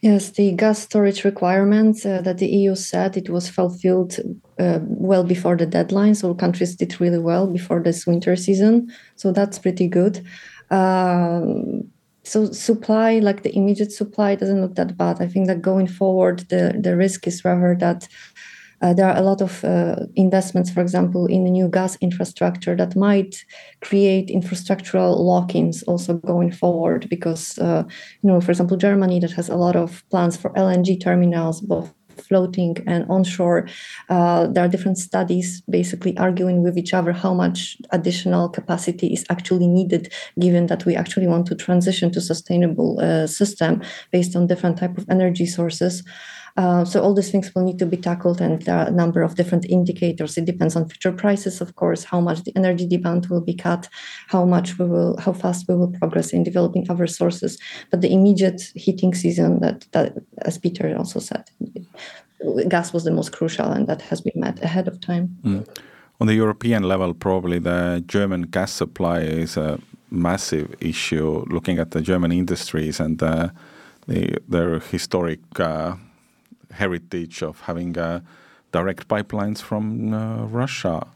Yes, 0.00 0.30
the 0.30 0.52
gas 0.52 0.78
storage 0.78 1.24
requirements 1.24 2.06
uh, 2.06 2.20
that 2.22 2.38
the 2.38 2.46
EU 2.46 2.76
set 2.76 3.16
it 3.16 3.28
was 3.28 3.48
fulfilled 3.48 4.16
uh, 4.58 4.78
well 4.82 5.24
before 5.24 5.56
the 5.56 5.66
deadline. 5.66 6.14
So 6.14 6.34
countries 6.34 6.76
did 6.76 7.00
really 7.00 7.18
well 7.18 7.48
before 7.48 7.82
this 7.82 8.06
winter 8.06 8.36
season. 8.36 8.92
So 9.16 9.32
that's 9.32 9.58
pretty 9.58 9.88
good. 9.88 10.24
Um, 10.70 11.90
so 12.28 12.52
supply, 12.52 13.18
like 13.18 13.42
the 13.42 13.56
immediate 13.56 13.92
supply, 13.92 14.34
doesn't 14.34 14.60
look 14.60 14.74
that 14.74 14.96
bad. 14.96 15.20
I 15.20 15.26
think 15.26 15.46
that 15.46 15.62
going 15.62 15.86
forward, 15.86 16.40
the 16.50 16.78
the 16.78 16.96
risk 16.96 17.26
is 17.26 17.44
rather 17.44 17.76
that 17.80 18.08
uh, 18.80 18.94
there 18.94 19.06
are 19.06 19.16
a 19.16 19.22
lot 19.22 19.40
of 19.40 19.64
uh, 19.64 19.96
investments, 20.14 20.70
for 20.70 20.80
example, 20.80 21.26
in 21.26 21.44
the 21.44 21.50
new 21.50 21.68
gas 21.68 21.96
infrastructure 22.00 22.76
that 22.76 22.94
might 22.94 23.44
create 23.80 24.28
infrastructural 24.28 25.18
lock-ins 25.18 25.82
also 25.84 26.14
going 26.14 26.52
forward. 26.52 27.08
Because 27.08 27.58
uh, 27.58 27.84
you 28.22 28.30
know, 28.30 28.40
for 28.40 28.50
example, 28.52 28.76
Germany 28.76 29.20
that 29.20 29.32
has 29.32 29.48
a 29.48 29.56
lot 29.56 29.76
of 29.76 30.04
plans 30.10 30.36
for 30.36 30.50
LNG 30.50 31.00
terminals, 31.00 31.60
both 31.60 31.92
floating 32.20 32.76
and 32.86 33.04
onshore. 33.08 33.68
Uh, 34.08 34.46
there 34.46 34.64
are 34.64 34.68
different 34.68 34.98
studies 34.98 35.62
basically 35.62 36.16
arguing 36.18 36.62
with 36.62 36.76
each 36.76 36.94
other 36.94 37.12
how 37.12 37.34
much 37.34 37.76
additional 37.90 38.48
capacity 38.48 39.08
is 39.12 39.24
actually 39.30 39.66
needed, 39.66 40.12
given 40.38 40.66
that 40.66 40.84
we 40.84 40.96
actually 40.96 41.26
want 41.26 41.46
to 41.46 41.54
transition 41.54 42.10
to 42.12 42.20
sustainable 42.20 43.00
uh, 43.00 43.26
system 43.26 43.82
based 44.10 44.36
on 44.36 44.46
different 44.46 44.78
type 44.78 44.96
of 44.98 45.06
energy 45.10 45.46
sources. 45.46 46.02
Uh, 46.58 46.84
so 46.84 47.00
all 47.00 47.14
these 47.14 47.30
things 47.30 47.54
will 47.54 47.62
need 47.62 47.78
to 47.78 47.86
be 47.86 47.96
tackled, 47.96 48.40
and 48.40 48.62
there 48.62 48.76
are 48.76 48.88
a 48.88 48.90
number 49.02 49.22
of 49.22 49.36
different 49.36 49.64
indicators. 49.66 50.36
It 50.36 50.44
depends 50.44 50.74
on 50.74 50.88
future 50.88 51.12
prices, 51.12 51.60
of 51.60 51.76
course, 51.76 52.02
how 52.02 52.20
much 52.20 52.42
the 52.42 52.52
energy 52.56 52.84
demand 52.84 53.26
will 53.26 53.40
be 53.40 53.54
cut, 53.54 53.88
how 54.26 54.44
much 54.44 54.76
we 54.76 54.86
will, 54.86 55.16
how 55.18 55.32
fast 55.32 55.68
we 55.68 55.76
will 55.76 55.92
progress 56.00 56.32
in 56.32 56.42
developing 56.42 56.84
other 56.90 57.06
sources. 57.06 57.60
But 57.90 58.00
the 58.00 58.12
immediate 58.12 58.60
heating 58.74 59.14
season, 59.14 59.60
that, 59.60 59.86
that 59.92 60.14
as 60.38 60.58
Peeter 60.58 60.96
also 60.98 61.20
said, 61.20 61.44
gas 62.68 62.92
was 62.92 63.04
the 63.04 63.12
most 63.12 63.30
crucial, 63.30 63.70
and 63.70 63.86
that 63.86 64.02
has 64.02 64.20
been 64.20 64.40
met 64.40 64.60
ahead 64.60 64.88
of 64.88 65.00
time. 65.00 65.38
Mm. 65.44 65.64
On 66.20 66.26
the 66.26 66.34
European 66.34 66.82
level, 66.82 67.14
probably 67.14 67.60
the 67.60 68.02
German 68.08 68.42
gas 68.42 68.72
supply 68.72 69.20
is 69.20 69.56
a 69.56 69.78
massive 70.10 70.74
issue. 70.80 71.44
Looking 71.48 71.78
at 71.78 71.92
the 71.92 72.00
German 72.00 72.32
industries 72.32 72.98
and 72.98 73.22
uh, 73.22 73.50
the, 74.08 74.38
their 74.48 74.80
historic. 74.80 75.38
Uh, 75.60 75.94
heritage 76.70 77.42
of 77.42 77.60
having 77.62 77.96
uh, 77.98 78.20
direct 78.72 79.08
pipelines 79.08 79.60
from 79.60 80.12
uh, 80.12 80.44
Russia. 80.46 81.06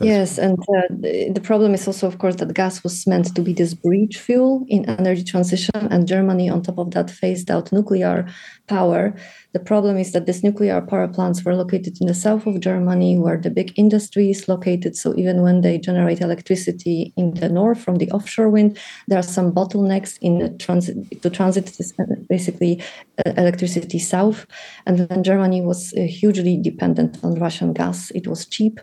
Yes, 0.00 0.38
and 0.38 0.58
uh, 0.58 0.82
the 0.90 1.40
problem 1.40 1.72
is 1.72 1.86
also, 1.86 2.08
of 2.08 2.18
course, 2.18 2.36
that 2.36 2.52
gas 2.52 2.82
was 2.82 3.06
meant 3.06 3.32
to 3.34 3.42
be 3.42 3.52
this 3.52 3.74
bridge 3.74 4.18
fuel 4.18 4.64
in 4.68 4.84
energy 4.86 5.22
transition, 5.22 5.86
and 5.88 6.08
Germany, 6.08 6.50
on 6.50 6.62
top 6.62 6.78
of 6.78 6.90
that, 6.92 7.10
phased 7.10 7.48
out 7.48 7.70
nuclear 7.70 8.26
power. 8.66 9.14
The 9.54 9.60
problem 9.60 9.96
is 9.96 10.10
that 10.10 10.26
these 10.26 10.42
nuclear 10.42 10.80
power 10.80 11.06
plants 11.06 11.44
were 11.44 11.54
located 11.54 12.00
in 12.00 12.08
the 12.08 12.14
south 12.14 12.44
of 12.44 12.58
Germany, 12.58 13.16
where 13.20 13.38
the 13.38 13.50
big 13.50 13.72
industry 13.76 14.28
is 14.28 14.48
located. 14.48 14.96
So 14.96 15.14
even 15.16 15.42
when 15.42 15.60
they 15.60 15.78
generate 15.78 16.20
electricity 16.20 17.14
in 17.16 17.34
the 17.34 17.48
north 17.48 17.80
from 17.80 17.96
the 17.96 18.10
offshore 18.10 18.48
wind, 18.48 18.76
there 19.06 19.16
are 19.16 19.22
some 19.22 19.52
bottlenecks 19.52 20.18
in 20.20 20.58
transit 20.58 21.22
to 21.22 21.30
transit 21.30 21.66
this 21.78 21.92
basically 22.28 22.82
uh, 23.24 23.30
electricity 23.36 24.00
south. 24.00 24.44
And 24.86 24.98
then 24.98 25.22
Germany 25.22 25.60
was 25.62 25.94
uh, 25.94 26.00
hugely 26.00 26.56
dependent 26.60 27.22
on 27.22 27.38
Russian 27.38 27.72
gas. 27.72 28.10
It 28.10 28.26
was 28.26 28.46
cheap. 28.46 28.80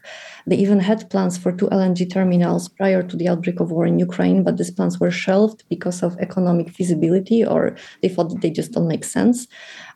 They 0.48 0.56
even 0.56 0.80
had 0.80 1.10
plans 1.10 1.38
for 1.38 1.52
two 1.52 1.68
LNG 1.68 2.10
terminals 2.10 2.70
prior 2.70 3.04
to 3.04 3.18
the 3.18 3.28
outbreak 3.28 3.60
of 3.60 3.72
war 3.72 3.86
in 3.86 4.00
Ukraine, 4.00 4.42
but 4.46 4.56
these 4.56 4.72
plans 4.72 5.02
were 5.02 5.12
shelved 5.12 5.66
because 5.68 6.02
of 6.02 6.18
economic 6.20 6.70
feasibility, 6.70 7.46
or 7.46 7.76
they 8.02 8.08
thought 8.08 8.30
that 8.30 8.42
they 8.42 8.52
just 8.52 8.72
don't 8.72 8.88
make 8.88 9.04
sense. 9.04 9.48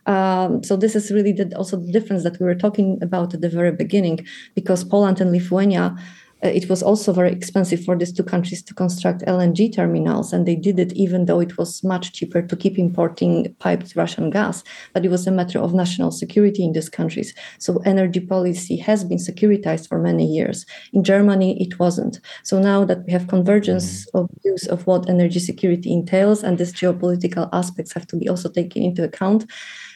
Um, 0.06 0.64
so 0.64 0.76
this 0.76 0.96
is 0.96 1.12
really 1.12 1.32
the, 1.32 1.52
also 1.56 1.78
the 1.78 1.92
difference 1.92 2.24
that 2.24 2.40
we 2.40 2.46
were 2.46 2.56
talking 2.56 3.00
about 3.02 3.34
at 3.34 3.42
the 3.42 3.50
very 3.50 3.72
beginning, 3.72 4.26
because 4.54 4.84
Poland 4.84 5.20
and 5.22 5.32
Lithuania 5.32 5.96
uh, 6.44 6.50
it 6.50 6.70
was 6.70 6.84
also 6.84 7.14
very 7.14 7.32
expensive 7.32 7.84
for 7.84 7.98
these 7.98 8.12
two 8.12 8.24
countries 8.24 8.62
to 8.62 8.74
construct 8.74 9.22
LNG 9.26 9.74
terminals, 9.74 10.34
and 10.34 10.46
they 10.46 10.56
did 10.56 10.78
it 10.80 10.92
even 10.94 11.26
though 11.26 11.40
it 11.40 11.58
was 11.58 11.84
much 11.84 12.14
cheaper 12.14 12.42
to 12.42 12.56
keep 12.56 12.78
importing 12.78 13.56
piped 13.60 13.96
Russian 13.96 14.30
gas. 14.30 14.64
But 14.94 15.06
it 15.06 15.10
was 15.10 15.26
a 15.26 15.32
matter 15.32 15.60
of 15.60 15.74
national 15.74 16.12
security 16.12 16.64
in 16.64 16.74
these 16.74 16.90
countries. 16.90 17.34
So 17.58 17.82
energy 17.86 18.20
policy 18.20 18.76
has 18.78 19.04
been 19.04 19.18
securitized 19.18 19.88
for 19.88 19.98
many 19.98 20.26
years. 20.26 20.66
In 20.94 21.04
Germany, 21.04 21.62
it 21.62 21.80
wasn't. 21.80 22.20
So 22.44 22.60
now 22.60 22.84
that 22.86 23.06
we 23.06 23.14
have 23.14 23.28
convergence 23.28 24.06
mm-hmm. 24.08 24.18
of 24.18 24.30
views 24.44 24.68
of 24.68 24.86
what 24.86 25.10
energy 25.10 25.40
security 25.40 25.92
entails, 25.92 26.44
and 26.44 26.58
these 26.58 26.74
geopolitical 26.74 27.50
aspects 27.54 27.94
have 27.94 28.08
to 28.08 28.18
be 28.18 28.28
also 28.28 28.50
taken 28.50 28.84
into 28.84 29.04
account 29.04 29.46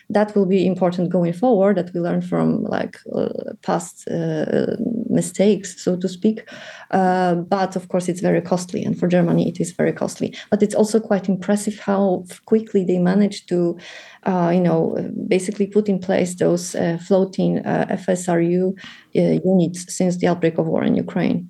that 0.10 0.36
will 0.36 0.46
be 0.46 0.66
important 0.66 1.10
going 1.10 1.34
forward 1.34 1.78
that 1.78 1.94
we 1.94 2.00
learn 2.00 2.22
from 2.22 2.64
like 2.64 2.98
uh, 3.16 3.30
past 3.62 4.08
uh, 4.08 4.76
mistakes 5.10 5.82
so 5.82 5.96
to 5.96 6.10
speak. 6.10 6.50
Uh, 6.92 7.36
but 7.36 7.76
of 7.76 7.88
course 7.90 8.10
it's 8.10 8.22
very 8.22 8.42
costly 8.42 8.84
and 8.84 8.98
for 9.00 9.08
germany 9.08 9.48
it 9.48 9.60
is 9.60 9.72
very 9.72 9.94
costly. 9.94 10.36
But 10.50 10.64
it's 10.64 10.76
also 10.76 11.00
quite 11.00 11.30
impressive 11.30 11.80
how 11.80 12.26
quickly 12.46 12.84
they 12.84 12.98
managed 12.98 13.48
to 13.50 13.78
uh, 14.24 14.52
you 14.54 14.62
know 14.62 14.98
basically 15.28 15.68
put 15.68 15.88
in 15.88 16.00
place 16.00 16.36
those 16.36 16.76
uh, 16.76 16.98
floating 17.08 17.60
uh, 17.60 17.86
fsru 18.06 18.74
units 19.14 19.96
since 19.96 20.18
the 20.18 20.28
outbreak 20.28 20.58
of 20.58 20.66
war 20.66 20.84
in 20.84 20.96
ukraine. 20.96 21.50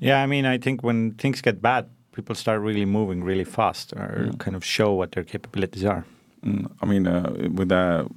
Yeah 0.00 0.22
i 0.22 0.26
mean 0.26 0.44
i 0.44 0.58
think 0.58 0.82
when 0.82 1.12
things 1.12 1.40
get 1.40 1.62
bad 1.62 1.88
people 2.12 2.34
start 2.34 2.60
really 2.60 2.84
moving 2.84 3.22
really 3.22 3.44
fast 3.44 3.92
or 3.92 4.28
mm. 4.30 4.38
kind 4.38 4.56
of 4.56 4.64
show 4.64 4.92
what 4.92 5.12
their 5.12 5.24
capabilities 5.24 5.84
are 5.84 6.04
Mm, 6.44 6.70
I 6.82 6.86
mean, 6.86 7.06
uh, 7.06 7.32
with 7.54 7.68
the 7.68 8.08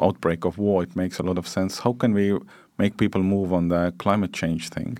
outbreak 0.00 0.44
of 0.44 0.58
war, 0.58 0.82
it 0.82 0.96
makes 0.96 1.18
a 1.18 1.22
lot 1.22 1.38
of 1.38 1.46
sense. 1.46 1.80
How 1.80 1.92
can 1.92 2.14
we 2.14 2.38
make 2.78 2.96
people 2.96 3.22
move 3.22 3.52
on 3.52 3.68
the 3.68 3.92
climate 3.98 4.32
change 4.32 4.68
thing? 4.68 4.98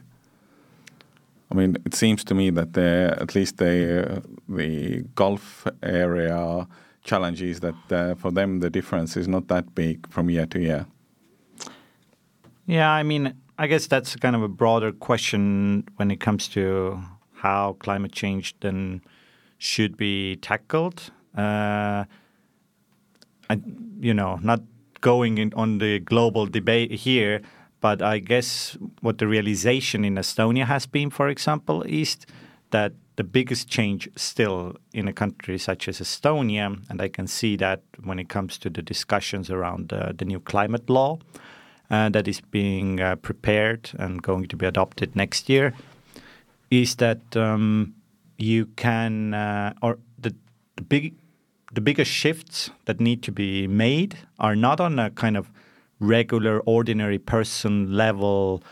I 1.50 1.54
mean, 1.54 1.76
it 1.84 1.94
seems 1.94 2.24
to 2.24 2.34
me 2.34 2.50
that 2.50 2.72
the, 2.72 3.16
at 3.20 3.34
least 3.34 3.58
the 3.58 4.16
uh, 4.16 4.20
the 4.48 5.04
Gulf 5.14 5.66
area 5.82 6.66
challenges 7.04 7.60
that 7.60 7.74
uh, 7.90 8.14
for 8.14 8.30
them 8.30 8.60
the 8.60 8.70
difference 8.70 9.16
is 9.16 9.28
not 9.28 9.48
that 9.48 9.74
big 9.74 10.08
from 10.08 10.30
year 10.30 10.46
to 10.46 10.58
year. 10.58 10.86
Yeah, 12.66 12.90
I 12.90 13.02
mean, 13.02 13.34
I 13.58 13.66
guess 13.66 13.86
that's 13.86 14.16
kind 14.16 14.36
of 14.36 14.42
a 14.42 14.48
broader 14.48 14.92
question 14.92 15.84
when 15.96 16.10
it 16.10 16.20
comes 16.20 16.48
to 16.48 17.02
how 17.34 17.76
climate 17.80 18.12
change 18.12 18.54
then 18.60 19.02
should 19.58 19.96
be 19.96 20.36
tackled. 20.36 21.10
Uh, 21.36 22.04
I, 23.48 23.60
you 24.00 24.14
know, 24.14 24.38
not 24.42 24.60
going 25.00 25.38
in 25.38 25.52
on 25.54 25.78
the 25.78 25.98
global 25.98 26.46
debate 26.46 26.92
here, 26.92 27.42
but 27.80 28.00
I 28.00 28.18
guess 28.20 28.78
what 29.00 29.18
the 29.18 29.26
realization 29.26 30.04
in 30.04 30.14
Estonia 30.14 30.66
has 30.66 30.86
been, 30.86 31.10
for 31.10 31.28
example, 31.28 31.82
is 31.82 32.16
that 32.70 32.92
the 33.16 33.24
biggest 33.24 33.68
change 33.68 34.08
still 34.16 34.76
in 34.94 35.06
a 35.08 35.12
country 35.12 35.58
such 35.58 35.88
as 35.88 36.00
Estonia, 36.00 36.78
and 36.88 37.02
I 37.02 37.08
can 37.08 37.26
see 37.26 37.56
that 37.56 37.82
when 38.02 38.18
it 38.18 38.28
comes 38.28 38.56
to 38.58 38.70
the 38.70 38.82
discussions 38.82 39.50
around 39.50 39.92
uh, 39.92 40.12
the 40.16 40.24
new 40.24 40.40
climate 40.40 40.88
law 40.88 41.18
uh, 41.90 42.08
that 42.08 42.26
is 42.26 42.40
being 42.40 43.00
uh, 43.00 43.16
prepared 43.16 43.90
and 43.98 44.22
going 44.22 44.46
to 44.48 44.56
be 44.56 44.64
adopted 44.64 45.14
next 45.14 45.48
year, 45.50 45.74
is 46.70 46.94
that 46.96 47.36
um, 47.36 47.94
you 48.38 48.66
can, 48.76 49.34
uh, 49.34 49.74
or 49.82 49.98
the, 50.18 50.34
the 50.76 50.82
big 50.82 51.14
the 51.72 51.80
biggest 51.80 52.10
shifts 52.10 52.70
that 52.84 53.00
need 53.00 53.22
to 53.22 53.32
be 53.32 53.66
made 53.66 54.18
are 54.38 54.54
not 54.54 54.80
on 54.80 54.98
a 54.98 55.10
kind 55.10 55.36
of 55.36 55.50
regular, 56.00 56.60
ordinary 56.60 57.18
person 57.18 57.92
level 57.96 58.62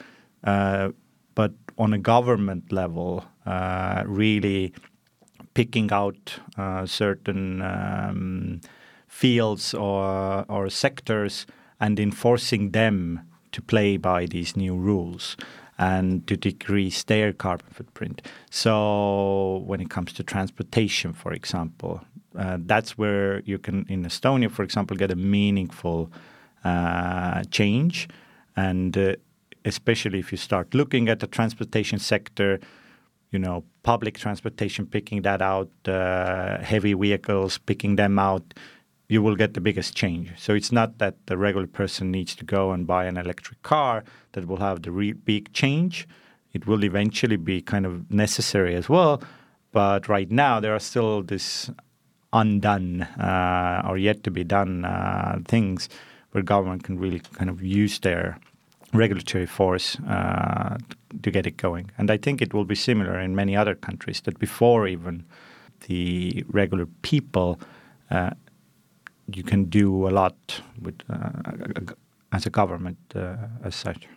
uh, 0.45 0.91
but 1.35 1.53
on 1.79 1.93
a 1.93 1.99
government 1.99 2.73
level, 2.73 3.25
uh, 3.47 4.03
really 4.07 4.73
picking 5.55 5.91
out 5.93 6.39
uh, 6.57 6.85
certain 6.87 7.63
um, 7.63 8.61
fields 9.09 9.75
or, 9.75 10.45
or 10.49 10.69
sectors 10.69 11.47
and 11.81 11.99
enforcing 11.99 12.71
them 12.71 13.21
to 13.53 13.63
play 13.63 13.97
by 13.97 14.27
these 14.27 14.57
new 14.57 14.77
rules 14.77 15.37
and 15.79 16.27
to 16.27 16.37
decrease 16.37 17.05
their 17.05 17.33
carbon 17.33 17.67
footprint. 17.71 18.21
So, 18.51 19.63
when 19.67 19.81
it 19.81 19.89
comes 19.89 20.13
to 20.13 20.23
transportation, 20.23 21.15
for 21.15 21.33
example, 21.33 22.03
uh, 22.39 22.59
that's 22.61 22.97
where 22.97 23.41
you 23.41 23.59
can, 23.59 23.87
in 23.89 24.05
Estonia, 24.05 24.51
for 24.51 24.63
example, 24.63 24.97
get 24.97 25.11
a 25.11 25.17
meaningful 25.17 26.11
uh, 26.65 27.43
change. 27.51 28.09
And 28.57 28.97
uh, 28.97 29.17
especially 29.65 30.19
if 30.19 30.33
you 30.33 30.39
start 30.39 30.75
looking 30.75 31.09
at 31.09 31.21
the 31.21 31.27
transportation 31.27 31.99
sector, 31.99 32.61
you 33.31 33.39
know, 33.39 33.65
public 33.83 34.19
transportation 34.19 34.87
picking 34.87 35.23
that 35.23 35.41
out, 35.43 35.71
uh, 35.87 36.59
heavy 36.59 36.95
vehicles 36.95 37.59
picking 37.59 37.97
them 37.97 38.19
out, 38.19 38.55
you 39.09 39.23
will 39.23 39.37
get 39.37 39.55
the 39.55 39.61
biggest 39.61 39.97
change. 39.97 40.33
So 40.39 40.55
it's 40.55 40.71
not 40.71 40.99
that 40.99 41.15
the 41.27 41.37
regular 41.37 41.67
person 41.67 42.11
needs 42.13 42.37
to 42.37 42.45
go 42.45 42.71
and 42.71 42.87
buy 42.87 43.07
an 43.07 43.17
electric 43.17 43.61
car 43.63 44.05
that 44.33 44.47
will 44.47 44.59
have 44.59 44.83
the 44.83 44.93
re- 44.93 45.13
big 45.13 45.53
change. 45.53 46.07
It 46.53 46.67
will 46.67 46.85
eventually 46.85 47.37
be 47.37 47.61
kind 47.61 47.87
of 47.87 48.11
necessary 48.11 48.75
as 48.77 48.89
well. 48.89 49.23
But 49.73 50.09
right 50.09 50.31
now, 50.31 50.61
there 50.61 50.75
are 50.75 50.81
still 50.81 51.23
this 51.23 51.71
undone 52.33 53.03
uh, 53.03 53.83
or 53.89 53.99
yet 53.99 54.23
to 54.25 54.31
be 54.31 54.45
done 54.45 54.85
uh, 54.85 55.39
things 55.47 55.89
where 56.33 56.43
government 56.43 56.85
can 56.85 56.99
really 56.99 57.21
kind 57.35 57.51
of 57.51 57.63
use 57.63 57.99
their 58.01 58.39
regulatory 58.93 59.47
force 59.47 59.99
uh, 60.09 60.77
to 61.23 61.31
get 61.31 61.47
it 61.47 61.57
going. 61.57 61.91
And 61.99 62.11
I 62.11 62.17
think 62.17 62.43
it 62.43 62.55
will 62.55 62.65
be 62.65 62.75
similar 62.75 63.19
in 63.19 63.35
many 63.35 63.57
other 63.57 63.75
countries 63.75 64.21
that 64.23 64.39
before 64.39 64.87
even 64.87 65.25
the 65.87 66.45
regular 66.49 66.87
people 67.03 67.61
uh, 68.11 68.31
you 69.33 69.43
can 69.43 69.65
do 69.65 70.09
a 70.09 70.11
lot 70.11 70.63
with 70.81 71.01
uh, 71.09 71.31
as 72.33 72.47
a 72.47 72.51
government 72.51 72.99
uh, 73.15 73.37
as 73.65 73.75
such. 73.75 74.09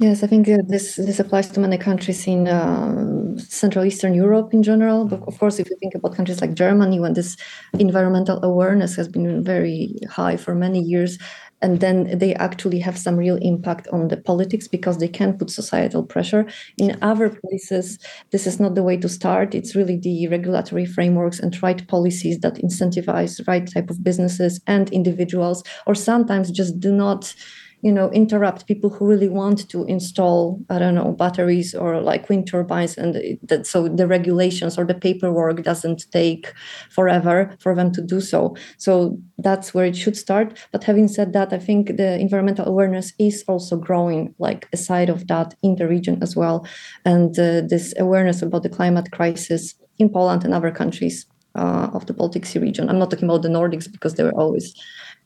Yes, 0.00 0.22
I 0.22 0.26
think 0.26 0.48
uh, 0.48 0.58
this 0.66 0.96
this 0.96 1.20
applies 1.20 1.48
to 1.48 1.60
many 1.60 1.76
countries 1.76 2.26
in 2.26 2.48
uh, 2.48 3.36
Central 3.36 3.84
Eastern 3.84 4.14
Europe 4.14 4.54
in 4.54 4.62
general. 4.62 5.04
But 5.04 5.20
of 5.28 5.38
course, 5.38 5.58
if 5.58 5.68
you 5.68 5.76
think 5.80 5.94
about 5.94 6.14
countries 6.16 6.40
like 6.40 6.54
Germany, 6.54 6.98
when 6.98 7.12
this 7.12 7.36
environmental 7.78 8.42
awareness 8.42 8.96
has 8.96 9.06
been 9.06 9.44
very 9.44 9.94
high 10.10 10.38
for 10.38 10.54
many 10.54 10.80
years, 10.80 11.18
and 11.60 11.80
then 11.80 12.18
they 12.18 12.34
actually 12.36 12.78
have 12.80 12.96
some 12.96 13.16
real 13.16 13.36
impact 13.42 13.86
on 13.92 14.08
the 14.08 14.16
politics 14.16 14.66
because 14.66 14.96
they 14.96 15.08
can 15.08 15.36
put 15.36 15.50
societal 15.50 16.02
pressure. 16.02 16.46
In 16.78 16.96
other 17.02 17.28
places, 17.28 17.98
this 18.30 18.46
is 18.46 18.58
not 18.58 18.74
the 18.74 18.82
way 18.82 18.96
to 18.96 19.10
start. 19.10 19.54
It's 19.54 19.76
really 19.76 19.98
the 19.98 20.26
regulatory 20.28 20.86
frameworks 20.86 21.38
and 21.38 21.62
right 21.62 21.86
policies 21.86 22.38
that 22.40 22.54
incentivize 22.54 23.46
right 23.46 23.70
type 23.70 23.90
of 23.90 24.02
businesses 24.02 24.58
and 24.66 24.90
individuals, 24.90 25.62
or 25.86 25.94
sometimes 25.94 26.50
just 26.50 26.80
do 26.80 26.92
not 26.92 27.34
you 27.82 27.92
know 27.92 28.10
interrupt 28.12 28.66
people 28.66 28.88
who 28.88 29.06
really 29.06 29.28
want 29.28 29.68
to 29.68 29.84
install 29.84 30.60
i 30.70 30.78
don't 30.78 30.94
know 30.94 31.12
batteries 31.12 31.74
or 31.74 32.00
like 32.00 32.28
wind 32.28 32.46
turbines 32.46 32.96
and 32.96 33.38
that 33.42 33.66
so 33.66 33.88
the 33.88 34.06
regulations 34.06 34.78
or 34.78 34.84
the 34.84 34.94
paperwork 34.94 35.62
doesn't 35.62 36.10
take 36.12 36.52
forever 36.90 37.54
for 37.58 37.74
them 37.74 37.90
to 37.92 38.00
do 38.00 38.20
so. 38.20 38.56
So 38.78 39.18
that's 39.38 39.74
where 39.74 39.84
it 39.84 39.96
should 39.96 40.16
start. 40.16 40.58
But 40.70 40.84
having 40.84 41.08
said 41.08 41.32
that 41.32 41.52
i 41.52 41.58
think 41.58 41.96
the 41.96 42.18
environmental 42.18 42.66
awareness 42.66 43.12
is 43.18 43.44
also 43.48 43.76
growing 43.76 44.34
like 44.38 44.68
aside 44.72 45.10
of 45.10 45.26
that 45.26 45.54
in 45.62 45.76
the 45.76 45.88
region 45.88 46.22
as 46.22 46.36
well. 46.36 46.66
And 47.04 47.38
uh, 47.38 47.62
this 47.62 47.94
awareness 47.98 48.42
about 48.42 48.62
the 48.62 48.68
climate 48.68 49.10
crisis 49.10 49.74
in 49.98 50.08
poland 50.08 50.44
and 50.44 50.54
other 50.54 50.70
countries 50.70 51.26
uh, 51.54 51.88
of 51.92 52.06
the 52.06 52.14
baltic 52.14 52.46
sea 52.46 52.58
region. 52.58 52.88
I'm 52.88 52.98
not 52.98 53.10
talking 53.10 53.28
about 53.28 53.42
the 53.42 53.48
nordics 53.48 53.90
because 53.90 54.14
they 54.14 54.24
were 54.24 54.38
always 54.42 54.74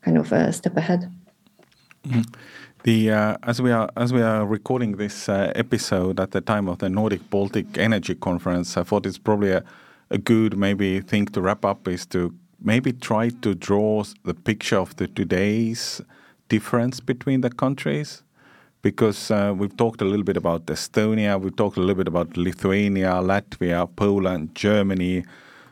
kind 0.03 0.19
of 0.19 0.33
a 0.33 0.53
step 0.53 0.77
ahead 0.77 1.11
the 2.85 3.11
uh, 3.11 3.37
as 3.43 3.61
we 3.61 3.73
are 3.73 3.91
as 3.97 4.13
we 4.13 4.23
are 4.23 4.47
recording 4.47 4.97
this 4.97 5.29
uh, 5.29 5.53
episode 5.55 6.21
at 6.21 6.31
the 6.31 6.41
time 6.41 6.69
of 6.69 6.79
the 6.79 6.89
Nordic 6.89 7.29
Baltic 7.31 7.79
Energy 7.79 8.15
Conference, 8.15 8.77
I 8.77 8.83
thought 8.83 9.07
it's 9.07 9.19
probably 9.19 9.51
a, 9.51 9.65
a 10.11 10.19
good 10.19 10.57
maybe 10.57 11.01
thing 11.01 11.27
to 11.27 11.41
wrap 11.41 11.65
up 11.65 11.89
is 11.89 12.07
to 12.07 12.35
maybe 12.61 12.93
try 12.93 13.29
to 13.29 13.55
draw 13.55 14.05
the 14.25 14.35
picture 14.35 14.79
of 14.79 14.95
the 14.97 15.09
today's 15.09 16.01
difference 16.49 17.01
between 17.01 17.41
the 17.41 17.51
countries 17.51 18.23
because 18.83 19.31
uh, 19.33 19.53
we've 19.57 19.77
talked 19.77 20.01
a 20.01 20.05
little 20.05 20.25
bit 20.25 20.37
about 20.37 20.67
Estonia, 20.67 21.41
we've 21.41 21.57
talked 21.57 21.77
a 21.77 21.81
little 21.81 21.97
bit 21.97 22.07
about 22.07 22.37
Lithuania, 22.37 23.15
Latvia, 23.15 23.89
Poland, 23.97 24.55
Germany, 24.55 25.25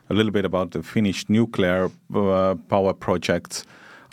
a 0.09 0.13
little 0.13 0.33
bit 0.33 0.43
about 0.43 0.71
the 0.71 0.83
Finnish 0.83 1.29
nuclear 1.29 1.89
uh, 2.13 2.55
power 2.67 2.93
projects. 2.93 3.63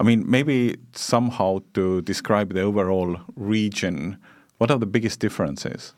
I 0.03 0.05
mean, 0.05 0.29
maybe 0.29 0.79
somehow 0.95 1.61
to 1.75 2.03
describe 2.03 2.55
the 2.55 2.63
overall 2.63 3.21
region, 3.37 4.19
what 4.59 4.69
are 4.73 4.79
the 4.79 4.87
biggest 4.87 5.21
differences? 5.21 5.95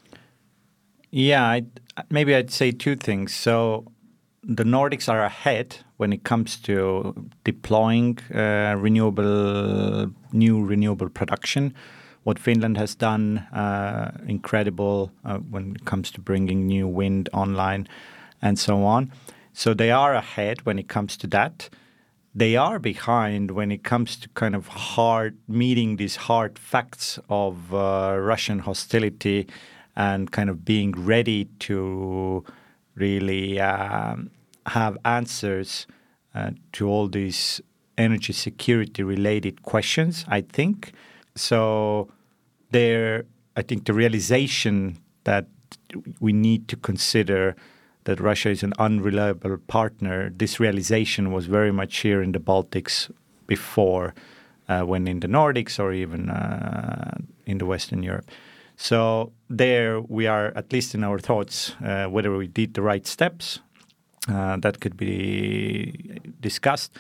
Yeah, 1.11 1.47
I'd, 1.49 1.81
maybe 2.11 2.35
I'd 2.35 2.51
say 2.51 2.71
two 2.71 2.97
things. 2.97 3.35
So 3.35 3.87
the 4.43 4.65
Nordics 4.65 5.09
are 5.09 5.25
ahead 5.25 5.79
when 5.97 6.13
it 6.13 6.23
comes 6.23 6.57
to 6.65 7.15
deploying 7.45 8.19
uh, 8.35 8.77
renewable, 8.77 10.13
new 10.33 10.63
renewable 10.63 11.09
production. 11.09 11.75
What 12.25 12.39
Finland 12.39 12.77
has 12.77 12.95
done, 12.95 13.39
uh, 13.55 14.11
incredible 14.29 15.13
uh, 15.25 15.39
when 15.39 15.77
it 15.77 15.87
comes 15.87 16.11
to 16.11 16.21
bringing 16.21 16.67
new 16.67 16.87
wind 16.87 17.31
online 17.33 17.89
and 18.43 18.59
so 18.59 18.85
on. 18.85 19.11
So 19.55 19.73
they 19.73 19.91
are 19.91 20.13
ahead 20.13 20.67
when 20.67 20.79
it 20.79 20.89
comes 20.89 21.17
to 21.17 21.27
that 21.29 21.71
they 22.35 22.57
are 22.57 22.79
behind 22.79 23.53
when 23.53 23.71
it 23.71 23.85
comes 23.85 24.17
to 24.17 24.29
kind 24.31 24.55
of 24.55 24.67
hard 24.67 25.39
meeting 25.47 25.97
these 25.97 26.17
hard 26.17 26.59
facts 26.59 27.19
of 27.29 27.73
uh, 27.73 28.17
Russian 28.19 28.59
hostility 28.59 29.47
and 29.95 30.31
kind 30.33 30.51
of 30.51 30.65
being 30.65 30.93
ready 30.93 31.45
to 31.61 32.45
really 32.97 33.61
um, 33.61 34.31
have 34.67 34.99
answers 35.05 35.87
uh, 36.35 36.51
to 36.73 36.89
all 36.89 37.09
these 37.09 37.61
energy 37.97 38.33
security 38.33 39.05
related 39.05 39.63
questions, 39.63 40.25
I 40.27 40.41
think. 40.41 40.93
So 41.37 42.09
there, 42.73 43.27
I 43.57 43.63
think 43.63 43.85
the 43.85 43.95
realization 43.95 44.99
that 45.23 45.47
we 46.19 46.33
need 46.33 46.67
to 46.69 46.77
consider 46.77 47.55
that 48.05 48.21
Russia 48.21 48.51
is 48.51 48.63
an 48.63 48.73
unreliable 48.79 49.57
partner, 49.67 50.31
this 50.31 50.61
realization 50.61 51.33
was 51.33 51.47
very 51.47 51.73
much 51.73 51.99
here 51.99 52.23
in 52.23 52.33
the 52.33 52.39
Baltics 52.39 53.11
before, 53.47 54.15
uh, 54.69 54.83
when 54.83 55.09
in 55.09 55.21
the 55.21 55.29
Nordics 55.29 55.79
or 55.79 55.93
even 55.93 56.31
uh, 56.31 57.17
in 57.47 57.59
the 57.59 57.67
Western 57.67 58.03
Europe. 58.03 58.31
So 58.77 59.33
there 59.49 60.01
we 60.01 60.27
are, 60.27 60.53
at 60.57 60.73
least 60.73 60.95
in 60.95 61.05
our 61.05 61.19
thoughts, 61.19 61.75
uh, 61.85 62.07
whether 62.07 62.37
we 62.37 62.47
did 62.47 62.75
the 62.75 62.83
right 62.83 63.07
steps, 63.07 63.61
uh, 64.29 64.57
that 64.57 64.81
could 64.81 64.97
be 64.97 66.21
discussed. 66.41 66.97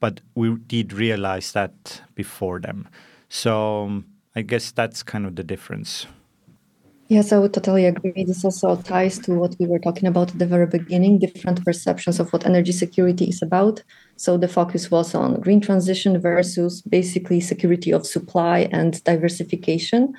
But 0.00 0.20
we 0.34 0.56
did 0.56 0.92
realize 0.92 1.52
that 1.52 2.02
before 2.14 2.60
them. 2.60 2.88
So 3.28 3.84
um, 3.84 4.06
I 4.36 4.42
guess 4.42 4.70
that's 4.70 5.02
kind 5.02 5.24
of 5.24 5.36
the 5.36 5.44
difference. 5.44 6.06
Yes, 7.08 7.32
I 7.32 7.38
would 7.38 7.52
totally 7.52 7.84
agree. 7.84 8.24
This 8.24 8.44
also 8.44 8.76
ties 8.76 9.18
to 9.20 9.34
what 9.34 9.54
we 9.60 9.66
were 9.66 9.78
talking 9.78 10.08
about 10.08 10.32
at 10.32 10.38
the 10.38 10.46
very 10.46 10.66
beginning 10.66 11.18
different 11.18 11.62
perceptions 11.62 12.18
of 12.18 12.32
what 12.32 12.46
energy 12.46 12.72
security 12.72 13.26
is 13.26 13.42
about. 13.42 13.82
So 14.16 14.38
the 14.38 14.48
focus 14.48 14.90
was 14.90 15.14
on 15.14 15.40
green 15.40 15.60
transition 15.60 16.18
versus 16.18 16.80
basically 16.82 17.40
security 17.40 17.92
of 17.92 18.06
supply 18.06 18.70
and 18.72 19.04
diversification. 19.04 20.14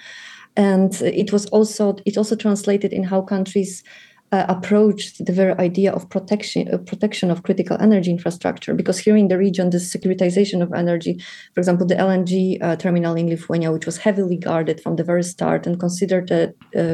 And 0.55 0.93
it 1.01 1.33
was 1.33 1.47
also, 1.47 1.97
it 2.05 2.17
also 2.17 2.35
translated 2.35 2.93
in 2.93 3.03
how 3.03 3.21
countries 3.23 3.83
uh, 4.31 4.45
approached 4.49 5.25
the 5.25 5.31
very 5.31 5.53
idea 5.53 5.91
of 5.91 6.09
protection 6.09 6.67
uh, 6.73 6.77
protection 6.77 7.29
of 7.29 7.43
critical 7.43 7.77
energy 7.79 8.11
infrastructure 8.11 8.73
because 8.73 8.97
here 8.97 9.15
in 9.15 9.27
the 9.27 9.37
region 9.37 9.69
the 9.69 9.77
securitization 9.77 10.61
of 10.61 10.73
energy 10.73 11.21
for 11.53 11.59
example 11.59 11.85
the 11.85 11.95
lng 11.95 12.57
uh, 12.61 12.75
terminal 12.75 13.15
in 13.15 13.29
lithuania 13.29 13.71
which 13.71 13.85
was 13.85 13.97
heavily 13.97 14.37
guarded 14.37 14.81
from 14.81 14.95
the 14.95 15.03
very 15.03 15.23
start 15.23 15.67
and 15.67 15.79
considered 15.79 16.31
a, 16.31 16.53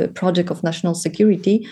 project 0.10 0.50
of 0.52 0.64
national 0.64 0.94
security 0.94 1.66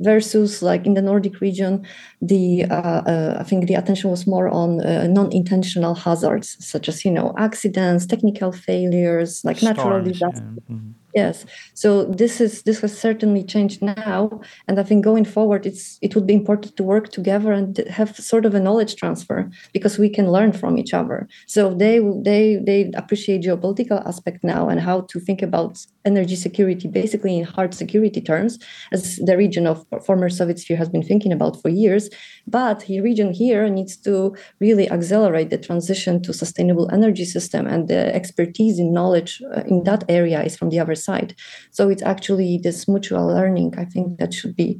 versus 0.00 0.62
like 0.62 0.84
in 0.84 0.92
the 0.92 1.00
Nordic 1.00 1.40
region, 1.40 1.86
the 2.20 2.66
uh, 2.66 2.74
uh, 2.74 3.36
I 3.40 3.44
think 3.44 3.66
the 3.66 3.74
attention 3.74 4.10
was 4.10 4.26
more 4.26 4.48
on 4.48 4.84
uh, 4.84 5.06
non-intentional 5.06 5.94
hazards 5.94 6.56
such 6.60 6.86
as 6.88 7.02
you 7.02 7.10
know 7.10 7.34
accidents, 7.38 8.04
technical 8.04 8.52
failures, 8.52 9.42
like 9.42 9.62
natural 9.62 10.02
disasters. 10.02 10.42
Yeah. 10.68 10.74
Mm-hmm 10.74 11.05
Yes. 11.16 11.46
So 11.72 12.04
this 12.04 12.42
is 12.42 12.62
this 12.64 12.80
has 12.82 12.94
certainly 12.96 13.42
changed 13.42 13.80
now, 13.80 14.42
and 14.68 14.78
I 14.78 14.82
think 14.82 15.02
going 15.02 15.24
forward, 15.24 15.64
it's 15.64 15.98
it 16.02 16.14
would 16.14 16.26
be 16.26 16.34
important 16.34 16.76
to 16.76 16.82
work 16.84 17.08
together 17.10 17.52
and 17.52 17.78
have 17.88 18.14
sort 18.16 18.44
of 18.44 18.54
a 18.54 18.60
knowledge 18.60 18.96
transfer 18.96 19.50
because 19.72 19.98
we 19.98 20.10
can 20.10 20.30
learn 20.30 20.52
from 20.52 20.76
each 20.76 20.92
other. 20.92 21.26
So 21.46 21.72
they 21.72 22.00
they 22.22 22.56
they 22.56 22.90
appreciate 22.94 23.44
geopolitical 23.44 24.06
aspect 24.06 24.44
now 24.44 24.68
and 24.68 24.78
how 24.78 25.06
to 25.10 25.18
think 25.18 25.40
about 25.40 25.78
energy 26.04 26.36
security 26.36 26.86
basically 26.86 27.38
in 27.38 27.44
hard 27.44 27.72
security 27.72 28.20
terms, 28.20 28.58
as 28.92 29.16
the 29.16 29.38
region 29.38 29.66
of 29.66 29.86
former 30.04 30.28
Soviet 30.28 30.58
sphere 30.58 30.76
has 30.76 30.90
been 30.90 31.02
thinking 31.02 31.32
about 31.32 31.62
for 31.62 31.70
years. 31.70 32.10
But 32.46 32.80
the 32.80 33.00
region 33.00 33.32
here 33.32 33.70
needs 33.70 33.96
to 34.02 34.36
really 34.60 34.86
accelerate 34.90 35.48
the 35.48 35.58
transition 35.58 36.22
to 36.24 36.34
sustainable 36.34 36.90
energy 36.92 37.24
system, 37.24 37.66
and 37.66 37.88
the 37.88 38.14
expertise 38.14 38.78
in 38.78 38.92
knowledge 38.92 39.40
uh, 39.56 39.62
in 39.66 39.84
that 39.84 40.04
area 40.10 40.42
is 40.44 40.58
from 40.58 40.68
the 40.68 40.78
other 40.78 40.94
side. 41.08 41.30
So 41.70 41.82
it's 41.92 42.02
actually 42.02 42.50
this 42.66 42.88
mutual 42.88 43.26
learning, 43.26 43.74
I 43.78 43.84
think, 43.92 44.18
that 44.18 44.34
should 44.34 44.56
be 44.56 44.70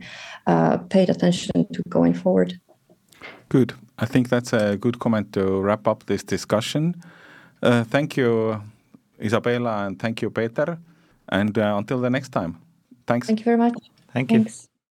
uh, 0.46 0.76
paid 0.94 1.08
attention 1.10 1.66
to 1.74 1.80
going 1.88 2.14
forward. 2.14 2.50
Good. 3.48 3.70
I 3.98 4.06
think 4.06 4.28
that's 4.28 4.52
a 4.52 4.76
good 4.76 4.98
comment 4.98 5.32
to 5.32 5.42
wrap 5.66 5.88
up 5.88 6.04
this 6.06 6.22
discussion. 6.24 6.94
Uh, 7.62 7.84
thank 7.84 8.16
you, 8.16 8.60
Izabela, 9.18 9.86
and 9.86 9.98
thank 9.98 10.22
you, 10.22 10.30
Peeter. 10.30 10.78
And 11.28 11.56
uh, 11.58 11.74
until 11.78 12.00
the 12.00 12.10
next 12.10 12.30
time, 12.32 12.52
thanks. 13.06 13.26
Thank 13.26 13.40
you 13.40 13.44
very 13.44 13.56
much. 13.56 13.74
Thank 14.12 14.32
you. 14.32 14.38
Thanks. 14.38 14.65